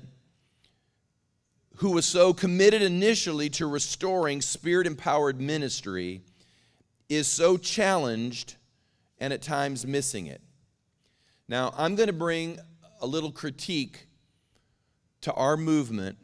who 1.76 1.90
was 1.90 2.06
so 2.06 2.32
committed 2.32 2.80
initially 2.80 3.50
to 3.50 3.66
restoring 3.66 4.40
spirit 4.40 4.86
empowered 4.86 5.40
ministry, 5.40 6.22
is 7.08 7.26
so 7.26 7.56
challenged 7.56 8.56
and 9.18 9.32
at 9.32 9.42
times 9.42 9.86
missing 9.86 10.26
it? 10.26 10.40
Now, 11.48 11.72
I'm 11.76 11.94
going 11.94 12.08
to 12.08 12.12
bring 12.12 12.58
a 13.00 13.06
little 13.06 13.30
critique 13.30 14.06
to 15.22 15.32
our 15.32 15.56
movement 15.56 16.18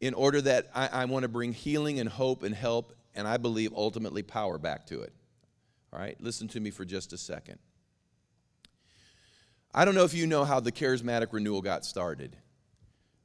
in 0.00 0.14
order 0.14 0.40
that 0.40 0.70
I, 0.74 0.88
I 0.88 1.04
want 1.06 1.24
to 1.24 1.28
bring 1.28 1.52
healing 1.52 1.98
and 1.98 2.08
hope 2.08 2.42
and 2.42 2.54
help, 2.54 2.94
and 3.14 3.26
I 3.26 3.36
believe 3.36 3.72
ultimately 3.74 4.22
power 4.22 4.58
back 4.58 4.86
to 4.86 5.00
it. 5.00 5.12
All 5.92 5.98
right, 5.98 6.16
listen 6.20 6.48
to 6.48 6.60
me 6.60 6.70
for 6.70 6.84
just 6.84 7.12
a 7.12 7.18
second. 7.18 7.58
I 9.74 9.84
don't 9.84 9.94
know 9.94 10.04
if 10.04 10.14
you 10.14 10.26
know 10.26 10.44
how 10.44 10.60
the 10.60 10.72
charismatic 10.72 11.32
renewal 11.32 11.62
got 11.62 11.84
started, 11.84 12.36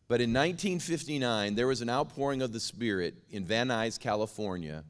but 0.08 0.22
in 0.22 0.32
1959, 0.32 1.56
there 1.56 1.68
was 1.68 1.82
an 1.82 1.90
outpouring 1.90 2.42
of 2.42 2.52
the 2.52 2.60
Spirit 2.60 3.16
in 3.30 3.46
Van 3.46 3.70
Nuys, 3.70 4.00
California, 4.00 4.84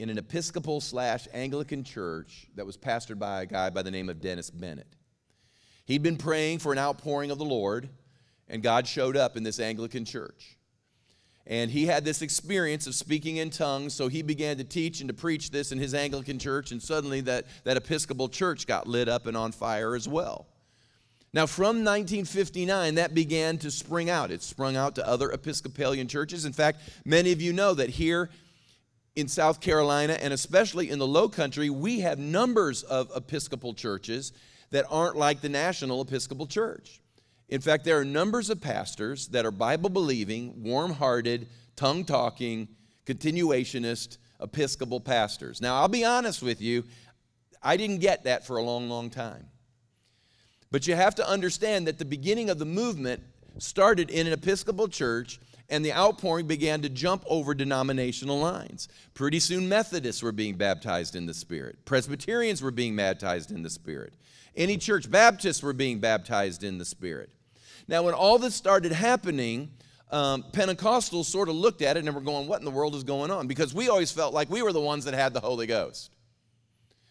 in 0.00 0.08
an 0.08 0.16
Episcopal 0.16 0.80
slash 0.80 1.28
Anglican 1.34 1.84
church 1.84 2.46
that 2.56 2.64
was 2.64 2.78
pastored 2.78 3.18
by 3.18 3.42
a 3.42 3.46
guy 3.46 3.68
by 3.68 3.82
the 3.82 3.90
name 3.90 4.08
of 4.08 4.18
Dennis 4.18 4.48
Bennett. 4.48 4.96
He'd 5.84 6.02
been 6.02 6.16
praying 6.16 6.60
for 6.60 6.72
an 6.72 6.78
outpouring 6.78 7.30
of 7.30 7.36
the 7.36 7.44
Lord, 7.44 7.90
and 8.48 8.62
God 8.62 8.86
showed 8.86 9.14
up 9.14 9.36
in 9.36 9.42
this 9.42 9.60
Anglican 9.60 10.06
church. 10.06 10.56
And 11.46 11.70
he 11.70 11.84
had 11.84 12.06
this 12.06 12.22
experience 12.22 12.86
of 12.86 12.94
speaking 12.94 13.36
in 13.36 13.50
tongues, 13.50 13.92
so 13.92 14.08
he 14.08 14.22
began 14.22 14.56
to 14.56 14.64
teach 14.64 15.00
and 15.00 15.08
to 15.08 15.14
preach 15.14 15.50
this 15.50 15.70
in 15.70 15.78
his 15.78 15.92
Anglican 15.92 16.38
church, 16.38 16.72
and 16.72 16.82
suddenly 16.82 17.20
that, 17.22 17.44
that 17.64 17.76
Episcopal 17.76 18.30
church 18.30 18.66
got 18.66 18.86
lit 18.86 19.06
up 19.06 19.26
and 19.26 19.36
on 19.36 19.52
fire 19.52 19.94
as 19.94 20.08
well. 20.08 20.46
Now, 21.34 21.44
from 21.44 21.84
1959, 21.84 22.94
that 22.94 23.14
began 23.14 23.58
to 23.58 23.70
spring 23.70 24.08
out. 24.08 24.30
It 24.30 24.42
sprung 24.42 24.76
out 24.76 24.94
to 24.94 25.06
other 25.06 25.30
Episcopalian 25.30 26.08
churches. 26.08 26.46
In 26.46 26.54
fact, 26.54 26.80
many 27.04 27.32
of 27.32 27.42
you 27.42 27.52
know 27.52 27.74
that 27.74 27.90
here 27.90 28.30
in 29.16 29.28
South 29.28 29.60
Carolina, 29.60 30.14
and 30.14 30.32
especially 30.32 30.90
in 30.90 30.98
the 30.98 31.06
low 31.06 31.28
country, 31.28 31.70
we 31.70 32.00
have 32.00 32.18
numbers 32.18 32.82
of 32.82 33.10
Episcopal 33.14 33.74
churches 33.74 34.32
that 34.70 34.86
aren't 34.88 35.16
like 35.16 35.40
the 35.40 35.48
National 35.48 36.00
Episcopal 36.00 36.46
Church. 36.46 37.00
In 37.48 37.60
fact, 37.60 37.84
there 37.84 37.98
are 37.98 38.04
numbers 38.04 38.50
of 38.50 38.60
pastors 38.60 39.28
that 39.28 39.44
are 39.44 39.50
Bible 39.50 39.90
believing, 39.90 40.62
warm 40.62 40.92
hearted, 40.92 41.48
tongue 41.74 42.04
talking, 42.04 42.68
continuationist 43.04 44.18
Episcopal 44.40 45.00
pastors. 45.00 45.60
Now, 45.60 45.76
I'll 45.76 45.88
be 45.88 46.04
honest 46.04 46.42
with 46.42 46.60
you, 46.60 46.84
I 47.62 47.76
didn't 47.76 47.98
get 47.98 48.24
that 48.24 48.46
for 48.46 48.56
a 48.56 48.62
long, 48.62 48.88
long 48.88 49.10
time. 49.10 49.46
But 50.70 50.86
you 50.86 50.94
have 50.94 51.16
to 51.16 51.28
understand 51.28 51.88
that 51.88 51.98
the 51.98 52.04
beginning 52.04 52.48
of 52.48 52.58
the 52.58 52.64
movement 52.64 53.22
started 53.58 54.08
in 54.08 54.28
an 54.28 54.32
Episcopal 54.32 54.88
church 54.88 55.40
and 55.70 55.84
the 55.84 55.92
outpouring 55.92 56.46
began 56.46 56.82
to 56.82 56.88
jump 56.88 57.24
over 57.26 57.54
denominational 57.54 58.38
lines. 58.38 58.88
Pretty 59.14 59.38
soon, 59.38 59.68
Methodists 59.68 60.22
were 60.22 60.32
being 60.32 60.56
baptized 60.56 61.14
in 61.16 61.26
the 61.26 61.34
Spirit, 61.34 61.84
Presbyterians 61.84 62.60
were 62.60 62.70
being 62.70 62.96
baptized 62.96 63.50
in 63.50 63.62
the 63.62 63.70
Spirit, 63.70 64.12
any 64.56 64.76
church 64.76 65.10
Baptists 65.10 65.62
were 65.62 65.72
being 65.72 66.00
baptized 66.00 66.64
in 66.64 66.78
the 66.78 66.84
Spirit. 66.84 67.30
Now, 67.88 68.02
when 68.02 68.14
all 68.14 68.38
this 68.38 68.54
started 68.54 68.92
happening, 68.92 69.70
um, 70.10 70.44
Pentecostals 70.52 71.26
sort 71.26 71.48
of 71.48 71.54
looked 71.54 71.82
at 71.82 71.96
it 71.96 72.04
and 72.04 72.14
were 72.14 72.20
going, 72.20 72.48
What 72.48 72.58
in 72.58 72.64
the 72.64 72.70
world 72.70 72.94
is 72.94 73.04
going 73.04 73.30
on? 73.30 73.46
Because 73.46 73.72
we 73.72 73.88
always 73.88 74.10
felt 74.10 74.34
like 74.34 74.50
we 74.50 74.62
were 74.62 74.72
the 74.72 74.80
ones 74.80 75.04
that 75.04 75.14
had 75.14 75.32
the 75.32 75.40
Holy 75.40 75.66
Ghost. 75.66 76.10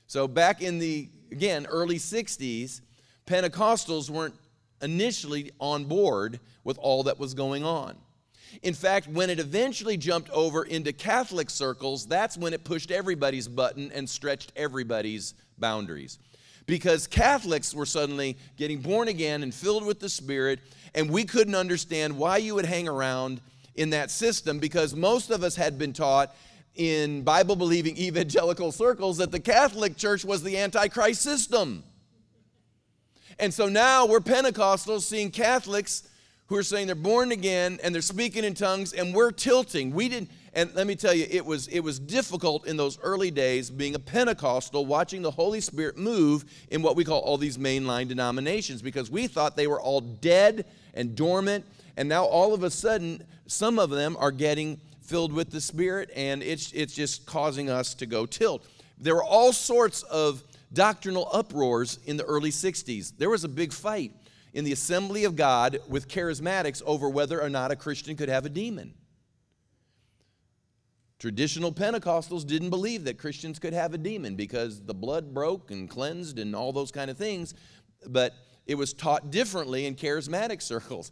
So, 0.07 0.27
back 0.27 0.61
in 0.61 0.79
the, 0.79 1.09
again, 1.31 1.65
early 1.67 1.97
60s, 1.97 2.81
Pentecostals 3.25 4.09
weren't 4.09 4.35
initially 4.81 5.51
on 5.59 5.85
board 5.85 6.39
with 6.63 6.77
all 6.79 7.03
that 7.03 7.19
was 7.19 7.33
going 7.33 7.63
on. 7.63 7.95
In 8.63 8.73
fact, 8.73 9.07
when 9.07 9.29
it 9.29 9.39
eventually 9.39 9.97
jumped 9.97 10.29
over 10.31 10.63
into 10.63 10.91
Catholic 10.93 11.49
circles, 11.49 12.05
that's 12.05 12.37
when 12.37 12.53
it 12.53 12.63
pushed 12.63 12.91
everybody's 12.91 13.47
button 13.47 13.91
and 13.93 14.09
stretched 14.09 14.51
everybody's 14.55 15.33
boundaries 15.57 16.19
because 16.69 17.07
Catholics 17.07 17.73
were 17.73 17.85
suddenly 17.85 18.37
getting 18.55 18.79
born 18.79 19.07
again 19.07 19.41
and 19.41 19.53
filled 19.53 19.83
with 19.83 19.99
the 19.99 20.07
Spirit, 20.07 20.59
and 20.93 21.09
we 21.09 21.23
couldn't 21.23 21.55
understand 21.55 22.15
why 22.15 22.37
you 22.37 22.53
would 22.55 22.65
hang 22.65 22.87
around 22.87 23.41
in 23.75 23.89
that 23.89 24.11
system 24.11 24.59
because 24.59 24.93
most 24.95 25.31
of 25.31 25.43
us 25.43 25.55
had 25.55 25.79
been 25.79 25.93
taught 25.93 26.35
in 26.75 27.23
Bible 27.23 27.55
believing 27.55 27.97
evangelical 27.97 28.71
circles 28.71 29.17
that 29.17 29.31
the 29.31 29.39
Catholic 29.39 29.97
Church 29.97 30.23
was 30.23 30.43
the 30.43 30.57
Antichrist 30.57 31.21
system. 31.21 31.83
And 33.39 33.53
so 33.53 33.67
now 33.67 34.05
we're 34.05 34.19
Pentecostals 34.19 35.01
seeing 35.01 35.31
Catholics 35.31 36.08
who 36.49 36.55
are 36.55 36.63
saying 36.63 36.87
they're 36.87 36.95
born 36.95 37.31
again 37.31 37.79
and 37.83 37.93
they're 37.93 38.01
speaking 38.01 38.43
in 38.43 38.55
tongues, 38.55 38.91
and 38.93 39.13
we're 39.13 39.31
tilting. 39.31 39.93
We 39.93 40.09
didn't, 40.09 40.31
and 40.53 40.73
let 40.73 40.87
me 40.87 40.95
tell 40.95 41.13
you, 41.13 41.27
it 41.29 41.45
was, 41.45 41.67
it 41.67 41.81
was 41.81 41.99
difficult 41.99 42.65
in 42.65 42.75
those 42.75 42.99
early 43.01 43.29
days 43.29 43.69
being 43.69 43.93
a 43.93 43.99
Pentecostal, 43.99 44.87
watching 44.87 45.21
the 45.21 45.29
Holy 45.29 45.61
Spirit 45.61 45.95
move 45.95 46.45
in 46.71 46.81
what 46.81 46.95
we 46.95 47.03
call 47.03 47.19
all 47.19 47.37
these 47.37 47.59
mainline 47.59 48.07
denominations 48.07 48.81
because 48.81 49.11
we 49.11 49.27
thought 49.27 49.55
they 49.55 49.67
were 49.67 49.79
all 49.79 50.01
dead 50.01 50.65
and 50.95 51.15
dormant. 51.15 51.63
And 51.97 52.09
now 52.09 52.25
all 52.25 52.55
of 52.55 52.63
a 52.63 52.71
sudden, 52.71 53.23
some 53.45 53.77
of 53.77 53.91
them 53.91 54.17
are 54.19 54.31
getting 54.31 54.79
filled 55.01 55.31
with 55.31 55.51
the 55.51 55.61
Spirit, 55.61 56.09
and 56.15 56.41
it's, 56.41 56.71
it's 56.71 56.95
just 56.95 57.27
causing 57.27 57.69
us 57.69 57.93
to 57.95 58.07
go 58.07 58.25
tilt. 58.25 58.65
There 58.97 59.13
were 59.13 59.23
all 59.23 59.53
sorts 59.53 60.01
of 60.03 60.43
doctrinal 60.73 61.29
uproars 61.31 61.99
in 62.05 62.17
the 62.17 62.23
early 62.25 62.51
60s. 62.51 63.13
There 63.17 63.29
was 63.29 63.43
a 63.43 63.49
big 63.49 63.71
fight 63.71 64.13
in 64.53 64.65
the 64.65 64.71
assembly 64.71 65.23
of 65.23 65.35
God 65.35 65.79
with 65.87 66.07
charismatics 66.07 66.81
over 66.85 67.09
whether 67.09 67.41
or 67.41 67.49
not 67.49 67.71
a 67.71 67.75
Christian 67.75 68.15
could 68.15 68.29
have 68.29 68.45
a 68.45 68.49
demon. 68.49 68.93
Traditional 71.19 71.73
Pentecostals 71.73 72.47
didn't 72.47 72.69
believe 72.69 73.03
that 73.03 73.17
Christians 73.17 73.59
could 73.59 73.73
have 73.73 73.93
a 73.93 73.97
demon 73.97 74.35
because 74.35 74.81
the 74.81 74.93
blood 74.93 75.33
broke 75.33 75.69
and 75.69 75.89
cleansed 75.89 76.39
and 76.39 76.55
all 76.55 76.71
those 76.71 76.91
kind 76.91 77.11
of 77.11 77.17
things, 77.17 77.53
but 78.07 78.33
it 78.65 78.75
was 78.75 78.93
taught 78.93 79.29
differently 79.29 79.85
in 79.85 79.95
charismatic 79.95 80.61
circles. 80.61 81.11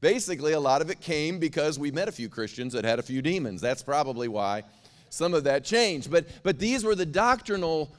Basically, 0.00 0.52
a 0.52 0.60
lot 0.60 0.80
of 0.80 0.90
it 0.90 1.00
came 1.00 1.38
because 1.38 1.78
we 1.78 1.90
met 1.90 2.08
a 2.08 2.12
few 2.12 2.28
Christians 2.28 2.72
that 2.72 2.84
had 2.84 2.98
a 2.98 3.02
few 3.02 3.20
demons. 3.20 3.60
That's 3.60 3.82
probably 3.82 4.26
why 4.26 4.62
some 5.10 5.34
of 5.34 5.44
that 5.44 5.64
changed. 5.64 6.10
But, 6.10 6.26
but 6.42 6.58
these 6.58 6.82
were 6.82 6.94
the 6.94 7.04
doctrinal 7.04 7.94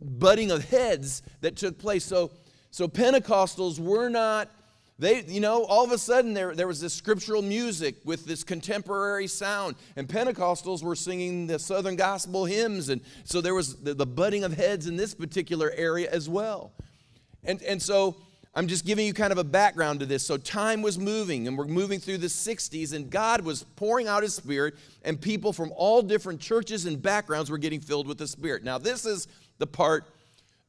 butting 0.00 0.52
of 0.52 0.64
heads 0.64 1.22
that 1.40 1.56
took 1.56 1.78
place. 1.78 2.04
So, 2.04 2.30
so 2.72 2.88
Pentecostals 2.88 3.78
were 3.78 4.08
not 4.08 4.50
they, 4.98 5.24
you 5.24 5.40
know, 5.40 5.64
all 5.64 5.84
of 5.84 5.90
a 5.90 5.98
sudden 5.98 6.32
there, 6.32 6.54
there 6.54 6.68
was 6.68 6.80
this 6.80 6.94
scriptural 6.94 7.42
music 7.42 7.96
with 8.04 8.24
this 8.24 8.44
contemporary 8.44 9.26
sound, 9.26 9.74
and 9.96 10.06
Pentecostals 10.06 10.82
were 10.82 10.94
singing 10.94 11.48
the 11.48 11.58
Southern 11.58 11.96
gospel 11.96 12.44
hymns, 12.44 12.88
and 12.88 13.00
so 13.24 13.40
there 13.40 13.54
was 13.54 13.76
the, 13.76 13.94
the 13.94 14.06
butting 14.06 14.44
of 14.44 14.52
heads 14.52 14.86
in 14.86 14.96
this 14.96 15.12
particular 15.12 15.72
area 15.76 16.08
as 16.10 16.28
well. 16.28 16.72
And, 17.42 17.60
and 17.62 17.82
so 17.82 18.16
I'm 18.54 18.68
just 18.68 18.84
giving 18.84 19.04
you 19.04 19.12
kind 19.12 19.32
of 19.32 19.38
a 19.38 19.44
background 19.44 19.98
to 20.00 20.06
this. 20.06 20.24
So 20.24 20.36
time 20.36 20.82
was 20.82 20.98
moving, 21.00 21.48
and 21.48 21.58
we're 21.58 21.64
moving 21.64 21.98
through 21.98 22.18
the 22.18 22.28
60s, 22.28 22.92
and 22.92 23.10
God 23.10 23.40
was 23.40 23.64
pouring 23.64 24.06
out 24.06 24.22
His 24.22 24.36
Spirit, 24.36 24.74
and 25.04 25.20
people 25.20 25.52
from 25.52 25.72
all 25.74 26.02
different 26.02 26.40
churches 26.40 26.86
and 26.86 27.02
backgrounds 27.02 27.50
were 27.50 27.58
getting 27.58 27.80
filled 27.80 28.06
with 28.06 28.18
the 28.18 28.28
Spirit. 28.28 28.62
Now, 28.62 28.78
this 28.78 29.04
is 29.04 29.26
the 29.58 29.66
part 29.66 30.04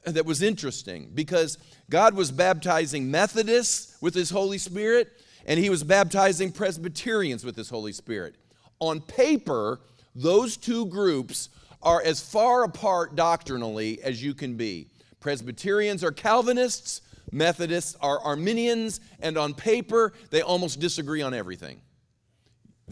that 0.06 0.26
was 0.26 0.42
interesting 0.42 1.12
because 1.14 1.58
God 1.90 2.16
was 2.16 2.32
baptizing 2.32 3.10
Methodists 3.10 3.98
with 4.02 4.14
His 4.14 4.30
Holy 4.30 4.58
Spirit 4.58 5.12
and 5.46 5.60
He 5.60 5.70
was 5.70 5.84
baptizing 5.84 6.52
Presbyterians 6.52 7.46
with 7.46 7.56
His 7.56 7.70
Holy 7.70 7.94
Spirit. 7.94 8.36
On 8.80 9.02
paper, 9.02 9.80
those 10.16 10.58
two 10.58 10.86
groups 10.88 11.50
are 11.82 12.02
as 12.02 12.22
far 12.22 12.64
apart 12.64 13.16
doctrinally 13.16 14.02
as 14.04 14.24
you 14.24 14.34
can 14.34 14.56
be. 14.56 14.88
Presbyterians 15.20 16.04
are 16.04 16.12
Calvinists, 16.12 17.02
Methodists 17.32 17.96
are 18.02 18.20
Arminians, 18.20 19.00
and 19.20 19.38
on 19.38 19.54
paper, 19.54 20.14
they 20.30 20.42
almost 20.42 20.80
disagree 20.80 21.22
on 21.22 21.34
everything. 21.34 21.82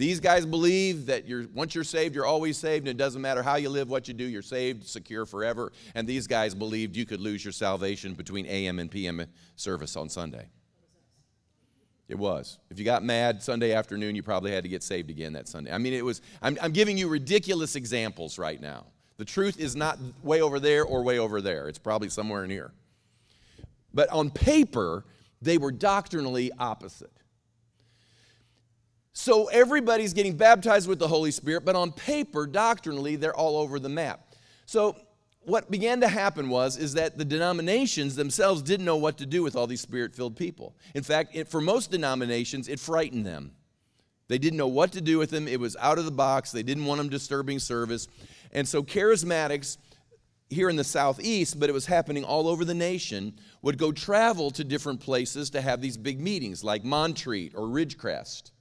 These 0.02 0.20
guys 0.20 0.48
believe 0.48 1.06
that 1.06 1.28
you're, 1.28 1.46
once 1.54 1.76
you're 1.76 1.84
saved, 1.84 2.16
you're 2.16 2.26
always 2.26 2.58
saved, 2.58 2.88
and 2.88 2.90
it 2.90 2.98
doesn't 2.98 3.22
matter 3.22 3.44
how 3.44 3.58
you 3.58 3.70
live, 3.70 3.88
what 3.88 4.08
you 4.08 4.16
do, 4.16 4.24
you're 4.24 4.42
saved, 4.42 4.88
secure 4.88 5.28
forever. 5.28 5.72
And 5.94 6.08
these 6.08 6.26
guys 6.26 6.56
believed 6.56 6.96
you 6.96 7.06
could 7.06 7.22
lose 7.22 7.46
your 7.46 7.52
salvation 7.52 8.16
between 8.16 8.48
AM 8.48 8.80
and 8.80 8.90
PM 8.90 9.24
service 9.56 9.96
on 9.96 10.10
Sunday. 10.10 10.48
It 12.08 12.18
was. 12.18 12.58
If 12.72 12.80
you 12.80 12.84
got 12.84 13.04
mad 13.04 13.44
Sunday 13.44 13.74
afternoon, 13.74 14.16
you 14.16 14.24
probably 14.24 14.52
had 14.52 14.64
to 14.64 14.70
get 14.72 14.82
saved 14.82 15.12
again 15.12 15.34
that 15.34 15.48
Sunday. 15.48 15.72
I 15.72 15.78
mean, 15.78 15.94
it 15.94 16.04
was, 16.04 16.24
I'm, 16.42 16.58
I'm 16.64 16.72
giving 16.72 16.98
you 16.98 17.08
ridiculous 17.08 17.76
examples 17.76 18.40
right 18.40 18.60
now. 18.60 18.88
The 19.18 19.26
truth 19.26 19.60
is 19.60 19.76
not 19.76 20.00
way 20.24 20.42
over 20.42 20.60
there 20.60 20.84
or 20.84 21.04
way 21.04 21.20
over 21.20 21.42
there, 21.42 21.68
it's 21.68 21.78
probably 21.78 22.10
somewhere 22.10 22.44
in 22.44 22.50
here. 22.50 22.72
But 23.94 24.10
on 24.10 24.32
paper, 24.32 25.06
they 25.44 25.60
were 25.60 25.72
doctrinally 25.72 26.50
opposite. 26.58 27.21
So 29.14 29.48
everybody's 29.48 30.14
getting 30.14 30.38
baptized 30.38 30.88
with 30.88 31.00
the 31.00 31.08
Holy 31.08 31.32
Spirit, 31.32 31.66
but 31.66 31.76
on 31.76 31.92
paper, 31.92 32.48
doctrinally, 32.48 33.18
they're 33.18 33.36
all 33.36 33.58
over 33.58 33.78
the 33.80 33.90
map. 33.90 34.36
So 34.66 34.96
what 35.44 35.70
began 35.70 36.00
to 36.02 36.08
happen 36.08 36.50
was 36.50 36.78
is 36.78 36.94
that 36.94 37.18
the 37.18 37.26
denominations 37.26 38.16
themselves 38.16 38.62
didn't 38.62 38.86
know 38.86 38.96
what 38.96 39.18
to 39.18 39.26
do 39.26 39.44
with 39.44 39.56
all 39.56 39.68
these 39.68 39.82
spirit-filled 39.82 40.38
people. 40.38 40.76
In 40.96 41.04
fact, 41.04 41.36
it, 41.36 41.48
for 41.50 41.60
most 41.60 41.92
denominations, 41.92 42.68
it 42.68 42.80
frightened 42.80 43.26
them. 43.26 43.52
They 44.28 44.38
didn't 44.38 44.58
know 44.58 44.68
what 44.68 44.94
to 44.94 45.02
do 45.02 45.18
with 45.18 45.30
them. 45.30 45.48
It 45.48 45.60
was 45.60 45.76
out 45.78 45.98
of 45.98 46.06
the 46.06 46.12
box. 46.12 46.52
They 46.52 46.64
didn't 46.64 46.86
want 46.86 47.00
them 47.00 47.10
disturbing 47.10 47.60
service. 47.60 48.08
And 48.54 48.66
so 48.66 48.82
charismatics 48.82 49.78
here 50.50 50.70
in 50.70 50.78
the 50.78 50.86
southeast, 50.86 51.60
but 51.60 51.70
it 51.70 51.74
was 51.74 51.86
happening 51.86 52.24
all 52.24 52.48
over 52.48 52.64
the 52.64 52.74
nation, 52.74 53.34
would 53.62 53.78
go 53.78 53.92
travel 53.92 54.52
to 54.52 54.64
different 54.64 55.02
places 55.02 55.50
to 55.50 55.60
have 55.62 55.82
these 55.82 55.98
big 55.98 56.22
meetings 56.22 56.64
like 56.64 56.86
Montreat 56.86 57.54
or 57.56 57.68
Ridgecrest 57.68 58.52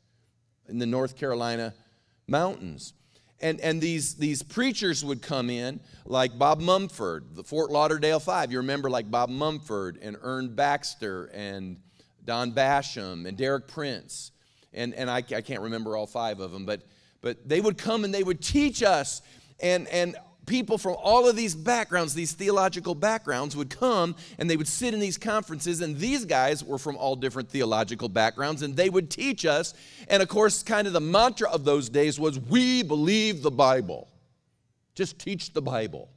in 0.70 0.78
the 0.78 0.86
North 0.86 1.16
Carolina 1.16 1.74
mountains. 2.26 2.94
And, 3.42 3.58
and 3.60 3.80
these, 3.80 4.14
these 4.14 4.42
preachers 4.42 5.04
would 5.04 5.22
come 5.22 5.48
in, 5.48 5.80
like 6.04 6.38
Bob 6.38 6.60
Mumford, 6.60 7.34
the 7.34 7.42
Fort 7.42 7.70
Lauderdale 7.70 8.20
Five. 8.20 8.52
You 8.52 8.58
remember, 8.58 8.90
like 8.90 9.10
Bob 9.10 9.30
Mumford 9.30 9.98
and 10.02 10.16
Ern 10.22 10.54
Baxter 10.54 11.30
and 11.32 11.78
Don 12.24 12.52
Basham 12.52 13.26
and 13.26 13.36
Derek 13.36 13.66
Prince. 13.66 14.32
And, 14.74 14.94
and 14.94 15.10
I, 15.10 15.18
I 15.18 15.40
can't 15.40 15.62
remember 15.62 15.96
all 15.96 16.06
five 16.06 16.38
of 16.40 16.52
them, 16.52 16.66
but, 16.66 16.82
but 17.22 17.48
they 17.48 17.60
would 17.60 17.78
come 17.78 18.04
and 18.04 18.14
they 18.14 18.22
would 18.22 18.42
teach 18.42 18.82
us. 18.82 19.22
And, 19.58 19.88
and 19.88 20.16
people 20.50 20.78
from 20.78 20.96
all 21.00 21.28
of 21.28 21.36
these 21.36 21.54
backgrounds, 21.54 22.12
these 22.12 22.32
theological 22.32 22.96
backgrounds, 22.96 23.56
would 23.56 23.70
come 23.70 24.16
and 24.36 24.50
they 24.50 24.56
would 24.56 24.66
sit 24.66 24.92
in 24.92 24.98
these 24.98 25.16
conferences. 25.16 25.80
And 25.80 25.96
these 25.96 26.24
guys 26.24 26.64
were 26.64 26.76
from 26.76 26.96
all 26.96 27.14
different 27.14 27.48
theological 27.48 28.08
backgrounds 28.08 28.62
and 28.62 28.76
they 28.76 28.90
would 28.90 29.10
teach 29.10 29.46
us. 29.46 29.74
And 30.08 30.20
of 30.20 30.28
course, 30.28 30.64
kind 30.64 30.88
of 30.88 30.92
the 30.92 31.00
mantra 31.00 31.48
of 31.48 31.64
those 31.64 31.88
days 31.88 32.18
was, 32.18 32.38
We 32.38 32.82
believe 32.82 33.42
the 33.42 33.50
Bible. 33.52 34.08
Just 34.96 35.20
teach 35.20 35.52
the 35.52 35.62
Bible. 35.62 36.10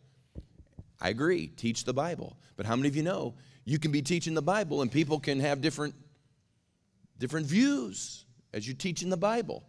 I 1.00 1.10
agree, 1.10 1.48
teach 1.48 1.84
the 1.86 1.94
Bible. 1.94 2.36
But 2.58 2.66
how 2.66 2.76
many 2.76 2.88
of 2.88 2.96
you 2.96 3.04
know 3.04 3.36
you 3.66 3.78
can 3.78 3.92
be 3.92 4.02
teaching 4.02 4.34
the 4.34 4.42
Bible 4.42 4.82
and 4.82 4.92
people 4.92 5.20
can 5.20 5.40
have 5.42 5.62
different, 5.62 5.94
different 7.20 7.46
views 7.46 8.26
as 8.52 8.68
you're 8.68 8.76
teaching 8.76 9.12
the 9.12 9.18
Bible? 9.18 9.64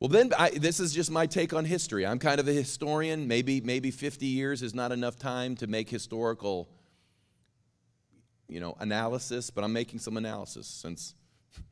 Well, 0.00 0.08
then, 0.08 0.32
I, 0.38 0.48
this 0.48 0.80
is 0.80 0.94
just 0.94 1.10
my 1.10 1.26
take 1.26 1.52
on 1.52 1.66
history. 1.66 2.06
I'm 2.06 2.18
kind 2.18 2.40
of 2.40 2.48
a 2.48 2.52
historian. 2.52 3.28
Maybe, 3.28 3.60
maybe 3.60 3.90
50 3.90 4.24
years 4.24 4.62
is 4.62 4.74
not 4.74 4.92
enough 4.92 5.18
time 5.18 5.56
to 5.56 5.66
make 5.66 5.90
historical, 5.90 6.70
you 8.48 8.60
know, 8.60 8.74
analysis, 8.80 9.50
but 9.50 9.62
I'm 9.62 9.74
making 9.74 9.98
some 9.98 10.16
analysis 10.16 10.66
since, 10.66 11.14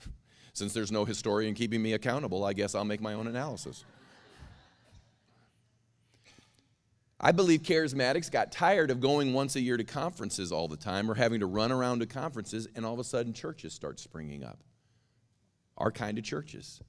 since 0.53 0.75
there's 0.75 0.93
no 0.93 1.07
historian 1.07 1.55
keeping 1.55 1.81
me 1.81 1.95
accountable. 1.95 2.45
I 2.45 2.53
guess 2.53 2.75
I'll 2.75 2.85
make 2.85 3.01
my 3.01 3.15
own 3.15 3.29
analysis. 3.29 3.87
I 7.19 7.33
believe 7.33 7.63
charismatics 7.63 8.31
got 8.31 8.53
tired 8.53 8.91
of 8.91 9.01
going 9.01 9.33
once 9.33 9.57
a 9.57 9.61
year 9.61 9.79
to 9.79 9.85
conferences 9.85 10.53
all 10.53 10.69
the 10.69 10.77
time 10.77 11.11
or 11.11 11.15
having 11.15 11.41
to 11.41 11.47
run 11.47 11.73
around 11.73 12.01
to 12.01 12.07
conferences, 12.07 12.69
and 12.77 12.85
all 12.85 12.93
of 12.93 13.01
a 13.01 13.05
sudden 13.05 13.33
churches 13.33 13.73
start 13.73 13.99
springing 13.99 14.45
up. 14.45 14.59
Our 15.79 15.91
kind 15.91 16.19
of 16.19 16.25
churches. 16.25 16.83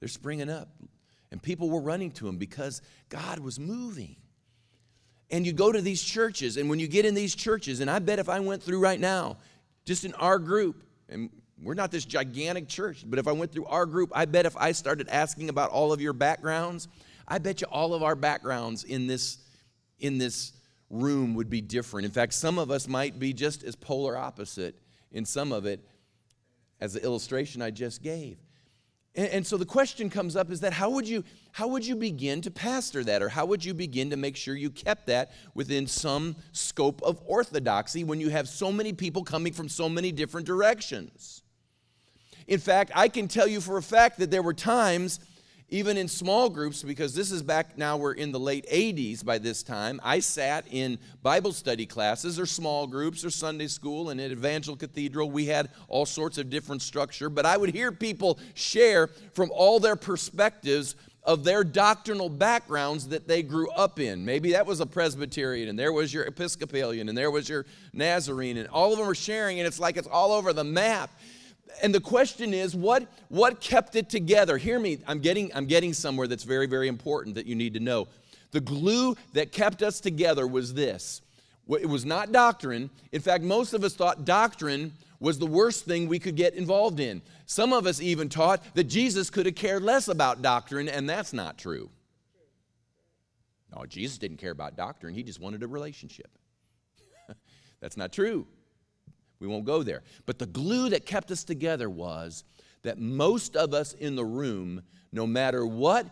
They're 0.00 0.08
springing 0.08 0.50
up. 0.50 0.68
And 1.30 1.42
people 1.42 1.68
were 1.68 1.80
running 1.80 2.10
to 2.12 2.28
him 2.28 2.38
because 2.38 2.80
God 3.08 3.38
was 3.38 3.60
moving. 3.60 4.16
And 5.30 5.46
you 5.46 5.52
go 5.52 5.70
to 5.70 5.82
these 5.82 6.02
churches, 6.02 6.56
and 6.56 6.70
when 6.70 6.78
you 6.78 6.88
get 6.88 7.04
in 7.04 7.14
these 7.14 7.34
churches, 7.34 7.80
and 7.80 7.90
I 7.90 7.98
bet 7.98 8.18
if 8.18 8.30
I 8.30 8.40
went 8.40 8.62
through 8.62 8.80
right 8.80 8.98
now, 8.98 9.36
just 9.84 10.06
in 10.06 10.14
our 10.14 10.38
group, 10.38 10.82
and 11.08 11.28
we're 11.62 11.74
not 11.74 11.90
this 11.90 12.06
gigantic 12.06 12.66
church, 12.66 13.04
but 13.06 13.18
if 13.18 13.28
I 13.28 13.32
went 13.32 13.52
through 13.52 13.66
our 13.66 13.84
group, 13.84 14.10
I 14.14 14.24
bet 14.24 14.46
if 14.46 14.56
I 14.56 14.72
started 14.72 15.08
asking 15.10 15.50
about 15.50 15.70
all 15.70 15.92
of 15.92 16.00
your 16.00 16.14
backgrounds, 16.14 16.88
I 17.26 17.38
bet 17.38 17.60
you 17.60 17.66
all 17.70 17.92
of 17.92 18.02
our 18.02 18.14
backgrounds 18.14 18.84
in 18.84 19.06
this, 19.06 19.36
in 19.98 20.16
this 20.16 20.52
room 20.88 21.34
would 21.34 21.50
be 21.50 21.60
different. 21.60 22.06
In 22.06 22.12
fact, 22.12 22.32
some 22.32 22.58
of 22.58 22.70
us 22.70 22.88
might 22.88 23.18
be 23.18 23.34
just 23.34 23.64
as 23.64 23.76
polar 23.76 24.16
opposite 24.16 24.76
in 25.12 25.26
some 25.26 25.52
of 25.52 25.66
it 25.66 25.86
as 26.80 26.94
the 26.94 27.02
illustration 27.02 27.60
I 27.60 27.70
just 27.70 28.02
gave. 28.02 28.38
And, 29.18 29.26
and 29.28 29.46
so 29.46 29.56
the 29.56 29.66
question 29.66 30.08
comes 30.10 30.36
up 30.36 30.48
is 30.52 30.60
that 30.60 30.72
how 30.72 30.90
would 30.90 31.08
you 31.08 31.24
how 31.50 31.66
would 31.66 31.84
you 31.84 31.96
begin 31.96 32.40
to 32.42 32.52
pastor 32.52 33.02
that 33.02 33.20
or 33.20 33.28
how 33.28 33.46
would 33.46 33.64
you 33.64 33.74
begin 33.74 34.10
to 34.10 34.16
make 34.16 34.36
sure 34.36 34.54
you 34.54 34.70
kept 34.70 35.08
that 35.08 35.32
within 35.54 35.88
some 35.88 36.36
scope 36.52 37.02
of 37.02 37.20
orthodoxy 37.26 38.04
when 38.04 38.20
you 38.20 38.28
have 38.28 38.48
so 38.48 38.70
many 38.70 38.92
people 38.92 39.24
coming 39.24 39.52
from 39.52 39.68
so 39.68 39.88
many 39.88 40.12
different 40.12 40.46
directions? 40.46 41.42
In 42.46 42.60
fact, 42.60 42.92
I 42.94 43.08
can 43.08 43.26
tell 43.26 43.48
you 43.48 43.60
for 43.60 43.76
a 43.76 43.82
fact 43.82 44.20
that 44.20 44.30
there 44.30 44.40
were 44.40 44.54
times 44.54 45.18
even 45.70 45.98
in 45.98 46.08
small 46.08 46.48
groups, 46.48 46.82
because 46.82 47.14
this 47.14 47.30
is 47.30 47.42
back 47.42 47.76
now, 47.76 47.96
we're 47.96 48.14
in 48.14 48.32
the 48.32 48.40
late 48.40 48.66
80s 48.70 49.22
by 49.22 49.36
this 49.36 49.62
time. 49.62 50.00
I 50.02 50.20
sat 50.20 50.66
in 50.70 50.98
Bible 51.22 51.52
study 51.52 51.84
classes 51.84 52.38
or 52.38 52.46
small 52.46 52.86
groups 52.86 53.22
or 53.22 53.30
Sunday 53.30 53.66
school 53.66 54.08
and 54.08 54.18
at 54.18 54.30
Evangel 54.30 54.76
Cathedral. 54.76 55.30
We 55.30 55.44
had 55.44 55.68
all 55.88 56.06
sorts 56.06 56.38
of 56.38 56.48
different 56.48 56.80
structure, 56.80 57.28
but 57.28 57.44
I 57.44 57.58
would 57.58 57.70
hear 57.70 57.92
people 57.92 58.38
share 58.54 59.08
from 59.34 59.50
all 59.52 59.78
their 59.78 59.96
perspectives 59.96 60.94
of 61.22 61.44
their 61.44 61.62
doctrinal 61.62 62.30
backgrounds 62.30 63.08
that 63.08 63.28
they 63.28 63.42
grew 63.42 63.68
up 63.72 64.00
in. 64.00 64.24
Maybe 64.24 64.52
that 64.52 64.64
was 64.64 64.80
a 64.80 64.86
Presbyterian, 64.86 65.68
and 65.68 65.78
there 65.78 65.92
was 65.92 66.14
your 66.14 66.24
Episcopalian, 66.24 67.10
and 67.10 67.18
there 67.18 67.30
was 67.30 67.46
your 67.46 67.66
Nazarene, 67.92 68.56
and 68.56 68.68
all 68.68 68.92
of 68.92 68.98
them 68.98 69.06
are 69.06 69.14
sharing, 69.14 69.58
and 69.58 69.66
it's 69.66 69.78
like 69.78 69.98
it's 69.98 70.08
all 70.08 70.32
over 70.32 70.54
the 70.54 70.64
map 70.64 71.10
and 71.82 71.94
the 71.94 72.00
question 72.00 72.54
is 72.54 72.74
what 72.74 73.06
what 73.28 73.60
kept 73.60 73.96
it 73.96 74.08
together? 74.08 74.56
Hear 74.56 74.78
me 74.78 74.98
i'm 75.06 75.20
getting 75.20 75.50
i'm 75.54 75.66
getting 75.66 75.92
somewhere 75.92 76.26
that's 76.26 76.44
very 76.44 76.66
very 76.66 76.88
important 76.88 77.34
that 77.36 77.46
you 77.46 77.54
need 77.54 77.74
to 77.74 77.80
know. 77.80 78.08
The 78.50 78.60
glue 78.60 79.16
that 79.34 79.52
kept 79.52 79.82
us 79.82 80.00
together 80.00 80.46
was 80.46 80.74
this. 80.74 81.20
It 81.68 81.88
was 81.88 82.06
not 82.06 82.32
doctrine. 82.32 82.90
In 83.12 83.20
fact 83.20 83.44
most 83.44 83.74
of 83.74 83.84
us 83.84 83.94
thought 83.94 84.24
doctrine 84.24 84.92
was 85.20 85.38
the 85.38 85.46
worst 85.46 85.84
thing 85.84 86.06
we 86.06 86.18
could 86.18 86.36
get 86.36 86.54
involved 86.54 87.00
in. 87.00 87.20
Some 87.46 87.72
of 87.72 87.86
us 87.86 88.00
even 88.00 88.28
taught 88.28 88.62
that 88.74 88.84
jesus 88.84 89.30
could 89.30 89.46
have 89.46 89.54
cared 89.54 89.82
less 89.82 90.08
about 90.08 90.42
doctrine 90.42 90.88
and 90.88 91.08
that's 91.08 91.32
not 91.32 91.58
true. 91.58 91.90
No 93.74 93.84
jesus 93.86 94.18
didn't 94.18 94.38
care 94.38 94.52
about 94.52 94.76
doctrine. 94.76 95.14
He 95.14 95.22
just 95.22 95.40
wanted 95.40 95.62
a 95.62 95.66
relationship. 95.66 96.30
That's 97.80 97.96
not 97.96 98.12
true 98.12 98.46
we 99.40 99.46
won't 99.46 99.64
go 99.64 99.82
there. 99.82 100.02
But 100.26 100.38
the 100.38 100.46
glue 100.46 100.88
that 100.90 101.06
kept 101.06 101.30
us 101.30 101.44
together 101.44 101.88
was 101.88 102.44
that 102.82 102.98
most 102.98 103.56
of 103.56 103.74
us 103.74 103.92
in 103.92 104.16
the 104.16 104.24
room, 104.24 104.82
no 105.12 105.26
matter 105.26 105.66
what, 105.66 106.06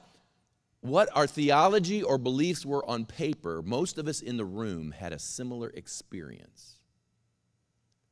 what 0.81 1.09
our 1.15 1.27
theology 1.27 2.03
or 2.03 2.19
beliefs 2.19 2.65
were 2.65 2.89
on 2.89 3.05
paper, 3.05 3.63
most 3.63 3.99
of 3.99 4.09
us 4.09 4.21
in 4.21 4.37
the 4.37 4.45
room 4.45 4.93
had 4.93 5.13
a 5.13 5.19
similar 5.19 5.71
experience. 5.71 6.77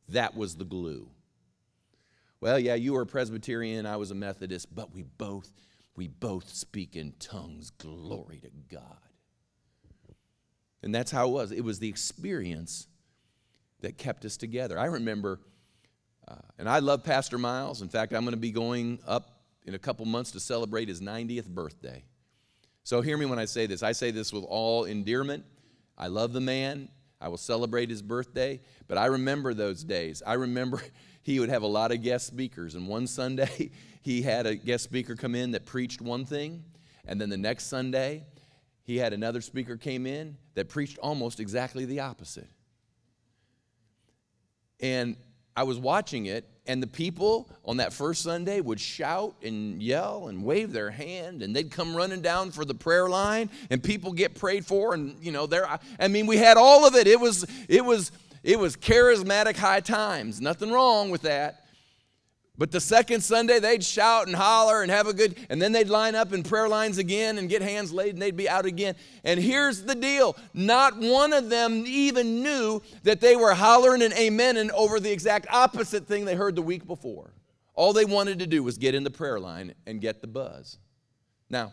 That 0.08 0.36
was 0.36 0.56
the 0.56 0.64
glue. 0.64 1.08
Well, 2.40 2.58
yeah, 2.58 2.74
you 2.74 2.92
were 2.92 3.02
a 3.02 3.06
Presbyterian, 3.06 3.86
I 3.86 3.96
was 3.96 4.10
a 4.10 4.14
Methodist, 4.14 4.74
but 4.74 4.92
we 4.92 5.02
both 5.02 5.50
we 5.96 6.08
both 6.08 6.48
speak 6.52 6.96
in 6.96 7.12
tongues. 7.18 7.70
Glory 7.70 8.40
to 8.42 8.50
God. 8.68 8.98
And 10.82 10.94
that's 10.94 11.10
how 11.10 11.28
it 11.28 11.32
was. 11.32 11.52
It 11.52 11.64
was 11.64 11.78
the 11.78 11.88
experience 11.88 12.88
that 13.84 13.96
kept 13.98 14.24
us 14.24 14.36
together. 14.36 14.78
I 14.78 14.86
remember, 14.86 15.38
uh, 16.26 16.34
and 16.58 16.68
I 16.68 16.80
love 16.80 17.04
Pastor 17.04 17.38
Miles. 17.38 17.82
In 17.82 17.88
fact, 17.88 18.12
I'm 18.12 18.22
going 18.22 18.32
to 18.32 18.40
be 18.40 18.50
going 18.50 18.98
up 19.06 19.42
in 19.64 19.74
a 19.74 19.78
couple 19.78 20.04
months 20.06 20.32
to 20.32 20.40
celebrate 20.40 20.88
his 20.88 21.00
90th 21.00 21.46
birthday. 21.46 22.02
So 22.82 23.00
hear 23.00 23.16
me 23.16 23.26
when 23.26 23.38
I 23.38 23.44
say 23.44 23.66
this. 23.66 23.82
I 23.82 23.92
say 23.92 24.10
this 24.10 24.32
with 24.32 24.44
all 24.44 24.84
endearment. 24.84 25.44
I 25.96 26.08
love 26.08 26.32
the 26.32 26.40
man. 26.40 26.88
I 27.20 27.28
will 27.28 27.38
celebrate 27.38 27.88
his 27.88 28.02
birthday. 28.02 28.60
But 28.88 28.98
I 28.98 29.06
remember 29.06 29.54
those 29.54 29.84
days. 29.84 30.22
I 30.26 30.34
remember 30.34 30.82
he 31.22 31.40
would 31.40 31.48
have 31.48 31.62
a 31.62 31.68
lot 31.68 31.92
of 31.92 32.02
guest 32.02 32.26
speakers. 32.26 32.74
And 32.74 32.88
one 32.88 33.06
Sunday, 33.06 33.70
he 34.02 34.22
had 34.22 34.46
a 34.46 34.54
guest 34.54 34.84
speaker 34.84 35.14
come 35.14 35.34
in 35.34 35.52
that 35.52 35.64
preached 35.66 36.00
one 36.00 36.24
thing. 36.24 36.64
And 37.06 37.20
then 37.20 37.28
the 37.28 37.36
next 37.36 37.66
Sunday, 37.66 38.24
he 38.82 38.96
had 38.96 39.12
another 39.12 39.40
speaker 39.40 39.76
came 39.76 40.06
in 40.06 40.36
that 40.54 40.68
preached 40.68 40.98
almost 40.98 41.40
exactly 41.40 41.84
the 41.84 42.00
opposite. 42.00 42.48
And 44.84 45.16
I 45.56 45.62
was 45.62 45.78
watching 45.78 46.26
it, 46.26 46.46
and 46.66 46.82
the 46.82 46.86
people 46.86 47.48
on 47.64 47.78
that 47.78 47.94
first 47.94 48.22
Sunday 48.22 48.60
would 48.60 48.78
shout 48.78 49.34
and 49.42 49.82
yell 49.82 50.28
and 50.28 50.44
wave 50.44 50.74
their 50.74 50.90
hand, 50.90 51.42
and 51.42 51.56
they'd 51.56 51.70
come 51.70 51.96
running 51.96 52.20
down 52.20 52.50
for 52.50 52.66
the 52.66 52.74
prayer 52.74 53.08
line, 53.08 53.48
and 53.70 53.82
people 53.82 54.12
get 54.12 54.34
prayed 54.34 54.66
for, 54.66 54.92
and 54.92 55.16
you 55.24 55.32
know, 55.32 55.46
there. 55.46 55.66
I 55.98 56.08
mean, 56.08 56.26
we 56.26 56.36
had 56.36 56.58
all 56.58 56.86
of 56.86 56.96
it. 56.96 57.06
It 57.06 57.18
was, 57.18 57.46
it 57.66 57.82
was, 57.82 58.12
it 58.42 58.58
was 58.58 58.76
charismatic 58.76 59.56
high 59.56 59.80
times. 59.80 60.42
Nothing 60.42 60.70
wrong 60.70 61.08
with 61.08 61.22
that. 61.22 61.63
But 62.56 62.70
the 62.70 62.80
second 62.80 63.22
Sunday, 63.22 63.58
they'd 63.58 63.82
shout 63.82 64.28
and 64.28 64.36
holler 64.36 64.82
and 64.82 64.90
have 64.90 65.08
a 65.08 65.12
good, 65.12 65.36
and 65.50 65.60
then 65.60 65.72
they'd 65.72 65.88
line 65.88 66.14
up 66.14 66.32
in 66.32 66.44
prayer 66.44 66.68
lines 66.68 66.98
again 66.98 67.36
and 67.36 67.48
get 67.48 67.62
hands 67.62 67.92
laid 67.92 68.14
and 68.14 68.22
they'd 68.22 68.36
be 68.36 68.48
out 68.48 68.64
again. 68.64 68.94
And 69.24 69.40
here's 69.40 69.82
the 69.82 69.96
deal 69.96 70.36
not 70.52 70.96
one 70.96 71.32
of 71.32 71.50
them 71.50 71.82
even 71.84 72.44
knew 72.44 72.80
that 73.02 73.20
they 73.20 73.34
were 73.34 73.54
hollering 73.54 74.02
and 74.02 74.14
amening 74.14 74.70
over 74.70 75.00
the 75.00 75.10
exact 75.10 75.46
opposite 75.50 76.06
thing 76.06 76.24
they 76.24 76.36
heard 76.36 76.54
the 76.54 76.62
week 76.62 76.86
before. 76.86 77.32
All 77.74 77.92
they 77.92 78.04
wanted 78.04 78.38
to 78.38 78.46
do 78.46 78.62
was 78.62 78.78
get 78.78 78.94
in 78.94 79.02
the 79.02 79.10
prayer 79.10 79.40
line 79.40 79.74
and 79.84 80.00
get 80.00 80.20
the 80.20 80.28
buzz. 80.28 80.78
Now, 81.50 81.72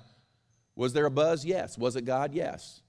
was 0.76 0.94
there 0.94 1.06
a 1.06 1.12
buzz? 1.12 1.46
Yes. 1.46 1.78
Was 1.78 1.96
it 1.96 2.06
God? 2.06 2.34
Yes. 2.34 2.82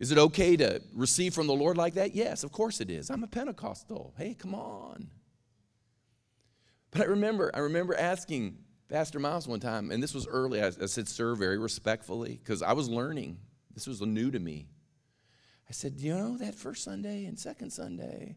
Is 0.00 0.10
it 0.10 0.18
okay 0.18 0.56
to 0.56 0.82
receive 0.92 1.34
from 1.34 1.46
the 1.46 1.54
Lord 1.54 1.76
like 1.76 1.94
that? 1.94 2.16
Yes, 2.16 2.42
of 2.42 2.50
course 2.50 2.80
it 2.80 2.90
is. 2.90 3.10
I'm 3.10 3.22
a 3.22 3.28
Pentecostal. 3.28 4.12
Hey, 4.16 4.34
come 4.34 4.56
on. 4.56 5.08
But 6.90 7.02
I 7.02 7.04
remember, 7.04 7.50
I 7.54 7.58
remember 7.60 7.94
asking 7.94 8.58
Pastor 8.88 9.18
Miles 9.18 9.46
one 9.46 9.60
time, 9.60 9.90
and 9.90 10.02
this 10.02 10.14
was 10.14 10.26
early. 10.26 10.62
I, 10.62 10.68
I 10.68 10.86
said, 10.86 11.08
"Sir," 11.08 11.34
very 11.34 11.58
respectfully, 11.58 12.40
because 12.42 12.62
I 12.62 12.72
was 12.72 12.88
learning. 12.88 13.38
This 13.74 13.86
was 13.86 14.00
new 14.00 14.30
to 14.30 14.38
me. 14.38 14.66
I 15.68 15.72
said, 15.72 15.98
"Do 15.98 16.04
you 16.06 16.14
know 16.14 16.38
that 16.38 16.54
first 16.54 16.84
Sunday 16.84 17.26
and 17.26 17.38
second 17.38 17.70
Sunday? 17.70 18.36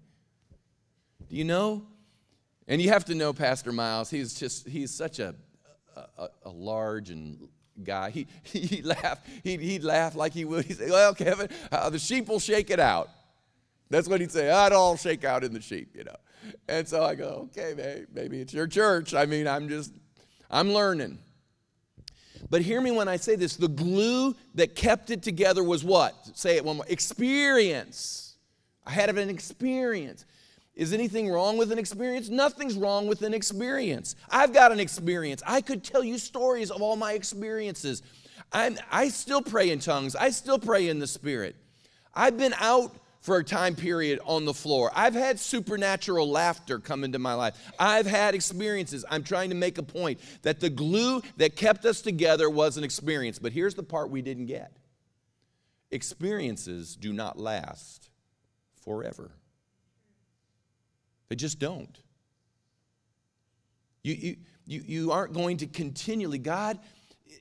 Do 1.29 1.35
you 1.35 1.45
know?" 1.45 1.85
And 2.67 2.81
you 2.81 2.89
have 2.89 3.05
to 3.05 3.15
know 3.15 3.33
Pastor 3.33 3.71
Miles. 3.71 4.09
He's 4.09 4.33
just 4.33 4.67
he's 4.67 4.91
such 4.91 5.19
a 5.19 5.35
a, 5.95 6.27
a 6.45 6.49
large 6.49 7.09
and 7.09 7.47
guy. 7.83 8.09
He 8.11 8.27
he 8.43 8.81
laugh. 8.81 9.19
He 9.43 9.57
he'd 9.57 9.83
laugh 9.83 10.15
like 10.15 10.33
he 10.33 10.45
would. 10.45 10.65
He'd 10.65 10.77
say, 10.77 10.89
"Well, 10.89 11.15
Kevin, 11.15 11.49
uh, 11.71 11.89
the 11.89 11.99
sheep 11.99 12.27
will 12.27 12.39
shake 12.39 12.69
it 12.69 12.79
out." 12.79 13.09
That's 13.91 14.07
what 14.07 14.21
he'd 14.21 14.31
say. 14.31 14.49
I'd 14.49 14.71
all 14.71 14.95
shake 14.95 15.25
out 15.25 15.43
in 15.43 15.53
the 15.53 15.61
sheep, 15.61 15.95
you 15.95 16.05
know. 16.05 16.15
And 16.67 16.87
so 16.87 17.03
I 17.03 17.13
go, 17.13 17.49
okay, 17.51 17.73
maybe, 17.75 18.05
maybe 18.13 18.41
it's 18.41 18.53
your 18.53 18.65
church. 18.65 19.13
I 19.13 19.25
mean, 19.25 19.47
I'm 19.47 19.67
just, 19.67 19.93
I'm 20.49 20.71
learning. 20.71 21.19
But 22.49 22.61
hear 22.61 22.81
me 22.81 22.91
when 22.91 23.07
I 23.07 23.17
say 23.17 23.35
this 23.35 23.57
the 23.57 23.67
glue 23.67 24.33
that 24.55 24.75
kept 24.75 25.09
it 25.11 25.21
together 25.21 25.63
was 25.63 25.83
what? 25.83 26.15
Say 26.33 26.55
it 26.55 26.65
one 26.65 26.77
more 26.77 26.85
experience. 26.87 28.35
I 28.85 28.91
had 28.91 29.09
an 29.09 29.29
experience. 29.29 30.25
Is 30.73 30.93
anything 30.93 31.29
wrong 31.29 31.57
with 31.57 31.71
an 31.71 31.77
experience? 31.77 32.29
Nothing's 32.29 32.75
wrong 32.75 33.07
with 33.07 33.21
an 33.23 33.33
experience. 33.33 34.15
I've 34.29 34.53
got 34.53 34.71
an 34.71 34.79
experience. 34.79 35.43
I 35.45 35.61
could 35.61 35.83
tell 35.83 36.03
you 36.03 36.17
stories 36.17 36.71
of 36.71 36.81
all 36.81 36.95
my 36.95 37.13
experiences. 37.13 38.01
I'm, 38.53 38.77
I 38.89 39.09
still 39.09 39.41
pray 39.41 39.69
in 39.69 39.79
tongues, 39.79 40.15
I 40.15 40.29
still 40.29 40.59
pray 40.59 40.87
in 40.87 40.99
the 40.99 41.07
Spirit. 41.07 41.57
I've 42.13 42.37
been 42.37 42.53
out 42.57 42.95
for 43.21 43.37
a 43.37 43.43
time 43.43 43.75
period 43.75 44.19
on 44.25 44.45
the 44.45 44.53
floor. 44.53 44.91
I've 44.95 45.13
had 45.13 45.39
supernatural 45.39 46.29
laughter 46.29 46.79
come 46.79 47.03
into 47.03 47.19
my 47.19 47.35
life. 47.35 47.55
I've 47.79 48.07
had 48.07 48.35
experiences. 48.35 49.05
I'm 49.09 49.23
trying 49.23 49.49
to 49.51 49.55
make 49.55 49.77
a 49.77 49.83
point 49.83 50.19
that 50.41 50.59
the 50.59 50.69
glue 50.69 51.21
that 51.37 51.55
kept 51.55 51.85
us 51.85 52.01
together 52.01 52.49
was 52.49 52.77
an 52.77 52.83
experience. 52.83 53.39
But 53.39 53.53
here's 53.53 53.75
the 53.75 53.83
part 53.83 54.09
we 54.09 54.21
didn't 54.21 54.47
get 54.47 54.75
experiences 55.91 56.95
do 56.95 57.11
not 57.13 57.37
last 57.37 58.09
forever, 58.83 59.31
they 61.29 61.35
just 61.35 61.59
don't. 61.59 61.97
You, 64.03 64.15
you, 64.15 64.35
you, 64.65 64.83
you 64.83 65.11
aren't 65.11 65.33
going 65.33 65.57
to 65.57 65.67
continually, 65.67 66.39
God 66.39 66.79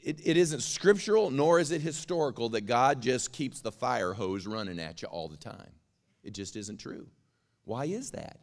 it, 0.02 0.20
it 0.24 0.36
isn't 0.36 0.60
scriptural 0.60 1.30
nor 1.30 1.58
is 1.58 1.70
it 1.70 1.80
historical 1.80 2.50
that 2.50 2.62
God 2.62 3.00
just 3.00 3.32
keeps 3.32 3.60
the 3.60 3.72
fire 3.72 4.12
hose 4.12 4.46
running 4.46 4.78
at 4.78 5.02
you 5.02 5.08
all 5.08 5.28
the 5.28 5.36
time. 5.36 5.72
It 6.22 6.34
just 6.34 6.56
isn't 6.56 6.78
true. 6.78 7.06
Why 7.64 7.86
is 7.86 8.10
that? 8.12 8.40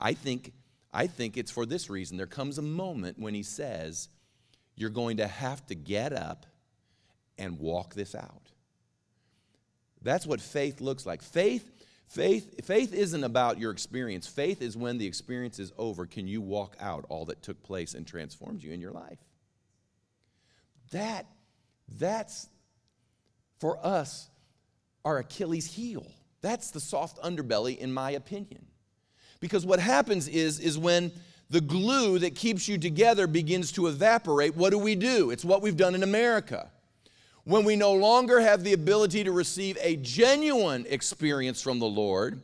I 0.00 0.14
think, 0.14 0.52
I 0.92 1.06
think 1.06 1.36
it's 1.36 1.50
for 1.50 1.66
this 1.66 1.88
reason. 1.88 2.16
There 2.16 2.26
comes 2.26 2.58
a 2.58 2.62
moment 2.62 3.18
when 3.18 3.34
He 3.34 3.42
says, 3.42 4.08
You're 4.74 4.90
going 4.90 5.18
to 5.18 5.26
have 5.26 5.64
to 5.66 5.74
get 5.74 6.12
up 6.12 6.46
and 7.38 7.58
walk 7.58 7.94
this 7.94 8.14
out. 8.14 8.50
That's 10.02 10.26
what 10.26 10.40
faith 10.40 10.80
looks 10.80 11.06
like. 11.06 11.22
Faith, 11.22 11.70
faith, 12.08 12.64
faith 12.64 12.92
isn't 12.92 13.24
about 13.24 13.58
your 13.58 13.70
experience. 13.70 14.26
Faith 14.26 14.60
is 14.60 14.76
when 14.76 14.98
the 14.98 15.06
experience 15.06 15.58
is 15.58 15.72
over, 15.78 16.06
can 16.06 16.26
you 16.26 16.40
walk 16.40 16.76
out 16.80 17.06
all 17.08 17.24
that 17.26 17.42
took 17.42 17.62
place 17.62 17.94
and 17.94 18.06
transformed 18.06 18.62
you 18.62 18.72
in 18.72 18.80
your 18.80 18.90
life? 18.90 19.18
That, 20.92 21.26
that's 21.98 22.48
for 23.58 23.84
us 23.84 24.30
our 25.04 25.18
Achilles 25.18 25.66
heel. 25.66 26.06
That's 26.40 26.70
the 26.70 26.80
soft 26.80 27.20
underbelly, 27.22 27.78
in 27.78 27.92
my 27.92 28.12
opinion. 28.12 28.66
Because 29.40 29.66
what 29.66 29.80
happens 29.80 30.28
is, 30.28 30.60
is 30.60 30.78
when 30.78 31.12
the 31.50 31.60
glue 31.60 32.18
that 32.20 32.34
keeps 32.34 32.68
you 32.68 32.78
together 32.78 33.26
begins 33.26 33.72
to 33.72 33.86
evaporate, 33.86 34.56
what 34.56 34.70
do 34.70 34.78
we 34.78 34.94
do? 34.94 35.30
It's 35.30 35.44
what 35.44 35.62
we've 35.62 35.76
done 35.76 35.94
in 35.94 36.02
America. 36.02 36.70
When 37.44 37.64
we 37.64 37.74
no 37.74 37.92
longer 37.92 38.40
have 38.40 38.62
the 38.62 38.72
ability 38.72 39.24
to 39.24 39.32
receive 39.32 39.76
a 39.80 39.96
genuine 39.96 40.86
experience 40.88 41.60
from 41.60 41.80
the 41.80 41.86
Lord, 41.86 42.40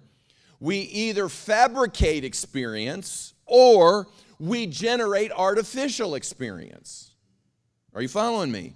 we 0.61 0.79
either 0.79 1.29
fabricate 1.29 2.25
experience 2.25 3.35
or 3.47 4.09
we 4.41 4.67
generate 4.67 5.31
artificial 5.33 6.17
experience. 6.17 7.13
Are 7.99 8.03
you 8.03 8.07
following 8.07 8.53
me? 8.53 8.75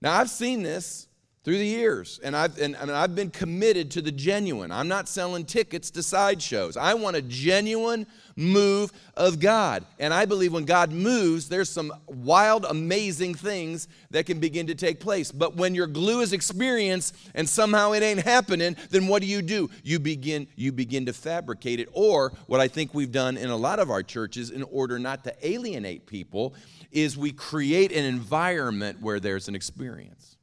Now, 0.00 0.12
I've 0.12 0.30
seen 0.30 0.62
this 0.62 1.05
through 1.46 1.58
the 1.58 1.64
years, 1.64 2.18
and 2.24 2.34
I've, 2.34 2.58
and, 2.58 2.74
and 2.74 2.90
I've 2.90 3.14
been 3.14 3.30
committed 3.30 3.92
to 3.92 4.02
the 4.02 4.10
genuine. 4.10 4.72
I'm 4.72 4.88
not 4.88 5.08
selling 5.08 5.44
tickets 5.44 5.92
to 5.92 6.02
sideshows. 6.02 6.76
I 6.76 6.94
want 6.94 7.14
a 7.14 7.22
genuine 7.22 8.08
move 8.34 8.92
of 9.16 9.38
God. 9.38 9.86
And 10.00 10.12
I 10.12 10.24
believe 10.24 10.52
when 10.52 10.64
God 10.64 10.90
moves, 10.90 11.48
there's 11.48 11.70
some 11.70 11.92
wild, 12.08 12.64
amazing 12.64 13.36
things 13.36 13.86
that 14.10 14.26
can 14.26 14.40
begin 14.40 14.66
to 14.66 14.74
take 14.74 14.98
place. 14.98 15.30
But 15.30 15.54
when 15.54 15.76
your 15.76 15.86
glue 15.86 16.20
is 16.20 16.32
experienced 16.32 17.14
and 17.32 17.48
somehow 17.48 17.92
it 17.92 18.02
ain't 18.02 18.24
happening, 18.24 18.76
then 18.90 19.06
what 19.06 19.22
do 19.22 19.28
you 19.28 19.40
do? 19.40 19.70
You 19.84 20.00
begin, 20.00 20.48
you 20.56 20.72
begin 20.72 21.06
to 21.06 21.12
fabricate 21.12 21.78
it. 21.78 21.88
Or 21.92 22.32
what 22.48 22.58
I 22.58 22.66
think 22.66 22.92
we've 22.92 23.12
done 23.12 23.36
in 23.36 23.50
a 23.50 23.56
lot 23.56 23.78
of 23.78 23.88
our 23.88 24.02
churches 24.02 24.50
in 24.50 24.64
order 24.64 24.98
not 24.98 25.22
to 25.22 25.48
alienate 25.48 26.06
people 26.06 26.54
is 26.90 27.16
we 27.16 27.30
create 27.30 27.92
an 27.92 28.04
environment 28.04 29.00
where 29.00 29.20
there's 29.20 29.46
an 29.46 29.54
experience. 29.54 30.35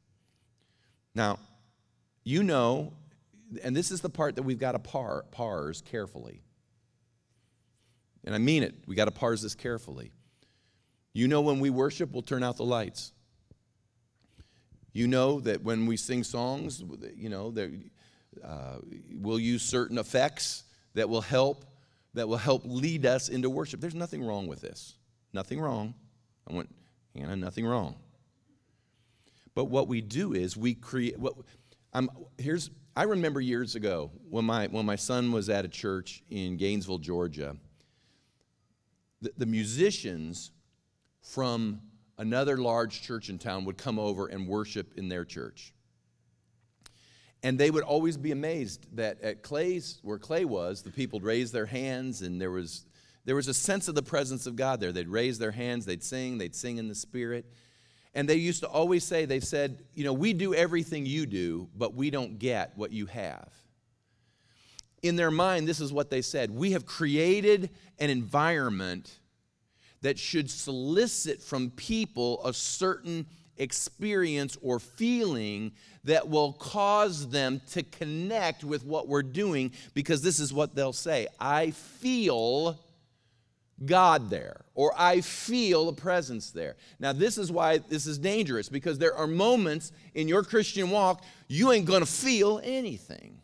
Now, 1.16 1.40
you 2.24 2.44
know, 2.44 2.94
and 3.64 3.76
this 3.76 3.92
is 3.92 4.02
the 4.02 4.10
part 4.10 4.36
that 4.36 4.44
we've 4.44 4.60
got 4.60 4.72
to 4.74 4.80
par, 4.80 5.26
parse 5.32 5.82
carefully. 5.82 6.42
And 8.24 8.34
I 8.34 8.38
mean 8.38 8.64
it, 8.64 8.76
we 8.88 8.96
got 8.96 9.06
to 9.06 9.12
parse 9.12 9.42
this 9.42 9.56
carefully. 9.56 10.12
You 11.14 11.28
know, 11.28 11.42
when 11.42 11.60
we 11.60 11.70
worship, 11.70 12.12
we'll 12.12 12.24
turn 12.24 12.44
out 12.44 12.58
the 12.58 12.66
lights. 12.66 13.12
You 14.94 15.08
know 15.08 15.40
that 15.42 15.64
when 15.64 15.86
we 15.86 15.98
sing 15.98 16.24
songs, 16.24 16.84
you 17.16 17.30
know, 17.30 17.52
that, 17.52 17.72
uh, 18.44 18.78
we'll 19.12 19.40
use 19.40 19.64
certain 19.64 19.98
effects 19.98 20.64
that 20.94 21.10
will 21.10 21.22
help 21.22 21.66
that 22.14 22.28
will 22.28 22.38
help 22.38 22.62
lead 22.66 23.06
us 23.08 23.28
into 23.30 23.50
worship. 23.50 23.82
There's 23.82 23.96
nothing 23.96 24.24
wrong 24.24 24.46
with 24.46 24.62
this. 24.62 24.94
Nothing 25.34 25.60
wrong. 25.60 25.96
I 26.48 26.54
went, 26.54 26.70
Hannah, 27.16 27.36
nothing 27.36 27.66
wrong. 27.66 27.96
But 29.56 29.66
what 29.66 29.88
we 29.88 30.02
do 30.02 30.34
is 30.34 30.58
we 30.58 30.74
create 30.74 31.20
what 31.20 31.34
I'm 31.94 32.10
here's 32.38 32.72
I 32.96 33.04
remember 33.04 33.42
years 33.42 33.76
ago 33.76 34.12
when 34.30 34.46
my 34.46 34.68
when 34.68 34.86
my 34.86 34.96
son 34.96 35.32
was 35.32 35.50
at 35.50 35.66
a 35.66 35.68
church 35.68 36.24
in 36.30 36.58
Gainesville, 36.58 37.00
Georgia. 37.00 37.56
The, 39.22 39.32
the 39.38 39.46
musicians 39.46 40.52
from 41.22 41.82
another 42.18 42.58
large 42.58 43.02
church 43.02 43.30
in 43.30 43.40
town 43.40 43.66
would 43.66 43.78
come 43.78 43.98
over 43.98 44.28
and 44.28 44.48
worship 44.48 44.94
in 44.98 45.08
their 45.08 45.26
church. 45.26 45.74
And 47.42 47.58
they 47.58 47.72
would 47.72 47.84
always 47.84 48.18
be 48.18 48.32
amazed 48.32 48.88
that 48.96 49.22
at 49.22 49.44
Clay's, 49.44 50.00
where 50.02 50.18
Clay 50.18 50.46
was, 50.46 50.82
the 50.82 50.92
people 50.92 51.20
would 51.20 51.26
raise 51.26 51.52
their 51.52 51.66
hands 51.66 52.22
and 52.22 52.40
there 52.40 52.52
was 52.52 52.86
there 53.26 53.36
was 53.36 53.48
a 53.48 53.54
sense 53.54 53.88
of 53.88 53.96
the 53.96 54.04
presence 54.04 54.46
of 54.46 54.56
God 54.56 54.82
there. 54.82 54.92
They'd 54.92 55.08
raise 55.08 55.40
their 55.40 55.52
hands, 55.52 55.86
they'd 55.86 56.04
sing, 56.04 56.38
they'd 56.38 56.56
sing 56.56 56.78
in 56.78 56.90
the 56.90 56.96
Spirit. 56.96 57.46
And 58.16 58.30
they 58.30 58.36
used 58.36 58.62
to 58.62 58.68
always 58.68 59.04
say, 59.04 59.26
they've 59.26 59.44
said, 59.44 59.84
you 59.96 60.04
know, 60.04 60.14
we 60.14 60.34
do 60.34 60.54
everything 60.54 61.06
you 61.06 61.26
do, 61.26 61.68
but 61.76 61.96
we 61.96 62.10
don't 62.10 62.38
get 62.38 62.74
what 62.76 62.92
you 62.92 63.08
have. 63.08 63.50
In 65.02 65.16
their 65.16 65.32
mind, 65.32 65.68
this 65.68 65.82
is 65.82 65.92
what 65.92 66.10
they 66.10 66.22
said 66.22 66.52
We 66.52 66.72
have 66.72 66.86
created 66.86 67.70
an 68.00 68.10
environment 68.10 69.20
that 70.02 70.20
should 70.20 70.50
solicit 70.50 71.42
from 71.42 71.72
people 71.72 72.46
a 72.46 72.54
certain 72.54 73.26
experience 73.58 74.58
or 74.62 74.80
feeling 74.80 75.72
that 76.04 76.28
will 76.28 76.54
cause 76.54 77.30
them 77.30 77.62
to 77.72 77.84
connect 77.84 78.64
with 78.64 78.84
what 78.84 79.08
we're 79.08 79.24
doing 79.24 79.72
because 79.94 80.22
this 80.22 80.40
is 80.40 80.52
what 80.52 80.76
they'll 80.76 80.94
say 80.94 81.28
I 81.40 81.72
feel 81.72 82.80
God 83.86 84.30
there, 84.30 84.66
or 84.76 84.94
I 84.98 85.22
feel 85.22 85.90
a 85.90 85.94
presence 85.94 86.52
there. 86.52 86.76
Now, 87.00 87.14
this 87.14 87.38
is 87.38 87.52
why 87.52 87.80
this 87.80 88.06
is 88.06 88.18
dangerous 88.18 88.70
because 88.70 88.98
there 88.98 89.16
are 89.16 89.28
moments 89.28 89.92
in 90.14 90.28
your 90.28 90.44
Christian 90.44 90.90
walk 90.90 91.24
you 91.48 91.72
ain't 91.72 91.86
gonna 91.86 92.06
feel 92.06 92.60
anything. 92.64 93.40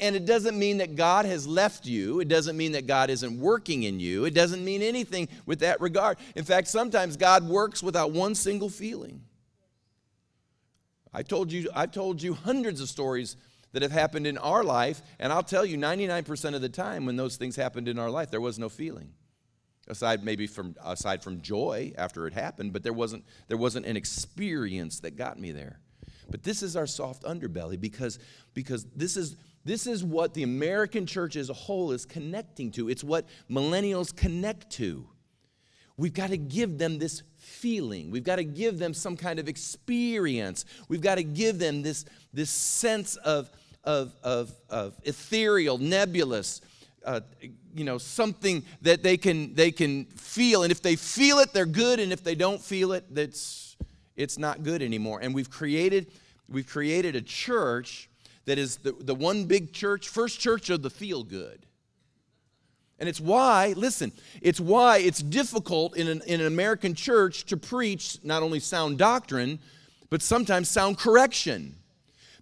And 0.00 0.16
it 0.16 0.26
doesn't 0.26 0.58
mean 0.58 0.78
that 0.78 0.96
God 0.96 1.24
has 1.24 1.46
left 1.46 1.86
you. 1.86 2.20
It 2.20 2.28
doesn't 2.28 2.56
mean 2.56 2.72
that 2.72 2.86
God 2.86 3.10
isn't 3.10 3.38
working 3.38 3.84
in 3.84 4.00
you. 4.00 4.24
It 4.24 4.34
doesn't 4.34 4.64
mean 4.64 4.82
anything 4.82 5.28
with 5.46 5.60
that 5.60 5.80
regard. 5.80 6.18
In 6.34 6.44
fact, 6.44 6.68
sometimes 6.68 7.16
God 7.16 7.48
works 7.48 7.82
without 7.82 8.10
one 8.10 8.34
single 8.34 8.68
feeling. 8.68 9.22
I 11.12 11.22
told 11.22 11.52
you, 11.52 11.70
I've 11.74 11.92
told 11.92 12.20
you 12.20 12.34
hundreds 12.34 12.80
of 12.80 12.88
stories 12.88 13.36
that 13.74 13.82
have 13.82 13.92
happened 13.92 14.26
in 14.26 14.38
our 14.38 14.64
life. 14.64 15.02
And 15.18 15.32
I'll 15.32 15.42
tell 15.42 15.66
you, 15.66 15.76
99% 15.76 16.54
of 16.54 16.62
the 16.62 16.68
time 16.68 17.04
when 17.04 17.16
those 17.16 17.36
things 17.36 17.56
happened 17.56 17.88
in 17.88 17.98
our 17.98 18.08
life, 18.08 18.30
there 18.30 18.40
was 18.40 18.58
no 18.58 18.68
feeling. 18.70 19.10
aside 19.88 20.24
maybe 20.24 20.46
from 20.46 20.74
aside 20.82 21.22
from 21.22 21.42
joy 21.42 21.92
after 21.98 22.26
it 22.26 22.32
happened 22.32 22.72
but 22.72 22.82
there 22.82 22.94
wasn't 22.94 23.22
there 23.48 23.58
wasn't 23.58 23.84
an 23.84 23.98
experience 23.98 25.00
that 25.00 25.14
got 25.14 25.38
me 25.38 25.52
there 25.52 25.78
but 26.30 26.42
this 26.42 26.62
is 26.62 26.74
our 26.74 26.86
soft 26.86 27.22
underbelly 27.24 27.78
because 27.78 28.18
because 28.54 28.86
this 28.96 29.14
is 29.16 29.36
this 29.64 29.86
is 29.86 30.02
what 30.02 30.32
the 30.32 30.42
american 30.42 31.04
church 31.04 31.36
as 31.36 31.50
a 31.50 31.52
whole 31.52 31.92
is 31.92 32.06
connecting 32.06 32.70
to 32.70 32.88
it's 32.88 33.04
what 33.04 33.26
millennials 33.50 34.14
connect 34.16 34.70
to 34.70 35.06
we've 35.98 36.14
got 36.14 36.30
to 36.30 36.38
give 36.38 36.78
them 36.78 36.98
this 36.98 37.22
feeling 37.36 38.10
we've 38.10 38.24
got 38.24 38.36
to 38.36 38.44
give 38.44 38.78
them 38.78 38.94
some 38.94 39.18
kind 39.18 39.38
of 39.38 39.48
experience 39.48 40.64
we've 40.88 41.02
got 41.02 41.16
to 41.16 41.24
give 41.24 41.58
them 41.58 41.82
this 41.82 42.06
this 42.32 42.48
sense 42.48 43.16
of 43.16 43.50
of 43.84 44.14
of, 44.22 44.52
of 44.68 44.94
ethereal 45.04 45.78
nebulous 45.78 46.60
uh, 47.04 47.20
you 47.74 47.84
know 47.84 47.98
something 47.98 48.64
that 48.82 49.02
they 49.02 49.16
can 49.16 49.54
they 49.54 49.70
can 49.70 50.06
feel. 50.06 50.62
And 50.62 50.72
if 50.72 50.82
they 50.82 50.96
feel 50.96 51.38
it 51.38 51.52
they're 51.52 51.66
good. 51.66 52.00
And 52.00 52.12
if 52.12 52.22
they 52.24 52.34
don't 52.34 52.60
feel 52.60 52.92
it 52.92 53.04
that's 53.14 53.76
it's 54.16 54.38
not 54.38 54.62
good 54.62 54.82
anymore. 54.82 55.20
And 55.22 55.34
we've 55.34 55.50
created 55.50 56.10
we've 56.48 56.66
created 56.66 57.16
a 57.16 57.22
church 57.22 58.08
that 58.46 58.58
is 58.58 58.76
the, 58.78 58.92
the 58.92 59.14
one 59.14 59.44
big 59.46 59.72
church 59.72 60.08
first 60.08 60.40
church 60.40 60.70
of 60.70 60.82
the 60.82 60.90
feel 60.90 61.24
good. 61.24 61.66
And 62.98 63.08
it's 63.08 63.20
why 63.20 63.74
listen 63.76 64.12
it's 64.40 64.60
why 64.60 64.98
it's 64.98 65.20
difficult 65.20 65.96
in 65.96 66.08
an, 66.08 66.22
in 66.26 66.40
an 66.40 66.46
american 66.46 66.94
church 66.94 67.44
to 67.46 67.56
preach 67.56 68.18
not 68.22 68.42
only 68.42 68.60
sound 68.60 68.98
doctrine 68.98 69.58
but 70.10 70.22
sometimes 70.22 70.70
sound 70.70 70.96
correction 70.96 71.74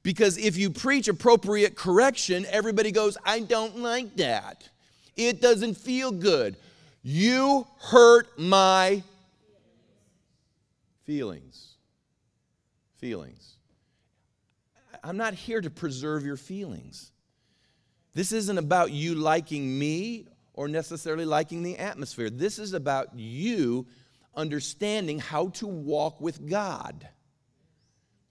because 0.02 0.36
if 0.38 0.56
you 0.56 0.70
preach 0.70 1.08
appropriate 1.08 1.76
correction, 1.76 2.44
everybody 2.50 2.90
goes, 2.90 3.16
I 3.24 3.40
don't 3.40 3.78
like 3.78 4.16
that. 4.16 4.68
It 5.16 5.40
doesn't 5.40 5.74
feel 5.74 6.10
good. 6.10 6.56
You 7.02 7.66
hurt 7.78 8.38
my 8.38 9.02
feelings. 11.04 11.74
Feelings. 12.98 13.56
I'm 15.04 15.16
not 15.16 15.34
here 15.34 15.60
to 15.60 15.70
preserve 15.70 16.24
your 16.24 16.36
feelings. 16.36 17.10
This 18.14 18.32
isn't 18.32 18.58
about 18.58 18.92
you 18.92 19.14
liking 19.14 19.78
me 19.78 20.26
or 20.52 20.68
necessarily 20.68 21.24
liking 21.24 21.62
the 21.62 21.78
atmosphere. 21.78 22.30
This 22.30 22.58
is 22.58 22.72
about 22.72 23.08
you 23.18 23.86
understanding 24.34 25.18
how 25.18 25.48
to 25.48 25.66
walk 25.66 26.20
with 26.20 26.48
God 26.48 27.08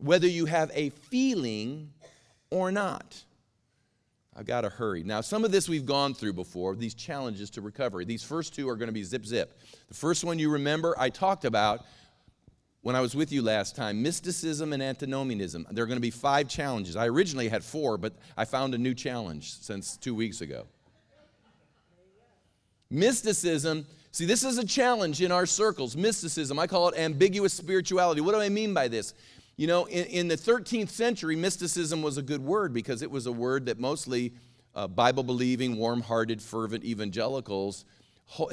whether 0.02 0.28
you 0.28 0.46
have 0.46 0.72
a 0.74 0.90
feeling 0.90 1.92
or 2.50 2.72
not. 2.72 3.24
I've 4.36 4.46
got 4.46 4.62
to 4.62 4.70
hurry. 4.70 5.04
Now, 5.04 5.22
some 5.22 5.44
of 5.44 5.52
this 5.52 5.68
we've 5.68 5.86
gone 5.86 6.14
through 6.14 6.34
before, 6.34 6.76
these 6.76 6.94
challenges 6.94 7.50
to 7.52 7.62
recovery. 7.62 8.06
These 8.06 8.24
first 8.24 8.56
two 8.56 8.70
are 8.70 8.76
going 8.76 8.88
to 8.88 8.94
be 8.94 9.04
zip 9.04 9.26
zip. 9.26 9.60
The 9.90 9.94
first 9.94 10.24
one 10.24 10.40
you 10.40 10.50
remember, 10.50 10.96
I 10.98 11.10
talked 11.10 11.44
about 11.44 11.86
when 12.82 12.96
I 12.96 13.02
was 13.02 13.16
with 13.16 13.32
you 13.32 13.42
last 13.42 13.76
time 13.76 14.02
mysticism 14.02 14.74
and 14.74 14.82
antinomianism. 14.82 15.68
There 15.72 15.84
are 15.84 15.88
going 15.88 15.98
to 15.98 16.02
be 16.02 16.12
five 16.12 16.48
challenges. 16.48 16.96
I 16.96 17.08
originally 17.08 17.50
had 17.50 17.64
four, 17.64 17.98
but 17.98 18.14
I 18.38 18.46
found 18.46 18.74
a 18.74 18.78
new 18.78 18.94
challenge 18.94 19.52
since 19.52 19.98
two 19.98 20.16
weeks 20.16 20.42
ago. 20.42 20.66
Mysticism, 22.90 23.86
see, 24.12 24.26
this 24.26 24.44
is 24.44 24.58
a 24.58 24.66
challenge 24.66 25.22
in 25.22 25.32
our 25.32 25.46
circles. 25.46 25.96
Mysticism, 25.96 26.58
I 26.58 26.68
call 26.68 26.90
it 26.90 26.98
ambiguous 26.98 27.54
spirituality. 27.54 28.22
What 28.22 28.34
do 28.34 28.42
I 28.42 28.50
mean 28.50 28.74
by 28.74 28.88
this? 28.88 29.14
You 29.62 29.68
know, 29.68 29.86
in, 29.86 30.06
in 30.06 30.28
the 30.28 30.36
13th 30.36 30.90
century, 30.90 31.36
mysticism 31.36 32.02
was 32.02 32.18
a 32.18 32.24
good 32.24 32.44
word 32.44 32.74
because 32.74 33.04
it 33.04 33.12
was 33.12 33.28
a 33.28 33.32
word 33.32 33.68
that 33.68 33.78
mostly 33.78 34.34
uh, 34.74 34.88
Bible 34.88 35.22
believing, 35.22 35.78
warm 35.78 36.02
hearted, 36.02 36.42
fervent 36.42 36.84
evangelicals 36.84 37.86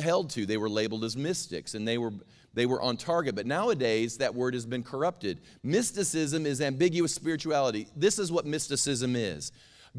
held 0.02 0.28
to. 0.28 0.44
They 0.44 0.58
were 0.58 0.68
labeled 0.68 1.04
as 1.04 1.16
mystics 1.16 1.72
and 1.74 1.88
they 1.88 1.96
were, 1.96 2.12
they 2.52 2.66
were 2.66 2.82
on 2.82 2.98
target. 2.98 3.34
But 3.34 3.46
nowadays, 3.46 4.18
that 4.18 4.34
word 4.34 4.52
has 4.52 4.66
been 4.66 4.82
corrupted. 4.82 5.40
Mysticism 5.62 6.44
is 6.44 6.60
ambiguous 6.60 7.14
spirituality. 7.14 7.88
This 7.96 8.18
is 8.18 8.30
what 8.30 8.44
mysticism 8.44 9.16
is 9.16 9.50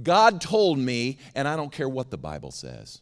God 0.03 0.39
told 0.39 0.77
me, 0.77 1.17
and 1.33 1.47
I 1.47 1.55
don't 1.55 1.71
care 1.71 1.89
what 1.89 2.11
the 2.11 2.19
Bible 2.19 2.51
says. 2.51 3.01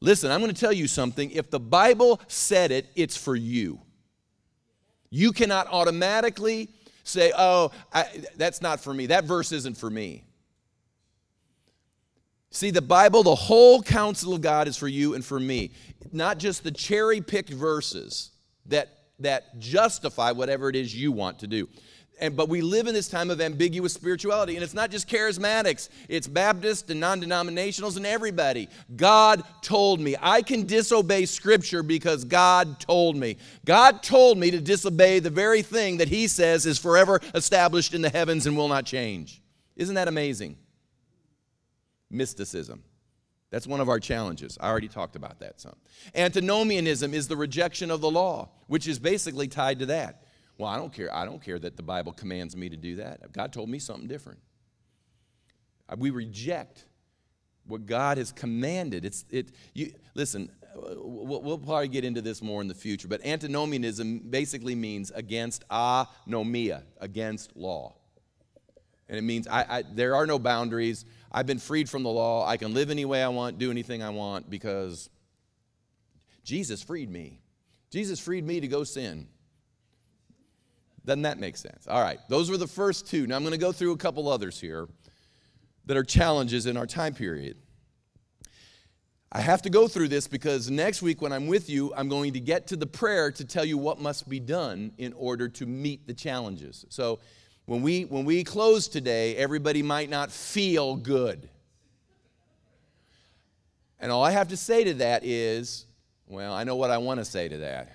Listen, 0.00 0.30
I'm 0.30 0.38
going 0.38 0.54
to 0.54 0.60
tell 0.60 0.72
you 0.72 0.86
something. 0.86 1.32
If 1.32 1.50
the 1.50 1.58
Bible 1.58 2.20
said 2.28 2.70
it, 2.70 2.86
it's 2.94 3.16
for 3.16 3.34
you. 3.34 3.80
You 5.16 5.32
cannot 5.32 5.68
automatically 5.68 6.68
say, 7.02 7.32
oh, 7.34 7.72
I, 7.90 8.04
that's 8.36 8.60
not 8.60 8.80
for 8.80 8.92
me. 8.92 9.06
That 9.06 9.24
verse 9.24 9.50
isn't 9.50 9.78
for 9.78 9.88
me. 9.88 10.24
See, 12.50 12.70
the 12.70 12.82
Bible, 12.82 13.22
the 13.22 13.34
whole 13.34 13.82
counsel 13.82 14.34
of 14.34 14.42
God 14.42 14.68
is 14.68 14.76
for 14.76 14.88
you 14.88 15.14
and 15.14 15.24
for 15.24 15.40
me, 15.40 15.70
not 16.12 16.38
just 16.38 16.64
the 16.64 16.70
cherry 16.70 17.22
picked 17.22 17.48
verses 17.48 18.30
that, 18.66 18.88
that 19.20 19.58
justify 19.58 20.32
whatever 20.32 20.68
it 20.68 20.76
is 20.76 20.94
you 20.94 21.12
want 21.12 21.38
to 21.38 21.46
do. 21.46 21.66
And, 22.18 22.34
but 22.34 22.48
we 22.48 22.62
live 22.62 22.86
in 22.86 22.94
this 22.94 23.08
time 23.08 23.30
of 23.30 23.42
ambiguous 23.42 23.92
spirituality, 23.92 24.54
and 24.54 24.64
it's 24.64 24.72
not 24.72 24.90
just 24.90 25.06
charismatics, 25.06 25.90
it's 26.08 26.26
Baptists 26.26 26.90
and 26.90 26.98
non 26.98 27.20
denominationals 27.20 27.96
and 27.96 28.06
everybody. 28.06 28.68
God 28.94 29.42
told 29.60 30.00
me. 30.00 30.16
I 30.20 30.40
can 30.40 30.64
disobey 30.64 31.26
Scripture 31.26 31.82
because 31.82 32.24
God 32.24 32.80
told 32.80 33.16
me. 33.16 33.36
God 33.66 34.02
told 34.02 34.38
me 34.38 34.50
to 34.50 34.60
disobey 34.60 35.18
the 35.18 35.28
very 35.28 35.60
thing 35.60 35.98
that 35.98 36.08
He 36.08 36.26
says 36.26 36.64
is 36.64 36.78
forever 36.78 37.20
established 37.34 37.92
in 37.92 38.00
the 38.00 38.10
heavens 38.10 38.46
and 38.46 38.56
will 38.56 38.68
not 38.68 38.86
change. 38.86 39.42
Isn't 39.76 39.96
that 39.96 40.08
amazing? 40.08 40.56
Mysticism. 42.10 42.82
That's 43.50 43.66
one 43.66 43.80
of 43.80 43.88
our 43.88 44.00
challenges. 44.00 44.56
I 44.60 44.68
already 44.68 44.88
talked 44.88 45.16
about 45.16 45.40
that 45.40 45.60
some. 45.60 45.76
Antinomianism 46.14 47.12
is 47.14 47.28
the 47.28 47.36
rejection 47.36 47.90
of 47.90 48.00
the 48.00 48.10
law, 48.10 48.48
which 48.68 48.88
is 48.88 48.98
basically 48.98 49.48
tied 49.48 49.80
to 49.80 49.86
that. 49.86 50.22
Well, 50.58 50.68
I 50.68 50.76
don't 50.76 50.92
care. 50.92 51.14
I 51.14 51.24
don't 51.24 51.42
care 51.42 51.58
that 51.58 51.76
the 51.76 51.82
Bible 51.82 52.12
commands 52.12 52.56
me 52.56 52.68
to 52.68 52.76
do 52.76 52.96
that. 52.96 53.32
God 53.32 53.52
told 53.52 53.68
me 53.68 53.78
something 53.78 54.08
different. 54.08 54.40
We 55.96 56.10
reject 56.10 56.84
what 57.66 57.86
God 57.86 58.18
has 58.18 58.32
commanded. 58.32 59.04
It's 59.04 59.24
it. 59.30 59.52
You 59.74 59.92
listen. 60.14 60.50
We'll, 60.74 61.40
we'll 61.40 61.58
probably 61.58 61.88
get 61.88 62.04
into 62.04 62.20
this 62.20 62.42
more 62.42 62.60
in 62.60 62.68
the 62.68 62.74
future, 62.74 63.08
but 63.08 63.24
antinomianism 63.24 64.18
basically 64.28 64.74
means 64.74 65.10
against 65.10 65.66
anomia, 65.70 66.82
against 67.00 67.56
law, 67.56 67.94
and 69.08 69.18
it 69.18 69.22
means 69.22 69.46
I, 69.48 69.78
I, 69.78 69.84
there 69.90 70.14
are 70.14 70.26
no 70.26 70.38
boundaries. 70.38 71.04
I've 71.30 71.46
been 71.46 71.58
freed 71.58 71.88
from 71.88 72.02
the 72.02 72.10
law. 72.10 72.46
I 72.46 72.56
can 72.56 72.74
live 72.74 72.90
any 72.90 73.04
way 73.04 73.22
I 73.22 73.28
want, 73.28 73.58
do 73.58 73.70
anything 73.70 74.02
I 74.02 74.10
want 74.10 74.50
because 74.50 75.08
Jesus 76.44 76.82
freed 76.82 77.10
me. 77.10 77.40
Jesus 77.90 78.18
freed 78.20 78.44
me 78.44 78.60
to 78.60 78.68
go 78.68 78.84
sin. 78.84 79.28
Doesn't 81.06 81.22
that 81.22 81.38
make 81.38 81.56
sense? 81.56 81.86
All 81.86 82.02
right, 82.02 82.18
those 82.28 82.50
were 82.50 82.56
the 82.56 82.66
first 82.66 83.06
two. 83.06 83.26
Now 83.26 83.36
I'm 83.36 83.42
going 83.42 83.52
to 83.52 83.58
go 83.58 83.72
through 83.72 83.92
a 83.92 83.96
couple 83.96 84.28
others 84.28 84.60
here 84.60 84.88
that 85.86 85.96
are 85.96 86.02
challenges 86.02 86.66
in 86.66 86.76
our 86.76 86.86
time 86.86 87.14
period. 87.14 87.56
I 89.30 89.40
have 89.40 89.62
to 89.62 89.70
go 89.70 89.86
through 89.86 90.08
this 90.08 90.26
because 90.26 90.70
next 90.70 91.02
week 91.02 91.22
when 91.22 91.32
I'm 91.32 91.46
with 91.46 91.70
you, 91.70 91.92
I'm 91.96 92.08
going 92.08 92.32
to 92.32 92.40
get 92.40 92.66
to 92.68 92.76
the 92.76 92.86
prayer 92.86 93.30
to 93.32 93.44
tell 93.44 93.64
you 93.64 93.78
what 93.78 94.00
must 94.00 94.28
be 94.28 94.40
done 94.40 94.92
in 94.98 95.12
order 95.12 95.48
to 95.48 95.66
meet 95.66 96.06
the 96.06 96.14
challenges. 96.14 96.84
So 96.88 97.20
when 97.66 97.82
we 97.82 98.04
when 98.04 98.24
we 98.24 98.42
close 98.42 98.88
today, 98.88 99.36
everybody 99.36 99.82
might 99.82 100.10
not 100.10 100.32
feel 100.32 100.96
good. 100.96 101.48
And 104.00 104.10
all 104.10 104.24
I 104.24 104.32
have 104.32 104.48
to 104.48 104.56
say 104.56 104.84
to 104.84 104.94
that 104.94 105.24
is, 105.24 105.86
well, 106.26 106.52
I 106.52 106.64
know 106.64 106.76
what 106.76 106.90
I 106.90 106.98
want 106.98 107.18
to 107.18 107.24
say 107.24 107.48
to 107.48 107.58
that. 107.58 107.92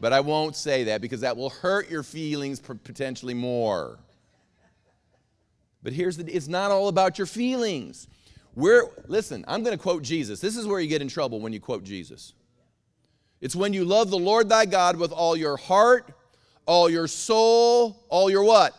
But 0.00 0.14
I 0.14 0.20
won't 0.20 0.56
say 0.56 0.84
that 0.84 1.02
because 1.02 1.20
that 1.20 1.36
will 1.36 1.50
hurt 1.50 1.90
your 1.90 2.02
feelings 2.02 2.58
potentially 2.58 3.34
more. 3.34 3.98
But 5.82 5.92
here's 5.92 6.16
the 6.16 6.24
it's 6.34 6.48
not 6.48 6.70
all 6.70 6.88
about 6.88 7.18
your 7.18 7.26
feelings. 7.26 8.08
We're 8.54 8.84
listen, 9.06 9.44
I'm 9.46 9.62
going 9.62 9.76
to 9.76 9.82
quote 9.82 10.02
Jesus. 10.02 10.40
This 10.40 10.56
is 10.56 10.66
where 10.66 10.80
you 10.80 10.88
get 10.88 11.02
in 11.02 11.08
trouble 11.08 11.40
when 11.40 11.52
you 11.52 11.60
quote 11.60 11.84
Jesus. 11.84 12.32
It's 13.40 13.54
when 13.54 13.72
you 13.72 13.84
love 13.84 14.10
the 14.10 14.18
Lord 14.18 14.48
thy 14.48 14.66
God 14.66 14.96
with 14.96 15.12
all 15.12 15.36
your 15.36 15.56
heart, 15.56 16.12
all 16.66 16.90
your 16.90 17.06
soul, 17.06 18.04
all 18.08 18.30
your 18.30 18.44
what? 18.44 18.74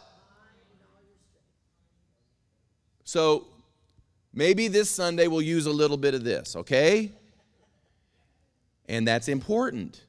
So 3.03 3.47
maybe 4.33 4.67
this 4.67 4.89
Sunday 4.89 5.27
we'll 5.27 5.41
use 5.41 5.65
a 5.65 5.71
little 5.71 5.97
bit 5.97 6.13
of 6.13 6.23
this, 6.23 6.55
okay? 6.55 7.11
And 8.87 9.07
that's 9.07 9.27
important. 9.27 10.03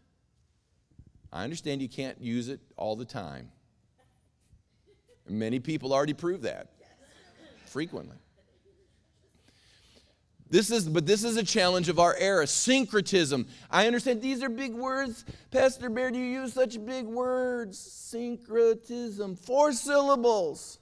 I 1.32 1.44
understand 1.44 1.80
you 1.80 1.88
can't 1.88 2.20
use 2.20 2.48
it 2.48 2.60
all 2.76 2.94
the 2.94 3.04
time. 3.04 3.50
Many 5.28 5.60
people 5.60 5.92
already 5.94 6.14
prove 6.14 6.42
that 6.42 6.68
frequently. 7.66 8.16
This 10.50 10.70
is, 10.70 10.86
but 10.86 11.06
this 11.06 11.24
is 11.24 11.38
a 11.38 11.42
challenge 11.42 11.88
of 11.88 11.98
our 11.98 12.14
era. 12.18 12.46
Syncretism. 12.46 13.46
I 13.70 13.86
understand 13.86 14.20
these 14.20 14.42
are 14.42 14.50
big 14.50 14.74
words. 14.74 15.24
Pastor 15.50 15.88
Bear, 15.88 16.10
do 16.10 16.18
you 16.18 16.42
use 16.42 16.52
such 16.52 16.84
big 16.84 17.06
words? 17.06 17.78
Syncretism. 17.78 19.36
Four 19.36 19.72
syllables. 19.72 20.78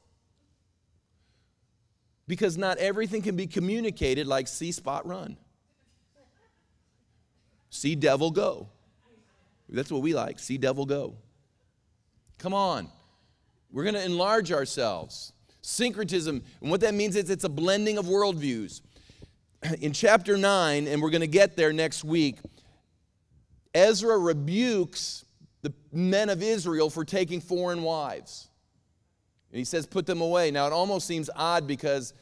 Because 2.26 2.58
not 2.58 2.78
everything 2.78 3.22
can 3.22 3.36
be 3.36 3.46
communicated 3.46 4.26
like 4.26 4.48
see, 4.48 4.72
spot, 4.72 5.06
run. 5.06 5.36
See 7.70 7.94
devil 7.94 8.32
go. 8.32 8.70
That's 9.72 9.90
what 9.90 10.02
we 10.02 10.14
like. 10.14 10.38
See 10.38 10.58
devil 10.58 10.86
go. 10.86 11.14
Come 12.38 12.54
on. 12.54 12.88
We're 13.70 13.84
going 13.84 13.94
to 13.94 14.04
enlarge 14.04 14.50
ourselves. 14.50 15.32
Syncretism, 15.62 16.42
and 16.60 16.70
what 16.70 16.80
that 16.80 16.94
means 16.94 17.16
is 17.16 17.30
it's 17.30 17.44
a 17.44 17.48
blending 17.48 17.98
of 17.98 18.06
worldviews. 18.06 18.80
In 19.80 19.92
chapter 19.92 20.36
9, 20.36 20.88
and 20.88 21.02
we're 21.02 21.10
going 21.10 21.20
to 21.20 21.26
get 21.26 21.56
there 21.56 21.72
next 21.72 22.02
week, 22.02 22.38
Ezra 23.74 24.18
rebukes 24.18 25.24
the 25.62 25.72
men 25.92 26.30
of 26.30 26.42
Israel 26.42 26.90
for 26.90 27.04
taking 27.04 27.40
foreign 27.40 27.82
wives. 27.82 28.48
And 29.52 29.58
he 29.58 29.64
says, 29.64 29.86
put 29.86 30.06
them 30.06 30.20
away. 30.20 30.50
Now, 30.50 30.66
it 30.66 30.72
almost 30.72 31.06
seems 31.06 31.28
odd 31.36 31.66
because 31.66 32.14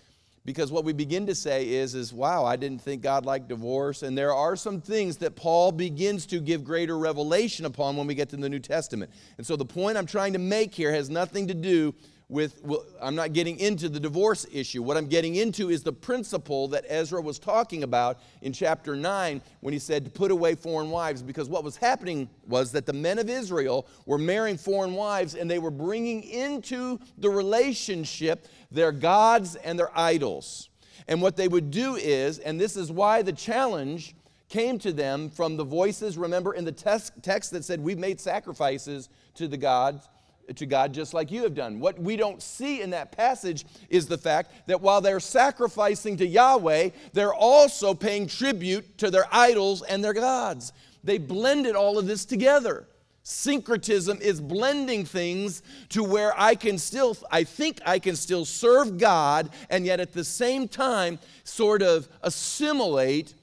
because 0.49 0.73
what 0.73 0.83
we 0.83 0.95
begin 0.95 1.27
to 1.27 1.35
say 1.35 1.69
is 1.69 1.95
is 1.95 2.11
wow 2.11 2.43
i 2.43 2.57
didn't 2.57 2.81
think 2.81 3.03
god 3.03 3.27
liked 3.27 3.49
divorce. 3.49 4.03
And 4.03 4.17
there 4.17 4.33
are 4.33 4.57
some 4.57 4.81
things 4.81 5.19
that 5.19 5.37
paul 5.37 5.73
begins 5.73 6.25
to 6.25 6.41
give 6.41 6.65
greater 6.65 6.97
revelation 6.97 7.67
upon 7.67 7.99
when 7.99 8.07
we 8.07 8.15
get 8.15 8.31
to 8.31 8.37
the 8.39 8.49
new 8.49 8.59
testament. 8.59 9.11
And 9.37 9.47
so 9.47 9.57
the 9.57 9.67
point 9.67 9.99
i'm 9.99 10.07
trying 10.07 10.33
to 10.33 10.39
make 10.39 10.75
here 10.75 10.91
has 10.91 11.11
nothing 11.11 11.49
to 11.49 11.55
do 11.55 11.95
with, 12.31 12.61
well, 12.63 12.85
I'm 13.01 13.15
not 13.15 13.33
getting 13.33 13.59
into 13.59 13.89
the 13.89 13.99
divorce 13.99 14.47
issue. 14.53 14.83
What 14.83 14.99
I'm 14.99 15.07
getting 15.07 15.37
into 15.37 15.71
is 15.71 15.83
the 15.83 15.93
principle 15.93 16.69
that 16.69 16.85
Ezra 16.87 17.23
was 17.23 17.39
talking 17.39 17.83
about 17.83 18.21
in 18.43 18.53
chapter 18.53 18.95
9 18.95 19.41
when 19.61 19.73
he 19.73 19.79
said 19.79 20.05
to 20.05 20.11
put 20.11 20.31
away 20.31 20.55
foreign 20.55 20.91
wives. 20.91 21.23
Because 21.23 21.49
what 21.49 21.65
was 21.65 21.77
happening 21.77 22.29
was 22.47 22.71
that 22.73 22.85
the 22.85 22.93
men 22.93 23.19
of 23.19 23.31
Israel 23.31 23.87
were 24.05 24.19
marrying 24.19 24.59
foreign 24.59 24.95
wives 24.95 25.35
and 25.35 25.51
they 25.51 25.59
were 25.59 25.71
bringing 25.71 26.23
into 26.23 26.99
the 27.17 27.31
relationship 27.31 28.47
their 28.71 28.93
gods 28.93 29.57
and 29.57 29.79
their 29.79 29.97
idols. 29.99 30.69
And 31.07 31.23
what 31.23 31.37
they 31.37 31.49
would 31.49 31.71
do 31.71 31.97
is, 31.97 32.39
and 32.41 32.61
this 32.61 32.77
is 32.77 32.93
why 32.93 33.23
the 33.23 33.33
challenge 33.33 34.15
came 34.51 34.79
to 34.81 34.93
them 34.93 35.31
from 35.31 35.57
the 35.57 35.65
voices, 35.65 36.19
remember 36.19 36.53
in 36.53 36.67
the 36.67 36.73
text 36.73 37.51
that 37.53 37.65
said, 37.65 37.81
We've 37.81 37.99
made 37.99 38.21
sacrifices 38.21 39.09
to 39.35 39.49
the 39.49 39.57
gods 39.57 40.09
to 40.57 40.67
God 40.67 40.93
just 40.93 41.15
like 41.15 41.31
you 41.31 41.43
have 41.43 41.55
done. 41.55 41.81
What 41.81 41.99
we 41.99 42.17
don't 42.17 42.43
see 42.43 42.81
in 42.81 42.91
that 42.91 43.13
passage 43.13 43.65
is 43.89 44.07
the 44.07 44.19
fact 44.19 44.53
that 44.67 44.81
while 44.81 45.01
they're 45.01 45.21
sacrificing 45.21 46.17
to 46.19 46.27
Yahweh, 46.27 46.91
they're 47.13 47.35
also 47.35 47.95
paying 47.95 48.27
tribute 48.27 48.99
to 48.99 49.11
their 49.11 49.27
idols 49.31 49.83
and 49.83 50.03
their 50.03 50.15
gods. 50.15 50.73
They 51.05 51.19
blended 51.19 51.77
all 51.77 51.99
of 51.99 52.07
this 52.07 52.25
together. 52.25 52.87
Syncretism 53.23 54.19
is 54.23 54.41
blending 54.41 55.05
things 55.05 55.63
to 55.91 56.03
where 56.03 56.33
I 56.41 56.55
can 56.55 56.79
still, 56.79 57.15
I 57.31 57.45
think 57.45 57.79
I 57.85 57.99
can 57.99 58.17
still 58.17 58.47
serve 58.47 58.97
God 58.97 59.51
and 59.69 59.85
yet 59.85 60.01
at 60.01 60.15
the 60.15 60.25
same 60.25 60.67
time 60.67 61.19
sort 61.45 61.83
of 61.83 62.09
assimilate 62.23 63.35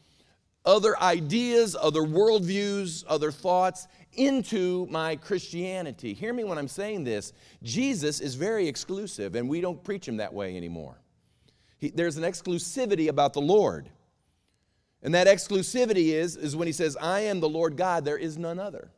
other 0.66 1.00
ideas, 1.00 1.76
other 1.80 2.02
worldviews, 2.02 3.04
other 3.08 3.32
thoughts 3.32 3.88
into 4.18 4.88
my 4.90 5.16
Christianity. 5.16 6.14
Hear 6.14 6.34
me 6.34 6.44
when 6.44 6.58
I'm 6.58 6.68
saying 6.68 7.04
this. 7.04 7.34
Jesus 7.64 8.20
is 8.20 8.36
very 8.36 8.68
exclusive, 8.68 9.36
and 9.36 9.48
we 9.48 9.62
don't 9.62 9.84
preach 9.84 10.08
him 10.08 10.18
that 10.18 10.34
way 10.34 10.58
anymore. 10.58 11.00
He, 11.78 11.90
there's 11.90 12.18
an 12.18 12.24
exclusivity 12.24 13.10
about 13.10 13.34
the 13.34 13.42
Lord. 13.42 13.90
And 15.04 15.14
that 15.14 15.28
exclusivity 15.28 16.08
is, 16.08 16.36
is 16.36 16.56
when 16.56 16.68
he 16.68 16.72
says, 16.72 16.98
I 17.00 17.22
am 17.22 17.40
the 17.40 17.50
Lord 17.50 17.78
God, 17.78 18.06
there 18.06 18.18
is 18.18 18.38
none 18.38 18.60
other. 18.60 18.90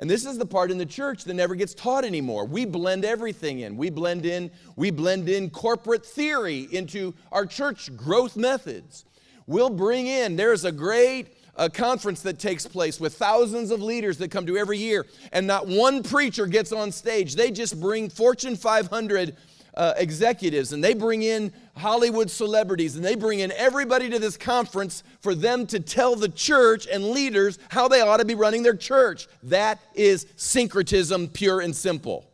And 0.00 0.08
this 0.08 0.24
is 0.24 0.38
the 0.38 0.46
part 0.46 0.70
in 0.70 0.78
the 0.78 0.86
church 0.86 1.24
that 1.24 1.34
never 1.34 1.54
gets 1.54 1.74
taught 1.74 2.04
anymore. 2.04 2.44
We 2.44 2.64
blend 2.64 3.04
everything 3.04 3.60
in. 3.60 3.76
We 3.76 3.90
blend 3.90 4.26
in, 4.26 4.50
we 4.76 4.90
blend 4.90 5.28
in 5.28 5.50
corporate 5.50 6.06
theory 6.06 6.68
into 6.70 7.14
our 7.32 7.46
church 7.46 7.96
growth 7.96 8.36
methods. 8.36 9.04
We'll 9.46 9.70
bring 9.70 10.06
in, 10.06 10.36
there's 10.36 10.64
a 10.64 10.72
great 10.72 11.28
a 11.58 11.68
conference 11.68 12.22
that 12.22 12.38
takes 12.38 12.66
place 12.66 12.98
with 12.98 13.14
thousands 13.14 13.70
of 13.70 13.82
leaders 13.82 14.16
that 14.18 14.30
come 14.30 14.46
to 14.46 14.56
every 14.56 14.78
year, 14.78 15.04
and 15.32 15.46
not 15.46 15.66
one 15.66 16.02
preacher 16.02 16.46
gets 16.46 16.72
on 16.72 16.92
stage. 16.92 17.34
They 17.34 17.50
just 17.50 17.78
bring 17.80 18.08
Fortune 18.08 18.56
500 18.56 19.36
uh, 19.74 19.94
executives 19.96 20.72
and 20.72 20.82
they 20.82 20.92
bring 20.92 21.22
in 21.22 21.52
Hollywood 21.76 22.28
celebrities 22.28 22.96
and 22.96 23.04
they 23.04 23.14
bring 23.14 23.38
in 23.38 23.52
everybody 23.52 24.10
to 24.10 24.18
this 24.18 24.36
conference 24.36 25.04
for 25.20 25.36
them 25.36 25.68
to 25.68 25.78
tell 25.78 26.16
the 26.16 26.28
church 26.28 26.88
and 26.88 27.10
leaders 27.10 27.60
how 27.68 27.86
they 27.86 28.00
ought 28.00 28.16
to 28.16 28.24
be 28.24 28.34
running 28.34 28.64
their 28.64 28.76
church. 28.76 29.28
That 29.44 29.78
is 29.94 30.26
syncretism, 30.34 31.28
pure 31.28 31.60
and 31.60 31.74
simple. 31.76 32.28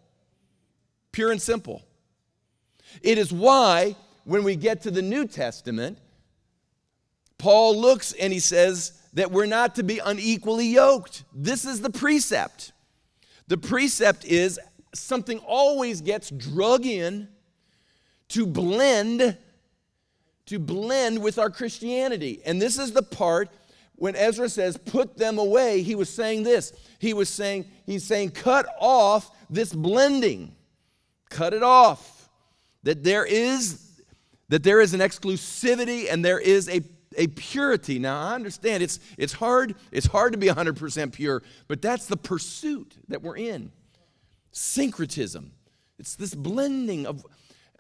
Pure 1.13 1.33
and 1.33 1.43
simple. 1.43 1.83
It 3.03 3.19
is 3.19 3.31
why, 3.31 3.95
when 4.25 4.43
we 4.43 4.57
get 4.57 4.83
to 4.83 4.91
the 4.91 5.03
New 5.03 5.27
Testament, 5.27 5.99
Paul 7.37 7.79
looks 7.79 8.13
and 8.13 8.33
he 8.33 8.41
says, 8.41 8.93
that 9.15 9.31
we're 9.31 9.47
not 9.47 9.77
to 9.77 9.83
be 9.83 9.99
unequally 9.99 10.67
yoked. 10.67 11.25
This 11.33 11.65
is 11.65 11.81
the 11.81 11.91
precept. 11.91 12.73
The 13.47 13.57
precept 13.57 14.25
is 14.25 14.61
something 14.95 15.39
always 15.39 16.01
gets 16.01 16.31
drug 16.31 16.87
in 16.87 17.29
to 18.29 18.47
blend 18.47 19.37
to 20.47 20.59
blend 20.59 21.23
with 21.23 21.39
our 21.39 21.49
Christianity. 21.49 22.43
And 22.45 22.61
this 22.61 22.79
is 22.79 22.93
the 22.93 23.03
part 23.03 23.49
when 23.97 24.17
Ezra 24.17 24.49
says 24.49 24.77
put 24.77 25.17
them 25.17 25.39
away, 25.39 25.83
he 25.83 25.95
was 25.95 26.09
saying 26.09 26.43
this. 26.43 26.73
He 26.99 27.15
was 27.15 27.29
saying 27.29 27.67
he's 27.87 28.05
saying 28.05 28.33
cut 28.33 28.67
off 28.79 29.31
this 29.49 29.73
blending. 29.73 30.55
Cut 31.31 31.55
it 31.55 31.63
off. 31.63 32.29
That 32.83 33.03
there 33.03 33.25
is 33.25 33.81
that 34.49 34.63
there 34.63 34.81
is 34.81 34.93
an 34.93 35.01
exclusivity 35.01 36.13
and 36.13 36.25
there 36.25 36.39
is 36.39 36.69
a 36.69 36.81
a 37.17 37.27
purity. 37.29 37.99
Now, 37.99 38.21
I 38.21 38.35
understand 38.35 38.83
it's, 38.83 39.01
it's, 39.19 39.33
hard, 39.33 39.75
it's 39.91 40.07
hard 40.07 40.33
to 40.33 40.39
be 40.39 40.49
100% 40.49 41.13
pure, 41.13 41.43
but 41.69 41.83
that's 41.83 42.07
the 42.07 42.17
pursuit 42.17 42.97
that 43.09 43.23
we're 43.23 43.37
in. 43.37 43.73
Syncretism. 44.53 45.53
It's 45.99 46.17
this 46.17 46.35
blending 46.35 47.07
of. 47.07 47.25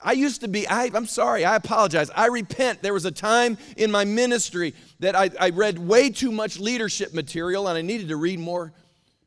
I 0.03 0.12
used 0.12 0.43
to 0.43 0.49
be, 0.49 0.66
I, 0.68 0.91
am 0.95 1.07
sorry, 1.07 1.45
I 1.45 1.57
apologize. 1.57 2.11
I 2.14 2.26
repent. 2.26 2.82
There 2.82 2.93
was 2.93 3.07
a 3.07 3.11
time 3.11 3.57
in 3.76 3.91
my 3.91 4.05
ministry 4.05 4.74
that 5.01 5.16
I, 5.16 5.30
I 5.41 5.51
read 5.51 5.78
way 5.78 6.11
too 6.11 6.30
much 6.30 6.59
leadership 6.59 7.14
material 7.14 7.68
and 7.68 7.78
I 7.78 7.82
needed 7.82 8.09
to 8.09 8.16
read 8.16 8.39
more, 8.39 8.72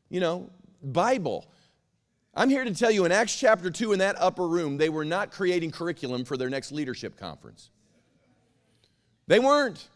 you 0.08 0.20
know, 0.20 0.50
Bible. 0.82 1.46
I'm 2.34 2.50
here 2.50 2.62
to 2.62 2.72
tell 2.72 2.90
you 2.90 3.04
in 3.04 3.10
Acts 3.10 3.36
chapter 3.36 3.70
2, 3.70 3.92
in 3.92 3.98
that 3.98 4.14
upper 4.20 4.46
room, 4.46 4.76
they 4.76 4.88
were 4.88 5.04
not 5.04 5.32
creating 5.32 5.72
curriculum 5.72 6.24
for 6.24 6.36
their 6.36 6.48
next 6.48 6.70
leadership 6.70 7.18
conference. 7.18 7.70
They 9.26 9.40
weren't. 9.40 9.88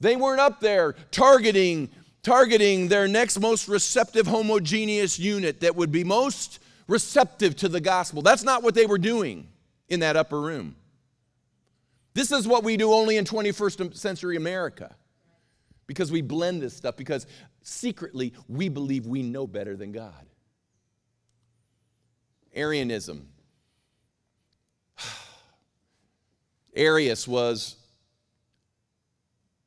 They 0.00 0.16
weren't 0.16 0.40
up 0.40 0.60
there 0.60 0.94
targeting 1.10 1.90
targeting 2.22 2.88
their 2.88 3.08
next 3.08 3.38
most 3.40 3.68
receptive 3.68 4.26
homogeneous 4.26 5.18
unit 5.18 5.60
that 5.60 5.76
would 5.76 5.90
be 5.90 6.04
most 6.04 6.58
receptive 6.86 7.56
to 7.56 7.68
the 7.68 7.80
gospel. 7.80 8.22
That's 8.22 8.42
not 8.42 8.62
what 8.62 8.74
they 8.74 8.86
were 8.86 8.98
doing 8.98 9.48
in 9.88 10.00
that 10.00 10.16
upper 10.16 10.40
room. 10.40 10.76
This 12.14 12.32
is 12.32 12.48
what 12.48 12.64
we 12.64 12.76
do 12.76 12.92
only 12.92 13.16
in 13.16 13.24
21st 13.24 13.94
century 13.96 14.36
America 14.36 14.94
because 15.86 16.10
we 16.10 16.20
blend 16.20 16.60
this 16.60 16.76
stuff 16.76 16.96
because 16.96 17.26
secretly 17.62 18.32
we 18.48 18.68
believe 18.68 19.06
we 19.06 19.22
know 19.22 19.46
better 19.46 19.76
than 19.76 19.92
God. 19.92 20.26
Arianism. 22.54 23.28
Arius 26.74 27.28
was 27.28 27.76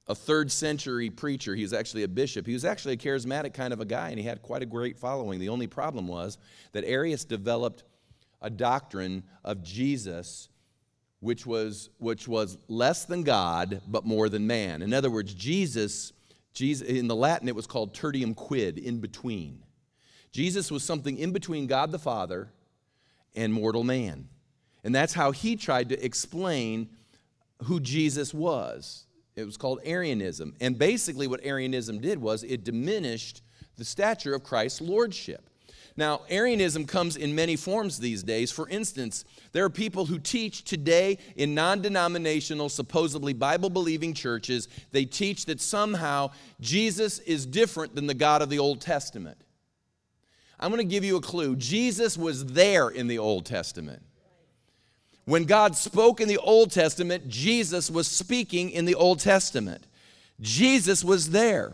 a 0.08 0.16
third 0.16 0.52
century 0.52 1.10
preacher. 1.10 1.56
He 1.56 1.62
was 1.62 1.74
actually 1.74 2.04
a 2.04 2.08
bishop. 2.08 2.46
He 2.46 2.54
was 2.54 2.66
actually 2.66 2.96
a 2.96 2.98
charismatic 2.98 3.54
kind 3.54 3.72
of 3.72 3.80
a 3.80 3.86
guy, 3.86 4.10
and 4.10 4.20
he 4.20 4.26
had 4.26 4.42
quite 4.42 4.64
a 4.64 4.66
great 4.66 4.98
following. 4.98 5.40
The 5.40 5.50
only 5.50 5.68
problem 5.68 6.08
was 6.08 6.38
that 6.72 6.84
Arius 6.86 7.24
developed 7.24 7.84
a 8.42 8.50
doctrine 8.50 9.24
of 9.44 9.64
Jesus 9.64 10.50
which 11.22 11.46
was, 11.46 11.90
which 12.00 12.28
was 12.28 12.58
less 12.68 13.06
than 13.06 13.24
God, 13.24 13.82
but 13.88 14.06
more 14.06 14.28
than 14.28 14.48
man. 14.48 14.82
In 14.82 14.92
other 14.92 15.10
words, 15.10 15.34
Jesus, 15.34 16.12
Jesus, 16.54 16.88
in 16.88 17.08
the 17.08 17.16
Latin, 17.16 17.48
it 17.48 17.56
was 17.56 17.68
called 17.68 17.94
tertium 17.94 18.36
quid, 18.36 18.78
in 18.78 19.00
between. 19.00 19.64
Jesus 20.32 20.72
was 20.72 20.84
something 20.84 21.18
in 21.18 21.32
between 21.32 21.68
God 21.68 21.92
the 21.92 22.00
Father 22.00 22.52
and 23.36 23.54
mortal 23.54 23.84
man. 23.84 24.30
And 24.84 24.96
that's 24.96 25.14
how 25.14 25.32
he 25.32 25.56
tried 25.56 25.90
to 25.90 26.06
explain 26.06 26.90
who 27.66 27.80
Jesus 27.80 28.34
was. 28.34 29.06
It 29.42 29.46
was 29.46 29.58
called 29.58 29.80
Arianism. 29.84 30.56
And 30.62 30.78
basically, 30.78 31.28
what 31.28 31.42
Arianism 31.44 32.00
did 32.00 32.20
was 32.20 32.44
it 32.44 32.64
diminished 32.64 33.42
the 33.78 33.86
stature 33.86 34.34
of 34.34 34.44
Christ's 34.44 34.82
lordship. 34.82 35.50
Now, 35.98 36.22
Arianism 36.30 36.86
comes 36.86 37.18
in 37.18 37.36
many 37.36 37.56
forms 37.56 38.00
these 38.00 38.24
days. 38.24 38.52
For 38.52 38.70
instance, 38.70 39.26
there 39.52 39.66
are 39.66 39.70
people 39.70 40.06
who 40.06 40.20
teach 40.20 40.64
today 40.64 41.18
in 41.36 41.54
non 41.54 41.82
denominational, 41.82 42.70
supposedly 42.70 43.34
Bible 43.34 43.70
believing 43.70 44.14
churches, 44.14 44.68
they 44.92 45.06
teach 45.06 45.46
that 45.46 45.60
somehow 45.60 46.32
Jesus 46.62 47.20
is 47.20 47.46
different 47.46 47.96
than 47.96 48.08
the 48.08 48.14
God 48.14 48.42
of 48.42 48.50
the 48.50 48.60
Old 48.60 48.80
Testament. 48.80 49.38
I'm 50.60 50.72
going 50.72 50.78
to 50.78 50.92
give 50.92 51.04
you 51.04 51.18
a 51.18 51.22
clue. 51.22 51.56
Jesus 51.56 52.18
was 52.18 52.46
there 52.46 52.90
in 52.90 53.08
the 53.08 53.18
Old 53.18 53.46
Testament. 53.46 54.04
When 55.26 55.46
God 55.46 55.76
spoke 55.76 56.20
in 56.20 56.28
the 56.28 56.38
Old 56.38 56.72
Testament, 56.72 57.28
Jesus 57.28 57.90
was 57.90 58.08
speaking 58.08 58.72
in 58.72 58.86
the 58.86 58.96
Old 58.96 59.20
Testament. 59.20 59.84
Jesus 60.40 61.04
was 61.04 61.30
there. 61.30 61.74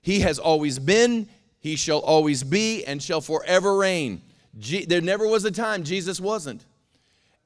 He 0.00 0.20
has 0.20 0.38
always 0.38 0.78
been, 0.78 1.28
he 1.58 1.76
shall 1.76 1.98
always 1.98 2.44
be, 2.44 2.84
and 2.84 3.02
shall 3.02 3.20
forever 3.20 3.76
reign. 3.76 4.22
Je- 4.58 4.84
there 4.84 5.00
never 5.00 5.26
was 5.26 5.44
a 5.44 5.50
time 5.50 5.82
Jesus 5.82 6.20
wasn't. 6.20 6.64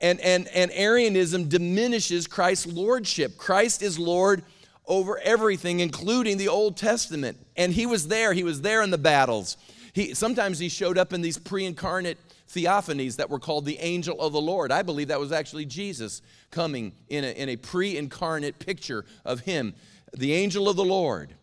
And, 0.01 0.21
and, 0.21 0.49
and 0.49 0.71
Arianism 0.73 1.49
diminishes 1.49 2.27
Christ's 2.27 2.67
lordship. 2.67 3.37
Christ 3.39 3.83
is 3.83 3.99
Lord 3.99 4.43
over 4.87 5.19
everything, 5.19 5.81
including 5.81 6.39
the 6.39 6.49
Old 6.49 6.77
Testament. 6.77 7.39
And 7.57 7.73
he 7.73 7.87
was 7.87 8.09
there, 8.09 8.33
he 8.33 8.45
was 8.45 8.61
there 8.61 8.83
in 8.83 8.91
the 8.91 8.99
battles. 8.99 9.57
He, 9.93 10.15
sometimes 10.15 10.59
he 10.59 10.69
showed 10.69 10.99
up 10.99 11.13
in 11.13 11.23
these 11.23 11.39
pre 11.39 11.65
incarnate 11.65 12.19
theophanies 12.55 13.17
that 13.17 13.31
were 13.31 13.39
called 13.39 13.65
the 13.65 13.79
angel 13.79 14.21
of 14.21 14.33
the 14.33 14.41
Lord. 14.41 14.71
I 14.73 14.83
believe 14.83 15.09
that 15.09 15.21
was 15.21 15.33
actually 15.33 15.65
Jesus 15.65 16.23
coming 16.51 16.93
in 17.09 17.25
a, 17.25 17.29
in 17.29 17.49
a 17.49 17.57
pre 17.57 17.97
incarnate 17.97 18.59
picture 18.59 19.05
of 19.25 19.41
him, 19.41 19.75
the 20.13 20.33
angel 20.33 20.69
of 20.69 20.77
the 20.77 20.85
Lord. 20.85 21.35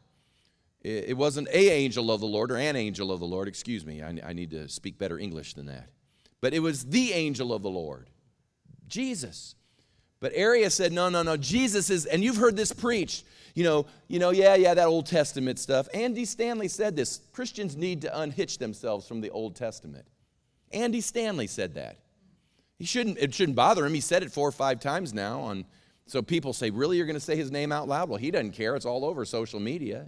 It, 0.82 1.18
wasn't 1.18 1.50
a 1.50 1.70
angel 1.72 2.10
of 2.10 2.22
the 2.22 2.26
Lord 2.26 2.52
or 2.52 2.58
an 2.58 2.78
angel 2.78 3.12
of 3.12 3.20
the 3.20 3.26
Lord, 3.26 3.50
excuse 3.50 3.86
me. 3.86 4.02
I, 4.02 4.18
I 4.24 4.34
need 4.34 4.52
to 4.52 4.70
speak 4.70 4.98
better 4.98 5.20
English 5.20 5.56
than 5.56 5.66
that. 5.66 5.90
But 6.40 6.54
it 6.54 6.60
was 6.60 6.86
the 6.86 7.12
angel 7.12 7.54
of 7.54 7.64
the 7.64 7.70
Lord, 7.70 8.10
Jesus. 8.88 9.56
But 10.22 10.32
Arius 10.36 10.74
said, 10.76 10.94
no, 10.94 11.10
no, 11.10 11.22
no, 11.22 11.36
Jesus 11.36 11.90
is, 11.90 12.06
and 12.06 12.24
you've 12.24 12.38
heard 12.38 12.56
this 12.56 12.72
preached. 12.72 13.26
You 13.56 13.66
know, 13.66 13.86
you 14.08 14.20
know, 14.20 14.30
yeah, 14.30 14.56
yeah, 14.56 14.74
that 14.74 14.88
Old 14.88 15.06
Testament 15.06 15.60
stuff. 15.60 15.90
Andy 15.94 16.24
Stanley 16.24 16.70
said 16.70 16.96
this. 16.96 17.20
Christians 17.34 17.76
need 17.76 18.02
to 18.04 18.20
unhitch 18.20 18.58
themselves 18.58 19.06
from 19.06 19.20
the 19.20 19.32
Old 19.32 19.56
Testament. 19.58 20.06
Andy 20.72 21.02
Stanley 21.02 21.48
said 21.48 21.76
that. 21.76 21.98
He 22.78 22.86
shouldn't, 22.86 23.18
it 23.18 23.34
shouldn't 23.34 23.56
bother 23.56 23.86
him. 23.86 23.94
He 23.94 24.02
said 24.02 24.24
it 24.24 24.32
four 24.32 24.48
or 24.48 24.54
five 24.54 24.80
times 24.80 25.14
now 25.14 25.42
on 25.42 25.66
so 26.10 26.24
people 26.24 26.54
say, 26.54 26.72
Really, 26.72 26.98
you're 26.98 27.06
gonna 27.06 27.20
say 27.20 27.36
his 27.36 27.52
name 27.52 27.72
out 27.72 27.88
loud? 27.88 28.10
Well, 28.10 28.18
he 28.18 28.32
doesn't 28.32 28.54
care, 28.54 28.76
it's 28.76 28.86
all 28.86 29.06
over 29.06 29.26
social 29.26 29.60
media. 29.60 30.08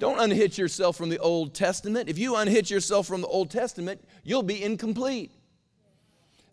Don't 0.00 0.18
unhitch 0.18 0.58
yourself 0.58 0.96
from 0.96 1.10
the 1.10 1.18
Old 1.18 1.54
Testament. 1.54 2.08
If 2.08 2.18
you 2.18 2.34
unhitch 2.34 2.72
yourself 2.72 3.06
from 3.06 3.20
the 3.20 3.28
Old 3.28 3.50
Testament, 3.50 4.02
you'll 4.24 4.42
be 4.42 4.60
incomplete. 4.60 5.30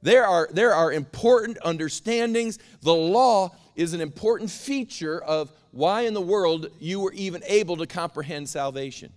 There 0.03 0.23
are, 0.23 0.47
there 0.53 0.75
are 0.75 0.93
important 0.93 1.57
understandings. 1.63 2.59
The 2.83 2.93
law 2.93 3.55
is 3.75 3.93
an 3.93 4.01
important 4.01 4.51
feature 4.51 5.19
of 5.19 5.51
why 5.71 6.01
in 6.01 6.13
the 6.13 6.21
world 6.21 6.67
you 6.79 6.99
were 6.99 7.13
even 7.13 7.41
able 7.47 7.77
to 7.77 7.87
comprehend 7.87 8.47
salvation. 8.47 9.11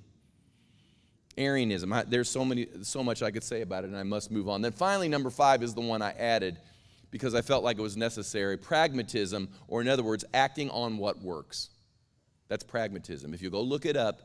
Arianism. 1.36 1.92
I, 1.92 2.04
there's 2.04 2.28
so, 2.28 2.44
many, 2.44 2.66
so 2.82 3.02
much 3.02 3.22
I 3.22 3.30
could 3.30 3.44
say 3.44 3.62
about 3.62 3.84
it, 3.84 3.88
and 3.88 3.96
I 3.96 4.02
must 4.02 4.30
move 4.30 4.48
on. 4.48 4.62
Then 4.62 4.72
finally, 4.72 5.08
number 5.08 5.30
five 5.30 5.62
is 5.62 5.74
the 5.74 5.80
one 5.80 6.02
I 6.02 6.12
added 6.12 6.58
because 7.10 7.34
I 7.34 7.42
felt 7.42 7.62
like 7.62 7.78
it 7.78 7.82
was 7.82 7.96
necessary 7.96 8.56
pragmatism, 8.56 9.48
or 9.68 9.80
in 9.80 9.88
other 9.88 10.02
words, 10.02 10.24
acting 10.34 10.70
on 10.70 10.98
what 10.98 11.22
works. 11.22 11.70
That's 12.48 12.64
pragmatism. 12.64 13.34
If 13.34 13.42
you 13.42 13.50
go 13.50 13.60
look 13.60 13.86
it 13.86 13.96
up, 13.96 14.20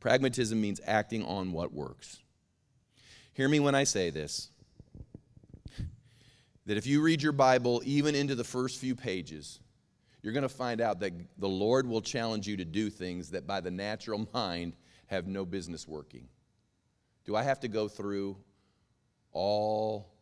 pragmatism 0.00 0.60
means 0.60 0.80
acting 0.86 1.24
on 1.24 1.52
what 1.52 1.72
works. 1.72 2.20
Hear 3.32 3.48
me 3.48 3.60
when 3.60 3.74
I 3.74 3.84
say 3.84 4.10
this 4.10 4.50
that 6.66 6.78
if 6.78 6.86
you 6.86 7.02
read 7.02 7.22
your 7.22 7.32
Bible, 7.32 7.82
even 7.84 8.14
into 8.14 8.34
the 8.34 8.44
first 8.44 8.80
few 8.80 8.94
pages, 8.94 9.60
you're 10.22 10.32
going 10.32 10.42
to 10.42 10.48
find 10.48 10.80
out 10.80 11.00
that 11.00 11.12
the 11.36 11.48
Lord 11.48 11.86
will 11.86 12.00
challenge 12.00 12.46
you 12.46 12.56
to 12.56 12.64
do 12.64 12.88
things 12.88 13.30
that 13.30 13.46
by 13.46 13.60
the 13.60 13.70
natural 13.70 14.26
mind 14.34 14.74
have 15.14 15.26
no 15.26 15.44
business 15.44 15.88
working. 15.88 16.28
Do 17.24 17.34
I 17.34 17.42
have 17.42 17.60
to 17.60 17.68
go 17.68 17.88
through 17.88 18.36
all 19.32 20.12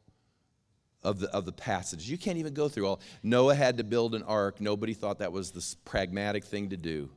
of 1.02 1.18
the, 1.18 1.28
of 1.30 1.44
the 1.44 1.52
passages? 1.52 2.08
You 2.08 2.16
can't 2.18 2.38
even 2.38 2.54
go 2.54 2.68
through 2.68 2.86
all. 2.86 3.00
Noah 3.22 3.54
had 3.54 3.78
to 3.78 3.84
build 3.84 4.14
an 4.14 4.22
ark. 4.22 4.60
Nobody 4.60 4.94
thought 4.94 5.18
that 5.18 5.32
was 5.32 5.50
the 5.50 5.76
pragmatic 5.84 6.44
thing 6.44 6.70
to 6.70 6.76
do. 6.76 7.10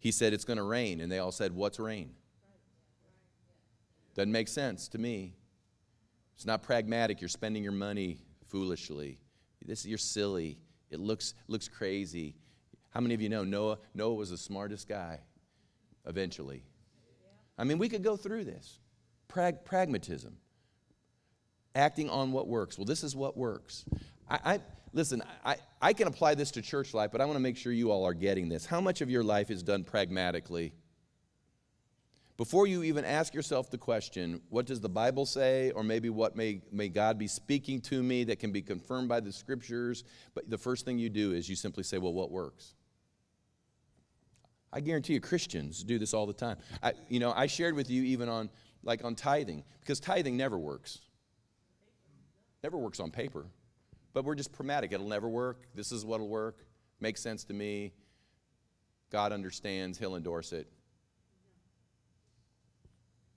He 0.00 0.10
said, 0.10 0.32
It's 0.32 0.44
going 0.44 0.56
to 0.56 0.62
rain. 0.64 1.00
And 1.00 1.10
they 1.10 1.18
all 1.18 1.32
said, 1.32 1.52
What's 1.52 1.78
rain? 1.78 2.10
Doesn't 4.14 4.32
make 4.32 4.48
sense 4.48 4.88
to 4.88 4.98
me. 4.98 5.34
It's 6.34 6.46
not 6.46 6.62
pragmatic. 6.62 7.20
You're 7.20 7.28
spending 7.28 7.62
your 7.62 7.72
money 7.72 8.18
foolishly. 8.46 9.18
This 9.64 9.84
you're 9.84 9.98
silly. 9.98 10.58
It 10.90 10.98
looks 10.98 11.34
looks 11.46 11.68
crazy. 11.68 12.34
How 12.90 13.00
many 13.00 13.14
of 13.14 13.20
you 13.20 13.28
know 13.28 13.44
Noah? 13.44 13.78
Noah 13.94 14.14
was 14.14 14.30
the 14.30 14.38
smartest 14.38 14.88
guy. 14.88 15.20
Eventually, 16.06 16.64
I 17.58 17.64
mean, 17.64 17.78
we 17.78 17.88
could 17.88 18.02
go 18.02 18.16
through 18.16 18.44
this. 18.44 18.78
Prag- 19.26 19.64
pragmatism, 19.64 20.36
acting 21.74 22.08
on 22.08 22.32
what 22.32 22.48
works. 22.48 22.78
Well, 22.78 22.86
this 22.86 23.04
is 23.04 23.14
what 23.14 23.36
works. 23.36 23.84
I, 24.30 24.38
I 24.44 24.60
listen. 24.92 25.22
I, 25.44 25.56
I 25.82 25.92
can 25.92 26.08
apply 26.08 26.34
this 26.34 26.50
to 26.52 26.62
church 26.62 26.94
life, 26.94 27.10
but 27.12 27.20
I 27.20 27.26
want 27.26 27.36
to 27.36 27.42
make 27.42 27.56
sure 27.56 27.72
you 27.72 27.90
all 27.90 28.06
are 28.06 28.14
getting 28.14 28.48
this. 28.48 28.64
How 28.64 28.80
much 28.80 29.00
of 29.00 29.10
your 29.10 29.22
life 29.22 29.50
is 29.50 29.62
done 29.62 29.84
pragmatically? 29.84 30.72
before 32.38 32.68
you 32.68 32.84
even 32.84 33.04
ask 33.04 33.34
yourself 33.34 33.68
the 33.68 33.76
question, 33.76 34.40
what 34.48 34.64
does 34.64 34.80
the 34.80 34.88
Bible 34.88 35.26
say, 35.26 35.72
or 35.72 35.82
maybe 35.82 36.08
what 36.08 36.36
may, 36.36 36.62
may 36.70 36.88
God 36.88 37.18
be 37.18 37.26
speaking 37.26 37.80
to 37.82 38.00
me 38.00 38.22
that 38.24 38.38
can 38.38 38.52
be 38.52 38.62
confirmed 38.62 39.08
by 39.08 39.18
the 39.18 39.32
scriptures, 39.32 40.04
but 40.34 40.48
the 40.48 40.56
first 40.56 40.84
thing 40.84 41.00
you 41.00 41.10
do 41.10 41.32
is 41.32 41.48
you 41.48 41.56
simply 41.56 41.82
say, 41.82 41.98
well, 41.98 42.12
what 42.12 42.30
works? 42.30 42.74
I 44.72 44.80
guarantee 44.80 45.14
you 45.14 45.20
Christians 45.20 45.82
do 45.82 45.98
this 45.98 46.12
all 46.12 46.26
the 46.26 46.32
time. 46.32 46.58
I, 46.82 46.92
you 47.08 47.20
know, 47.20 47.32
I 47.34 47.46
shared 47.46 47.74
with 47.74 47.90
you 47.90 48.02
even 48.04 48.28
on 48.28 48.50
like 48.84 49.04
on 49.04 49.14
tithing, 49.14 49.64
because 49.80 50.00
tithing 50.00 50.36
never 50.36 50.58
works. 50.58 50.98
Never 52.62 52.78
works 52.78 53.00
on 53.00 53.10
paper. 53.10 53.46
But 54.14 54.24
we're 54.24 54.34
just 54.34 54.52
pragmatic. 54.52 54.92
It'll 54.92 55.08
never 55.08 55.28
work. 55.28 55.66
This 55.74 55.92
is 55.92 56.04
what'll 56.04 56.28
work. 56.28 56.64
Makes 57.00 57.20
sense 57.20 57.44
to 57.44 57.54
me. 57.54 57.92
God 59.10 59.32
understands, 59.32 59.98
He'll 59.98 60.16
endorse 60.16 60.52
it 60.52 60.68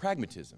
pragmatism. 0.01 0.57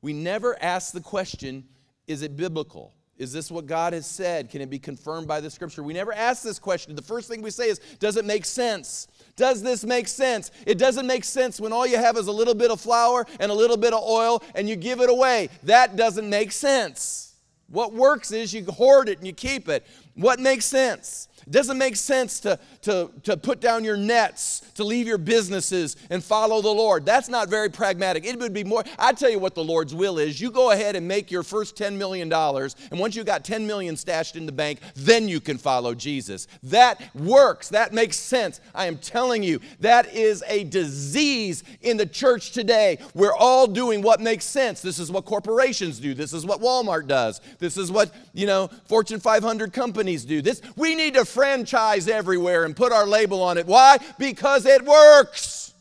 We 0.00 0.14
never 0.14 0.60
ask 0.60 0.92
the 0.92 1.00
question 1.00 1.64
is 2.06 2.22
it 2.22 2.36
biblical? 2.36 2.94
Is 3.18 3.32
this 3.32 3.50
what 3.50 3.66
God 3.66 3.94
has 3.94 4.06
said? 4.06 4.50
Can 4.50 4.60
it 4.60 4.68
be 4.68 4.78
confirmed 4.78 5.26
by 5.26 5.40
the 5.40 5.50
scripture? 5.50 5.82
We 5.82 5.94
never 5.94 6.12
ask 6.12 6.42
this 6.42 6.58
question. 6.58 6.94
The 6.94 7.02
first 7.02 7.28
thing 7.28 7.40
we 7.40 7.50
say 7.50 7.70
is, 7.70 7.80
does 7.98 8.16
it 8.16 8.26
make 8.26 8.44
sense? 8.44 9.08
Does 9.36 9.62
this 9.62 9.84
make 9.84 10.06
sense? 10.06 10.50
It 10.66 10.78
doesn't 10.78 11.06
make 11.06 11.24
sense 11.24 11.58
when 11.58 11.72
all 11.72 11.86
you 11.86 11.96
have 11.96 12.18
is 12.18 12.26
a 12.26 12.32
little 12.32 12.54
bit 12.54 12.70
of 12.70 12.80
flour 12.80 13.26
and 13.40 13.50
a 13.50 13.54
little 13.54 13.78
bit 13.78 13.94
of 13.94 14.02
oil 14.02 14.42
and 14.54 14.68
you 14.68 14.76
give 14.76 15.00
it 15.00 15.08
away. 15.08 15.48
That 15.62 15.96
doesn't 15.96 16.28
make 16.28 16.52
sense. 16.52 17.34
What 17.68 17.94
works 17.94 18.32
is 18.32 18.52
you 18.52 18.64
hoard 18.64 19.08
it 19.08 19.18
and 19.18 19.26
you 19.26 19.32
keep 19.32 19.68
it. 19.68 19.86
What 20.14 20.38
makes 20.38 20.66
sense? 20.66 21.28
It 21.46 21.52
doesn't 21.52 21.78
make 21.78 21.94
sense 21.94 22.40
to, 22.40 22.58
to, 22.82 23.10
to 23.22 23.36
put 23.36 23.60
down 23.60 23.84
your 23.84 23.96
nets, 23.96 24.62
to 24.74 24.82
leave 24.82 25.06
your 25.06 25.18
businesses 25.18 25.96
and 26.10 26.22
follow 26.22 26.60
the 26.60 26.70
Lord. 26.70 27.06
That's 27.06 27.28
not 27.28 27.48
very 27.48 27.70
pragmatic. 27.70 28.24
It 28.24 28.38
would 28.40 28.52
be 28.52 28.64
more, 28.64 28.82
I 28.98 29.12
tell 29.12 29.30
you 29.30 29.38
what 29.38 29.54
the 29.54 29.62
Lord's 29.62 29.94
will 29.94 30.18
is. 30.18 30.40
You 30.40 30.50
go 30.50 30.72
ahead 30.72 30.96
and 30.96 31.06
make 31.06 31.30
your 31.30 31.44
first 31.44 31.76
$10 31.76 31.96
million, 31.96 32.32
and 32.32 32.98
once 32.98 33.14
you 33.14 33.22
got 33.22 33.44
10 33.44 33.64
million 33.64 33.96
stashed 33.96 34.34
in 34.34 34.44
the 34.44 34.50
bank, 34.50 34.80
then 34.96 35.28
you 35.28 35.40
can 35.40 35.56
follow 35.56 35.94
Jesus. 35.94 36.48
That 36.64 37.14
works. 37.14 37.68
That 37.68 37.92
makes 37.92 38.16
sense. 38.16 38.60
I 38.74 38.86
am 38.86 38.98
telling 38.98 39.44
you, 39.44 39.60
that 39.78 40.12
is 40.14 40.42
a 40.48 40.64
disease 40.64 41.62
in 41.80 41.96
the 41.96 42.06
church 42.06 42.50
today. 42.50 42.98
We're 43.14 43.36
all 43.36 43.68
doing 43.68 44.02
what 44.02 44.20
makes 44.20 44.44
sense. 44.44 44.80
This 44.80 44.98
is 44.98 45.12
what 45.12 45.24
corporations 45.24 46.00
do. 46.00 46.12
This 46.12 46.32
is 46.32 46.44
what 46.44 46.60
Walmart 46.60 47.06
does. 47.06 47.40
This 47.60 47.76
is 47.76 47.92
what, 47.92 48.12
you 48.34 48.48
know, 48.48 48.68
Fortune 48.86 49.20
500 49.20 49.72
companies 49.72 50.24
do. 50.24 50.42
This 50.42 50.60
we 50.74 50.96
need 50.96 51.14
to 51.14 51.24
franchise 51.36 52.08
everywhere 52.08 52.64
and 52.64 52.74
put 52.74 52.92
our 52.92 53.06
label 53.06 53.42
on 53.42 53.58
it. 53.58 53.66
Why? 53.66 53.98
Because 54.18 54.64
it 54.64 54.82
works. 54.82 55.74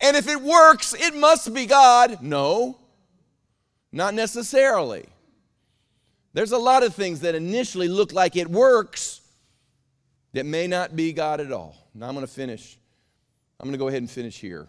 And 0.00 0.16
if 0.16 0.28
it 0.28 0.40
works, 0.40 0.94
it 0.94 1.16
must 1.16 1.52
be 1.52 1.66
God. 1.66 2.22
No, 2.22 2.78
not 3.90 4.14
necessarily. 4.14 5.06
There's 6.32 6.52
a 6.52 6.58
lot 6.58 6.84
of 6.84 6.94
things 6.94 7.20
that 7.20 7.34
initially 7.34 7.88
look 7.88 8.12
like 8.12 8.36
it 8.36 8.48
works 8.48 9.20
that 10.34 10.46
may 10.46 10.68
not 10.68 10.94
be 10.94 11.12
God 11.12 11.40
at 11.40 11.50
all. 11.50 11.74
Now 11.92 12.06
I'm 12.06 12.14
going 12.14 12.24
to 12.24 12.32
finish. 12.32 12.78
I'm 13.58 13.64
going 13.64 13.72
to 13.72 13.78
go 13.78 13.88
ahead 13.88 14.02
and 14.02 14.10
finish 14.10 14.38
here 14.38 14.68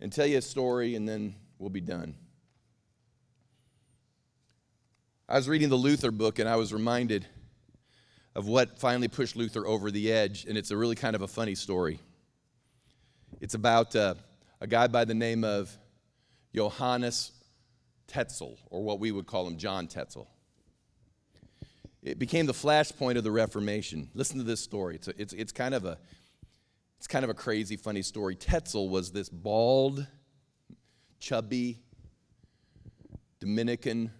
and 0.00 0.12
tell 0.12 0.26
you 0.26 0.38
a 0.38 0.42
story, 0.42 0.94
and 0.94 1.08
then 1.08 1.34
we'll 1.58 1.70
be 1.70 1.80
done. 1.80 2.14
I 5.28 5.36
was 5.36 5.48
reading 5.48 5.70
the 5.70 5.76
Luther 5.76 6.12
book, 6.12 6.38
and 6.38 6.48
I 6.48 6.54
was 6.54 6.72
reminded 6.72 7.26
of 8.34 8.46
what 8.46 8.78
finally 8.78 9.08
pushed 9.08 9.36
Luther 9.36 9.66
over 9.66 9.90
the 9.90 10.10
edge, 10.12 10.46
and 10.46 10.56
it's 10.56 10.70
a 10.70 10.76
really 10.76 10.94
kind 10.94 11.14
of 11.14 11.22
a 11.22 11.28
funny 11.28 11.54
story. 11.54 11.98
It's 13.40 13.54
about 13.54 13.94
uh, 13.94 14.14
a 14.60 14.66
guy 14.66 14.86
by 14.86 15.04
the 15.04 15.14
name 15.14 15.44
of 15.44 15.76
Johannes 16.54 17.32
Tetzel, 18.06 18.58
or 18.70 18.82
what 18.82 19.00
we 19.00 19.10
would 19.10 19.26
call 19.26 19.46
him 19.46 19.56
John 19.56 19.86
Tetzel. 19.86 20.28
It 22.02 22.18
became 22.18 22.46
the 22.46 22.52
flashpoint 22.52 23.16
of 23.16 23.24
the 23.24 23.30
Reformation. 23.30 24.10
Listen 24.14 24.38
to 24.38 24.44
this 24.44 24.60
story. 24.60 24.96
It's, 24.96 25.08
a, 25.08 25.20
it's, 25.20 25.32
it's, 25.34 25.52
kind 25.52 25.74
of 25.74 25.84
a, 25.84 25.98
it's 26.98 27.06
kind 27.06 27.24
of 27.24 27.30
a 27.30 27.34
crazy, 27.34 27.76
funny 27.76 28.02
story. 28.02 28.34
Tetzel 28.34 28.88
was 28.88 29.12
this 29.12 29.28
bald, 29.28 30.06
chubby, 31.20 31.78
Dominican 33.40 34.10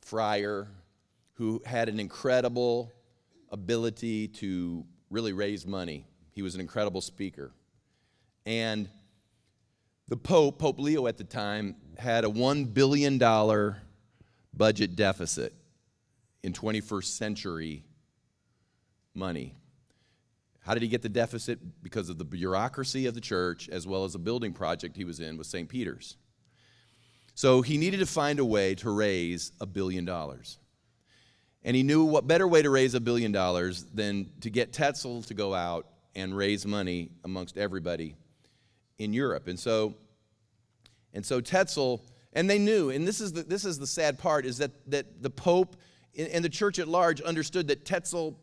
friar 0.00 0.68
who 1.34 1.62
had 1.64 1.88
an 1.88 2.00
incredible 2.00 2.92
ability 3.50 4.28
to 4.28 4.84
really 5.10 5.32
raise 5.32 5.66
money. 5.66 6.06
He 6.32 6.42
was 6.42 6.54
an 6.54 6.60
incredible 6.60 7.00
speaker. 7.00 7.52
And 8.46 8.88
the 10.08 10.16
Pope, 10.16 10.58
Pope 10.58 10.78
Leo 10.78 11.06
at 11.06 11.18
the 11.18 11.24
time, 11.24 11.76
had 11.98 12.24
a 12.24 12.28
$1 12.28 12.72
billion 12.72 13.18
budget 14.54 14.96
deficit 14.96 15.54
in 16.42 16.52
21st 16.52 17.04
century 17.04 17.84
money. 19.14 19.54
How 20.60 20.74
did 20.74 20.82
he 20.82 20.88
get 20.88 21.02
the 21.02 21.08
deficit? 21.08 21.58
Because 21.82 22.08
of 22.08 22.18
the 22.18 22.24
bureaucracy 22.24 23.06
of 23.06 23.14
the 23.14 23.20
church 23.20 23.68
as 23.68 23.86
well 23.86 24.04
as 24.04 24.14
a 24.14 24.18
building 24.18 24.52
project 24.52 24.96
he 24.96 25.04
was 25.04 25.20
in 25.20 25.36
with 25.36 25.46
St. 25.46 25.68
Peter's. 25.68 26.16
So 27.34 27.62
he 27.62 27.78
needed 27.78 28.00
to 28.00 28.06
find 28.06 28.38
a 28.38 28.44
way 28.44 28.74
to 28.76 28.90
raise 28.90 29.52
a 29.60 29.66
billion 29.66 30.04
dollars. 30.04 30.58
And 31.62 31.76
he 31.76 31.82
knew 31.82 32.04
what 32.04 32.26
better 32.26 32.48
way 32.48 32.62
to 32.62 32.70
raise 32.70 32.94
a 32.94 33.00
billion 33.00 33.32
dollars 33.32 33.84
than 33.92 34.30
to 34.40 34.50
get 34.50 34.72
Tetzel 34.72 35.22
to 35.22 35.34
go 35.34 35.54
out 35.54 35.86
and 36.14 36.36
raise 36.36 36.66
money 36.66 37.10
amongst 37.24 37.58
everybody 37.58 38.16
in 38.98 39.12
Europe. 39.12 39.46
And 39.46 39.58
so, 39.58 39.94
and 41.12 41.24
so 41.24 41.40
Tetzel, 41.40 42.02
and 42.32 42.48
they 42.48 42.58
knew, 42.58 42.90
and 42.90 43.06
this 43.06 43.20
is 43.20 43.32
the, 43.32 43.42
this 43.42 43.64
is 43.64 43.78
the 43.78 43.86
sad 43.86 44.18
part, 44.18 44.46
is 44.46 44.58
that, 44.58 44.70
that 44.90 45.22
the 45.22 45.30
Pope 45.30 45.76
and 46.16 46.44
the 46.44 46.48
church 46.48 46.78
at 46.78 46.88
large 46.88 47.20
understood 47.20 47.68
that 47.68 47.84
Tetzel 47.84 48.38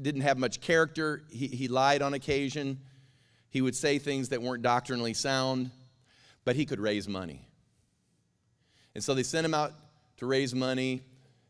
didn't 0.00 0.20
have 0.22 0.36
much 0.36 0.60
character. 0.60 1.24
He, 1.30 1.46
he 1.46 1.68
lied 1.68 2.02
on 2.02 2.14
occasion. 2.14 2.80
He 3.50 3.62
would 3.62 3.74
say 3.74 3.98
things 3.98 4.28
that 4.30 4.42
weren't 4.42 4.62
doctrinally 4.62 5.14
sound, 5.14 5.70
but 6.44 6.56
he 6.56 6.66
could 6.66 6.80
raise 6.80 7.08
money. 7.08 7.48
And 8.94 9.02
so 9.02 9.14
they 9.14 9.22
sent 9.22 9.44
him 9.44 9.54
out 9.54 9.72
to 10.18 10.26
raise 10.26 10.54
money. 10.54 11.02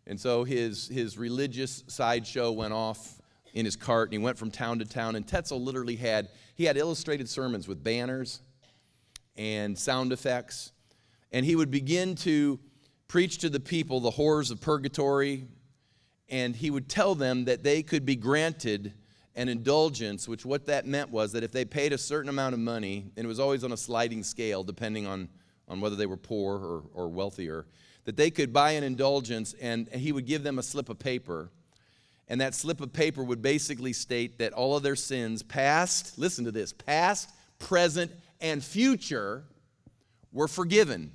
And 0.07 0.21
so 0.21 0.45
his, 0.45 0.89
his 0.89 1.19
religious 1.19 1.83
sideshow 1.89 2.53
went 2.53 2.73
off 2.73 3.21
in 3.55 3.65
his 3.65 3.75
cart, 3.75 4.09
and 4.09 4.21
he 4.21 4.25
went 4.25 4.39
from 4.39 4.51
town 4.51 4.79
to 4.79 4.85
town. 4.85 5.17
And 5.17 5.27
Tetzel 5.27 5.61
literally 5.61 5.97
had, 5.97 6.29
he 6.55 6.65
had 6.65 6.77
illustrated 6.77 7.29
sermons 7.29 7.67
with 7.67 7.83
banners 7.83 8.41
and 9.37 9.77
sound 9.79 10.13
effects. 10.13 10.73
And 11.33 11.45
he 11.45 11.57
would 11.57 11.71
begin 11.71 12.15
to 12.17 12.61
preach 13.09 13.39
to 13.39 13.49
the 13.49 13.61
people 13.61 14.01
the 14.01 14.11
horrors 14.11 14.51
of 14.51 14.61
purgatory, 14.61 15.47
and 16.29 16.55
he 16.55 16.71
would 16.71 16.89
tell 16.89 17.15
them 17.15 17.45
that 17.47 17.63
they 17.63 17.83
could 17.83 18.05
be 18.05 18.17
granted 18.17 18.93
an 19.35 19.49
indulgence, 19.49 20.27
which 20.27 20.47
what 20.47 20.67
that 20.67 20.87
meant 20.87 21.11
was 21.11 21.33
that 21.33 21.45
if 21.45 21.53
they 21.53 21.65
paid 21.65 21.93
a 21.93 21.99
certain 21.99 22.29
amount 22.29 22.55
of 22.55 22.61
money, 22.61 23.11
and 23.17 23.25
it 23.25 23.29
was 23.29 23.39
always 23.39 23.65
on 23.65 23.73
a 23.73 23.77
sliding 23.77 24.23
scale 24.23 24.65
depending 24.65 25.07
on, 25.07 25.29
on 25.69 25.81
whether 25.81 25.95
they 25.95 26.07
were 26.07 26.17
poor 26.17 26.57
or, 26.59 26.83
or 26.95 27.09
wealthier, 27.09 27.67
that 28.07 28.17
they 28.17 28.31
could 28.31 28.53
buy 28.53 28.71
an 28.73 28.85
indulgence 28.85 29.55
and 29.61 29.89
he 29.89 30.13
would 30.13 30.27
give 30.27 30.43
them 30.43 30.59
a 30.59 30.63
slip 30.63 30.89
of 30.89 30.99
paper. 30.99 31.51
And 32.29 32.41
that 32.41 32.55
slip 32.55 32.81
of 32.81 32.93
paper 32.93 33.23
would 33.23 33.43
basically 33.43 33.93
state 33.93 34.39
that 34.39 34.53
all 34.53 34.77
of 34.77 34.83
their 34.83 34.97
sins, 34.97 35.43
past, 35.43 36.19
listen 36.19 36.45
to 36.47 36.53
this, 36.53 36.73
past, 36.73 37.31
present, 37.59 38.13
and 38.41 38.63
future, 38.65 39.45
were 40.33 40.49
forgiven. 40.49 41.13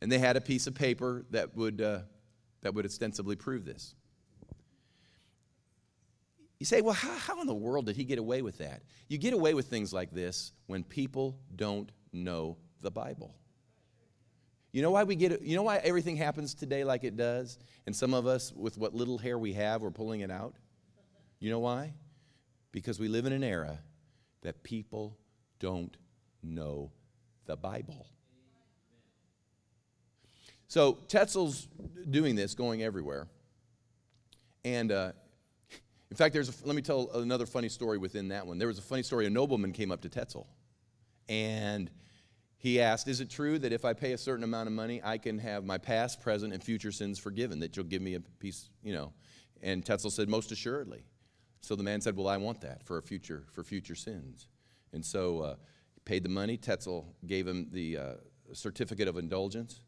And 0.00 0.10
they 0.10 0.18
had 0.18 0.36
a 0.36 0.40
piece 0.40 0.66
of 0.66 0.74
paper 0.74 1.24
that 1.30 1.56
would, 1.56 1.80
uh, 1.80 2.00
that 2.62 2.74
would 2.74 2.84
ostensibly 2.84 3.36
prove 3.36 3.64
this. 3.64 3.94
You 6.58 6.64
say, 6.64 6.80
well, 6.80 6.94
how, 6.94 7.12
how 7.18 7.40
in 7.42 7.46
the 7.46 7.54
world 7.54 7.84
did 7.86 7.96
he 7.96 8.04
get 8.04 8.18
away 8.18 8.40
with 8.40 8.58
that? 8.58 8.82
You 9.08 9.18
get 9.18 9.34
away 9.34 9.52
with 9.52 9.66
things 9.66 9.92
like 9.92 10.10
this 10.10 10.52
when 10.68 10.84
people 10.84 11.38
don't 11.54 11.92
know 12.14 12.56
the 12.80 12.90
Bible. 12.90 13.34
You 14.72 14.82
know 14.82 14.90
why 14.90 15.04
we 15.04 15.16
get 15.16 15.42
you 15.42 15.56
know 15.56 15.62
why 15.62 15.76
everything 15.78 16.16
happens 16.16 16.54
today 16.54 16.84
like 16.84 17.04
it 17.04 17.16
does? 17.16 17.58
And 17.86 17.94
some 17.94 18.12
of 18.14 18.26
us, 18.26 18.52
with 18.52 18.76
what 18.76 18.94
little 18.94 19.18
hair 19.18 19.38
we 19.38 19.52
have, 19.54 19.82
we're 19.82 19.90
pulling 19.90 20.20
it 20.20 20.30
out. 20.30 20.54
You 21.38 21.50
know 21.50 21.60
why? 21.60 21.94
Because 22.72 22.98
we 22.98 23.08
live 23.08 23.26
in 23.26 23.32
an 23.32 23.44
era 23.44 23.78
that 24.42 24.62
people 24.62 25.16
don't 25.58 25.96
know 26.42 26.90
the 27.46 27.56
Bible. 27.56 28.06
So 30.68 30.98
Tetzel's 31.08 31.68
doing 32.10 32.34
this, 32.34 32.54
going 32.54 32.82
everywhere. 32.82 33.28
And 34.64 34.90
uh, 34.90 35.12
in 36.10 36.16
fact, 36.16 36.34
there's 36.34 36.48
a, 36.48 36.66
let 36.66 36.74
me 36.74 36.82
tell 36.82 37.10
another 37.14 37.46
funny 37.46 37.68
story 37.68 37.98
within 37.98 38.28
that 38.28 38.46
one. 38.46 38.58
There 38.58 38.68
was 38.68 38.78
a 38.78 38.82
funny 38.82 39.02
story. 39.02 39.26
A 39.26 39.30
nobleman 39.30 39.72
came 39.72 39.92
up 39.92 40.00
to 40.02 40.08
Tetzel, 40.08 40.46
and 41.28 41.90
he 42.66 42.80
asked, 42.80 43.06
"Is 43.06 43.20
it 43.20 43.30
true 43.30 43.60
that 43.60 43.72
if 43.72 43.84
I 43.84 43.92
pay 43.92 44.12
a 44.12 44.18
certain 44.18 44.42
amount 44.42 44.66
of 44.66 44.72
money, 44.72 45.00
I 45.04 45.18
can 45.18 45.38
have 45.38 45.64
my 45.64 45.78
past, 45.78 46.20
present, 46.20 46.52
and 46.52 46.60
future 46.60 46.90
sins 46.90 47.16
forgiven? 47.16 47.60
That 47.60 47.76
you'll 47.76 47.86
give 47.86 48.02
me 48.02 48.14
a 48.14 48.20
piece, 48.20 48.70
you 48.82 48.92
know?" 48.92 49.12
And 49.62 49.86
Tetzel 49.86 50.10
said, 50.10 50.28
"Most 50.28 50.50
assuredly." 50.50 51.04
So 51.60 51.76
the 51.76 51.84
man 51.84 52.00
said, 52.00 52.16
"Well, 52.16 52.26
I 52.26 52.38
want 52.38 52.60
that 52.62 52.82
for 52.82 53.00
future 53.02 53.44
for 53.52 53.62
future 53.62 53.94
sins." 53.94 54.48
And 54.92 55.04
so 55.04 55.40
uh, 55.42 55.54
he 55.94 56.00
paid 56.04 56.24
the 56.24 56.28
money. 56.28 56.56
Tetzel 56.56 57.14
gave 57.24 57.46
him 57.46 57.68
the 57.70 57.98
uh, 57.98 58.14
certificate 58.52 59.06
of 59.06 59.16
indulgence. 59.16 59.80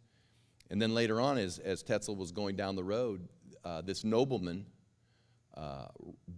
And 0.71 0.81
then 0.81 0.95
later 0.95 1.21
on, 1.21 1.37
as, 1.37 1.59
as 1.59 1.83
Tetzel 1.83 2.15
was 2.15 2.31
going 2.31 2.55
down 2.55 2.77
the 2.77 2.85
road, 2.85 3.29
uh, 3.65 3.81
this 3.81 4.05
nobleman 4.05 4.67
uh, 5.57 5.87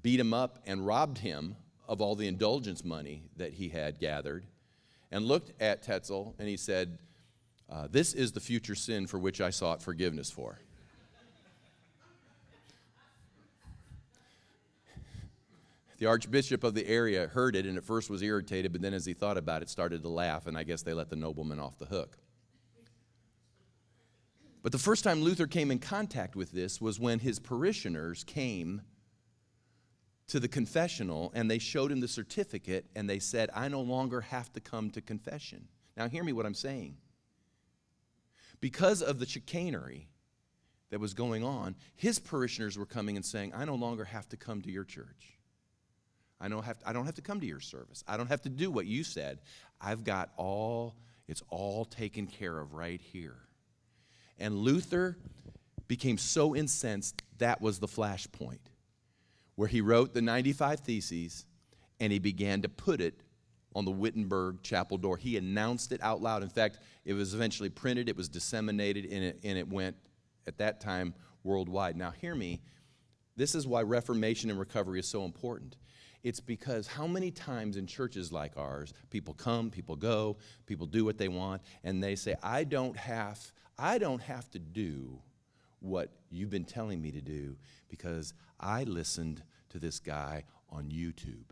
beat 0.00 0.18
him 0.18 0.32
up 0.32 0.60
and 0.66 0.86
robbed 0.86 1.18
him 1.18 1.56
of 1.86 2.00
all 2.00 2.14
the 2.14 2.28
indulgence 2.28 2.82
money 2.82 3.24
that 3.36 3.52
he 3.52 3.68
had 3.68 3.98
gathered 3.98 4.46
and 5.10 5.24
looked 5.24 5.52
at 5.60 5.82
Tetzel 5.82 6.34
and 6.38 6.48
he 6.48 6.56
said, 6.56 6.98
uh, 7.70 7.88
This 7.90 8.14
is 8.14 8.32
the 8.32 8.40
future 8.40 8.74
sin 8.74 9.06
for 9.06 9.18
which 9.18 9.40
I 9.40 9.50
sought 9.50 9.82
forgiveness 9.82 10.30
for. 10.30 10.58
the 16.00 16.06
archbishop 16.06 16.64
of 16.64 16.72
the 16.72 16.88
area 16.88 17.28
heard 17.28 17.54
it 17.54 17.66
and 17.66 17.76
at 17.76 17.84
first 17.84 18.08
was 18.08 18.22
irritated, 18.22 18.72
but 18.72 18.80
then 18.80 18.94
as 18.94 19.04
he 19.04 19.12
thought 19.12 19.36
about 19.36 19.60
it, 19.60 19.68
started 19.68 20.02
to 20.02 20.08
laugh, 20.08 20.46
and 20.46 20.56
I 20.56 20.62
guess 20.62 20.80
they 20.80 20.94
let 20.94 21.10
the 21.10 21.16
nobleman 21.16 21.60
off 21.60 21.78
the 21.78 21.84
hook. 21.84 22.16
But 24.62 24.72
the 24.72 24.78
first 24.78 25.04
time 25.04 25.20
Luther 25.22 25.46
came 25.46 25.70
in 25.70 25.78
contact 25.78 26.36
with 26.36 26.52
this 26.52 26.80
was 26.80 26.98
when 26.98 27.18
his 27.18 27.38
parishioners 27.38 28.24
came 28.24 28.80
to 30.30 30.40
the 30.40 30.48
confessional 30.48 31.32
and 31.34 31.50
they 31.50 31.58
showed 31.58 31.90
him 31.90 32.00
the 32.00 32.08
certificate 32.08 32.86
and 32.94 33.08
they 33.08 33.18
said, 33.18 33.50
I 33.54 33.68
no 33.68 33.80
longer 33.80 34.20
have 34.20 34.52
to 34.52 34.60
come 34.60 34.90
to 34.90 35.00
confession. 35.00 35.66
Now, 35.96 36.08
hear 36.08 36.24
me 36.24 36.32
what 36.32 36.46
I'm 36.46 36.54
saying. 36.54 36.96
Because 38.60 39.02
of 39.02 39.18
the 39.18 39.26
chicanery 39.26 40.08
that 40.90 41.00
was 41.00 41.14
going 41.14 41.44
on, 41.44 41.74
his 41.96 42.18
parishioners 42.18 42.78
were 42.78 42.86
coming 42.86 43.16
and 43.16 43.24
saying, 43.24 43.52
I 43.54 43.64
no 43.64 43.74
longer 43.74 44.04
have 44.04 44.28
to 44.30 44.36
come 44.36 44.62
to 44.62 44.70
your 44.70 44.84
church. 44.84 45.38
I 46.40 46.48
don't 46.48 46.64
have 46.64 46.78
to, 46.78 46.88
I 46.88 46.92
don't 46.92 47.06
have 47.06 47.16
to 47.16 47.22
come 47.22 47.40
to 47.40 47.46
your 47.46 47.60
service. 47.60 48.04
I 48.06 48.16
don't 48.16 48.28
have 48.28 48.42
to 48.42 48.48
do 48.48 48.70
what 48.70 48.86
you 48.86 49.04
said. 49.04 49.40
I've 49.80 50.04
got 50.04 50.30
all, 50.36 50.94
it's 51.26 51.42
all 51.48 51.84
taken 51.84 52.26
care 52.26 52.58
of 52.58 52.74
right 52.74 53.00
here. 53.00 53.36
And 54.38 54.54
Luther 54.56 55.18
became 55.88 56.18
so 56.18 56.54
incensed, 56.54 57.22
that 57.38 57.60
was 57.60 57.78
the 57.78 57.88
flashpoint 57.88 58.60
where 59.60 59.68
he 59.68 59.82
wrote 59.82 60.14
the 60.14 60.22
95 60.22 60.80
Theses 60.80 61.44
and 62.00 62.10
he 62.10 62.18
began 62.18 62.62
to 62.62 62.68
put 62.70 62.98
it 62.98 63.20
on 63.74 63.84
the 63.84 63.90
Wittenberg 63.90 64.62
chapel 64.62 64.96
door. 64.96 65.18
He 65.18 65.36
announced 65.36 65.92
it 65.92 66.02
out 66.02 66.22
loud. 66.22 66.42
In 66.42 66.48
fact, 66.48 66.78
it 67.04 67.12
was 67.12 67.34
eventually 67.34 67.68
printed, 67.68 68.08
it 68.08 68.16
was 68.16 68.30
disseminated, 68.30 69.04
and 69.04 69.22
it, 69.22 69.38
and 69.44 69.58
it 69.58 69.68
went 69.68 69.96
at 70.46 70.56
that 70.56 70.80
time 70.80 71.12
worldwide. 71.44 71.94
Now, 71.94 72.10
hear 72.10 72.34
me. 72.34 72.62
This 73.36 73.54
is 73.54 73.66
why 73.66 73.82
Reformation 73.82 74.48
and 74.48 74.58
recovery 74.58 74.98
is 74.98 75.06
so 75.06 75.26
important. 75.26 75.76
It's 76.22 76.40
because 76.40 76.86
how 76.86 77.06
many 77.06 77.30
times 77.30 77.76
in 77.76 77.86
churches 77.86 78.32
like 78.32 78.56
ours, 78.56 78.94
people 79.10 79.34
come, 79.34 79.68
people 79.68 79.94
go, 79.94 80.38
people 80.64 80.86
do 80.86 81.04
what 81.04 81.18
they 81.18 81.28
want, 81.28 81.60
and 81.84 82.02
they 82.02 82.16
say, 82.16 82.34
I 82.42 82.64
don't 82.64 82.96
have, 82.96 83.52
I 83.78 83.98
don't 83.98 84.22
have 84.22 84.50
to 84.52 84.58
do 84.58 85.20
what 85.80 86.10
you've 86.30 86.50
been 86.50 86.64
telling 86.64 87.00
me 87.00 87.10
to 87.10 87.20
do 87.20 87.56
because 87.88 88.34
I 88.58 88.84
listened 88.84 89.42
to 89.70 89.78
this 89.78 89.98
guy 89.98 90.44
on 90.70 90.90
YouTube. 90.90 91.50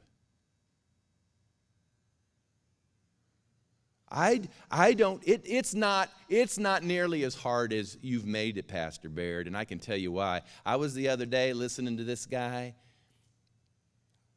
I, 4.10 4.42
I 4.70 4.94
don't, 4.94 5.22
it, 5.26 5.42
it's, 5.44 5.74
not, 5.74 6.10
it's 6.28 6.58
not 6.58 6.82
nearly 6.82 7.24
as 7.24 7.34
hard 7.34 7.72
as 7.72 7.98
you've 8.00 8.24
made 8.24 8.56
it, 8.56 8.66
Pastor 8.66 9.08
Baird, 9.08 9.46
and 9.46 9.56
I 9.56 9.64
can 9.64 9.78
tell 9.78 9.96
you 9.96 10.12
why. 10.12 10.42
I 10.64 10.76
was 10.76 10.94
the 10.94 11.08
other 11.08 11.26
day 11.26 11.52
listening 11.52 11.98
to 11.98 12.04
this 12.04 12.24
guy. 12.24 12.74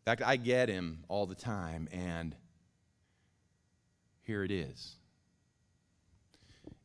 In 0.02 0.06
fact, 0.06 0.24
I 0.26 0.36
get 0.36 0.68
him 0.68 1.04
all 1.08 1.26
the 1.26 1.36
time, 1.36 1.88
and 1.92 2.36
here 4.24 4.44
it 4.44 4.52
is. 4.52 4.96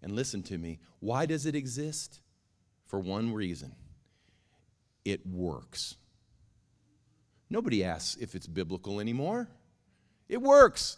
And 0.03 0.13
listen 0.13 0.43
to 0.45 0.59
me. 0.59 0.79
Why 1.01 1.27
does 1.27 1.47
it 1.47 1.57
exist? 1.57 2.21
For 2.87 2.99
one 2.99 3.33
reason 3.33 3.75
it 5.05 5.27
works. 5.27 5.97
Nobody 7.49 7.85
asks 7.85 8.17
if 8.21 8.35
it's 8.35 8.47
biblical 8.47 9.01
anymore. 9.01 9.49
It 10.29 10.43
works. 10.43 10.97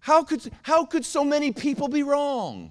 How 0.00 0.22
could, 0.22 0.50
how 0.62 0.84
could 0.86 1.04
so 1.04 1.24
many 1.24 1.52
people 1.52 1.88
be 1.88 2.02
wrong? 2.02 2.70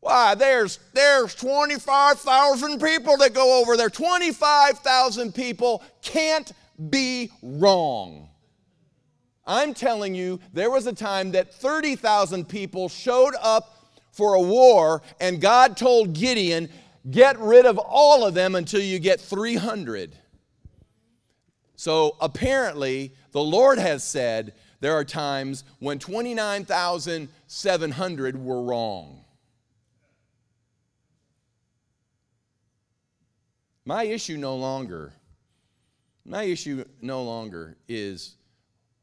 Why, 0.00 0.34
there's, 0.34 0.78
there's 0.94 1.34
25,000 1.34 2.80
people 2.80 3.16
that 3.18 3.34
go 3.34 3.60
over 3.60 3.76
there. 3.76 3.90
25,000 3.90 5.34
people 5.34 5.82
can't 6.00 6.50
be 6.90 7.30
wrong. 7.42 8.28
I'm 9.46 9.74
telling 9.74 10.14
you, 10.14 10.40
there 10.52 10.70
was 10.70 10.86
a 10.86 10.92
time 10.92 11.32
that 11.32 11.54
30,000 11.54 12.48
people 12.48 12.88
showed 12.88 13.34
up 13.40 13.75
for 14.16 14.34
a 14.34 14.40
war, 14.40 15.02
and 15.20 15.42
God 15.42 15.76
told 15.76 16.14
Gideon, 16.14 16.70
Get 17.10 17.38
rid 17.38 17.66
of 17.66 17.76
all 17.78 18.26
of 18.26 18.32
them 18.34 18.56
until 18.56 18.80
you 18.80 18.98
get 18.98 19.20
300. 19.20 20.16
So 21.76 22.16
apparently, 22.20 23.12
the 23.30 23.42
Lord 23.42 23.78
has 23.78 24.02
said 24.02 24.54
there 24.80 24.94
are 24.94 25.04
times 25.04 25.62
when 25.78 25.98
29,700 25.98 28.42
were 28.42 28.62
wrong. 28.62 29.22
My 33.84 34.04
issue 34.04 34.38
no 34.38 34.56
longer, 34.56 35.12
my 36.24 36.42
issue 36.42 36.84
no 37.00 37.22
longer 37.22 37.76
is, 37.86 38.34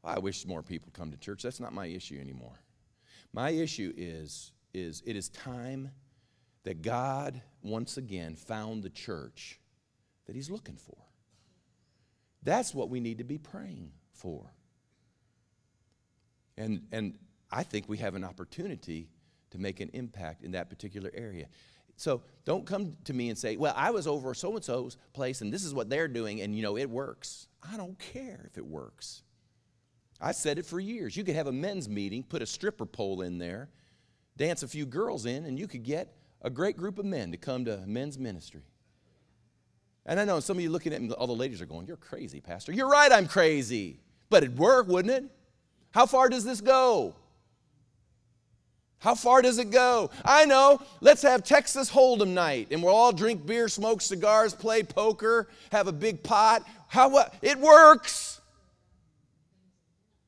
I 0.02 0.18
wish 0.18 0.44
more 0.44 0.62
people 0.62 0.90
come 0.92 1.10
to 1.12 1.16
church. 1.16 1.42
That's 1.42 1.60
not 1.60 1.72
my 1.72 1.86
issue 1.86 2.18
anymore. 2.20 2.60
My 3.32 3.48
issue 3.50 3.94
is, 3.96 4.50
is 4.74 5.02
it 5.06 5.16
is 5.16 5.28
time 5.28 5.90
that 6.64 6.82
God 6.82 7.40
once 7.62 7.96
again 7.96 8.34
found 8.36 8.82
the 8.82 8.90
church 8.90 9.60
that 10.26 10.34
He's 10.34 10.50
looking 10.50 10.76
for. 10.76 10.96
That's 12.42 12.74
what 12.74 12.90
we 12.90 13.00
need 13.00 13.18
to 13.18 13.24
be 13.24 13.38
praying 13.38 13.92
for. 14.12 14.52
And, 16.56 16.82
and 16.92 17.18
I 17.50 17.62
think 17.62 17.88
we 17.88 17.98
have 17.98 18.14
an 18.14 18.24
opportunity 18.24 19.08
to 19.50 19.58
make 19.58 19.80
an 19.80 19.90
impact 19.92 20.42
in 20.42 20.52
that 20.52 20.68
particular 20.68 21.10
area. 21.14 21.46
So 21.96 22.22
don't 22.44 22.66
come 22.66 22.96
to 23.04 23.12
me 23.12 23.28
and 23.28 23.38
say, 23.38 23.56
well, 23.56 23.74
I 23.76 23.90
was 23.90 24.06
over 24.06 24.34
so 24.34 24.54
and 24.54 24.64
so's 24.64 24.96
place 25.12 25.40
and 25.40 25.52
this 25.52 25.64
is 25.64 25.72
what 25.72 25.88
they're 25.88 26.08
doing 26.08 26.40
and 26.40 26.54
you 26.54 26.62
know 26.62 26.76
it 26.76 26.90
works. 26.90 27.46
I 27.62 27.76
don't 27.76 27.98
care 27.98 28.46
if 28.46 28.58
it 28.58 28.66
works. 28.66 29.22
I 30.20 30.32
said 30.32 30.58
it 30.58 30.66
for 30.66 30.80
years. 30.80 31.16
You 31.16 31.24
could 31.24 31.36
have 31.36 31.46
a 31.46 31.52
men's 31.52 31.88
meeting, 31.88 32.22
put 32.22 32.42
a 32.42 32.46
stripper 32.46 32.86
pole 32.86 33.22
in 33.22 33.38
there, 33.38 33.68
dance 34.36 34.62
a 34.62 34.68
few 34.68 34.86
girls 34.86 35.26
in, 35.26 35.44
and 35.44 35.58
you 35.58 35.66
could 35.66 35.82
get 35.82 36.14
a 36.42 36.50
great 36.50 36.76
group 36.76 36.98
of 36.98 37.04
men 37.04 37.30
to 37.32 37.36
come 37.36 37.64
to 37.64 37.78
men's 37.86 38.18
ministry. 38.18 38.62
And 40.06 40.20
I 40.20 40.24
know 40.24 40.40
some 40.40 40.58
of 40.58 40.62
you 40.62 40.70
looking 40.70 40.92
at 40.92 41.00
me, 41.00 41.10
all 41.12 41.26
the 41.26 41.32
ladies 41.34 41.62
are 41.62 41.66
going, 41.66 41.86
You're 41.86 41.96
crazy, 41.96 42.40
Pastor. 42.40 42.72
You're 42.72 42.88
right, 42.88 43.10
I'm 43.10 43.26
crazy. 43.26 44.00
But 44.28 44.42
it'd 44.42 44.58
work, 44.58 44.88
wouldn't 44.88 45.14
it? 45.14 45.24
How 45.92 46.06
far 46.06 46.28
does 46.28 46.44
this 46.44 46.60
go? 46.60 47.14
How 48.98 49.14
far 49.14 49.42
does 49.42 49.58
it 49.58 49.70
go? 49.70 50.10
I 50.24 50.46
know. 50.46 50.80
Let's 51.00 51.22
have 51.22 51.44
Texas 51.44 51.90
Hold'em 51.90 52.28
night, 52.28 52.68
and 52.70 52.82
we'll 52.82 52.94
all 52.94 53.12
drink 53.12 53.44
beer, 53.44 53.68
smoke 53.68 54.00
cigars, 54.00 54.54
play 54.54 54.82
poker, 54.82 55.48
have 55.70 55.88
a 55.88 55.92
big 55.92 56.22
pot. 56.22 56.66
How 56.88 57.10
what? 57.10 57.34
It 57.42 57.58
works. 57.58 58.40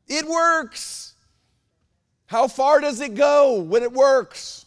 It 0.06 0.26
works. 0.28 1.14
How 2.26 2.48
far 2.48 2.80
does 2.80 3.00
it 3.00 3.14
go 3.14 3.60
when 3.60 3.82
it 3.82 3.92
works? 3.92 4.66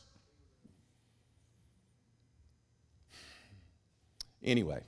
Anyway. 4.44 4.82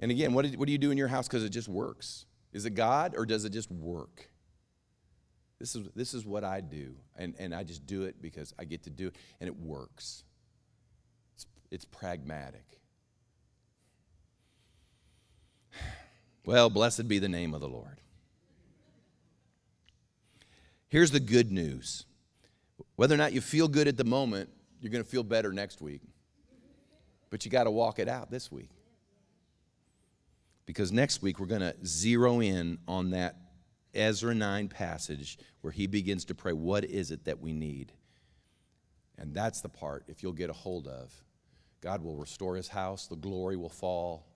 And 0.00 0.10
again, 0.10 0.34
what, 0.34 0.46
what 0.56 0.66
do 0.66 0.72
you 0.72 0.78
do 0.78 0.90
in 0.90 0.98
your 0.98 1.08
house 1.08 1.28
because 1.28 1.44
it 1.44 1.50
just 1.50 1.68
works? 1.68 2.26
Is 2.52 2.66
it 2.66 2.70
God 2.70 3.14
or 3.16 3.24
does 3.24 3.44
it 3.44 3.50
just 3.50 3.70
work? 3.70 4.28
This 5.60 5.76
is, 5.76 5.88
this 5.94 6.12
is 6.12 6.26
what 6.26 6.42
I 6.42 6.60
do, 6.60 6.96
and, 7.16 7.36
and 7.38 7.54
I 7.54 7.62
just 7.62 7.86
do 7.86 8.02
it 8.02 8.20
because 8.20 8.52
I 8.58 8.64
get 8.64 8.82
to 8.82 8.90
do 8.90 9.06
it, 9.06 9.16
and 9.40 9.46
it 9.46 9.56
works. 9.56 10.24
It's, 11.36 11.46
it's 11.70 11.84
pragmatic. 11.84 12.64
Well, 16.44 16.70
blessed 16.70 17.06
be 17.06 17.20
the 17.20 17.28
name 17.28 17.54
of 17.54 17.60
the 17.60 17.68
Lord. 17.68 18.00
Here's 20.92 21.10
the 21.10 21.20
good 21.20 21.50
news 21.50 22.04
whether 22.96 23.14
or 23.14 23.16
not 23.16 23.32
you 23.32 23.40
feel 23.40 23.66
good 23.66 23.88
at 23.88 23.96
the 23.96 24.04
moment, 24.04 24.50
you're 24.78 24.92
going 24.92 25.02
to 25.02 25.08
feel 25.08 25.22
better 25.22 25.50
next 25.50 25.80
week. 25.80 26.02
But 27.30 27.46
you 27.46 27.50
got 27.50 27.64
to 27.64 27.70
walk 27.70 27.98
it 27.98 28.10
out 28.10 28.30
this 28.30 28.52
week. 28.52 28.68
Because 30.66 30.92
next 30.92 31.22
week 31.22 31.40
we're 31.40 31.46
going 31.46 31.62
to 31.62 31.74
zero 31.82 32.40
in 32.40 32.76
on 32.86 33.12
that 33.12 33.36
Ezra 33.94 34.34
9 34.34 34.68
passage 34.68 35.38
where 35.62 35.70
he 35.70 35.86
begins 35.86 36.26
to 36.26 36.34
pray, 36.34 36.52
What 36.52 36.84
is 36.84 37.10
it 37.10 37.24
that 37.24 37.40
we 37.40 37.54
need? 37.54 37.92
And 39.16 39.32
that's 39.32 39.62
the 39.62 39.70
part, 39.70 40.04
if 40.08 40.22
you'll 40.22 40.32
get 40.32 40.50
a 40.50 40.52
hold 40.52 40.86
of, 40.86 41.10
God 41.80 42.04
will 42.04 42.16
restore 42.16 42.54
his 42.54 42.68
house, 42.68 43.06
the 43.06 43.16
glory 43.16 43.56
will 43.56 43.70
fall, 43.70 44.26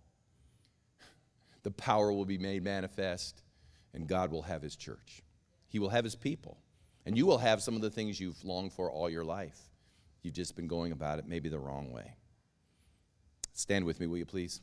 the 1.65 1.71
power 1.71 2.11
will 2.11 2.25
be 2.25 2.39
made 2.39 2.65
manifest, 2.65 3.43
and 3.93 4.09
God 4.09 4.33
will 4.33 4.43
have 4.43 4.63
his 4.63 4.75
church. 4.75 5.23
He 5.69 5.79
will 5.79 5.89
have 5.89 6.05
his 6.05 6.14
people. 6.14 6.59
And 7.05 7.17
you 7.17 7.27
will 7.27 7.39
have 7.39 7.62
some 7.62 7.77
of 7.77 7.83
the 7.83 7.91
things 7.91 8.21
you've 8.21 8.45
longed 8.45 8.73
for 8.73 8.91
all 8.91 9.09
your 9.09 9.25
life. 9.25 9.59
You've 10.23 10.35
just 10.35 10.57
been 10.57 10.67
going 10.67 10.93
about 10.93 11.19
it 11.19 11.27
maybe 11.27 11.49
the 11.49 11.59
wrong 11.59 11.93
way. 11.93 12.17
Stand 13.53 13.85
with 13.85 14.01
me, 14.01 14.07
will 14.07 14.19
you 14.19 14.27
please? 14.27 14.61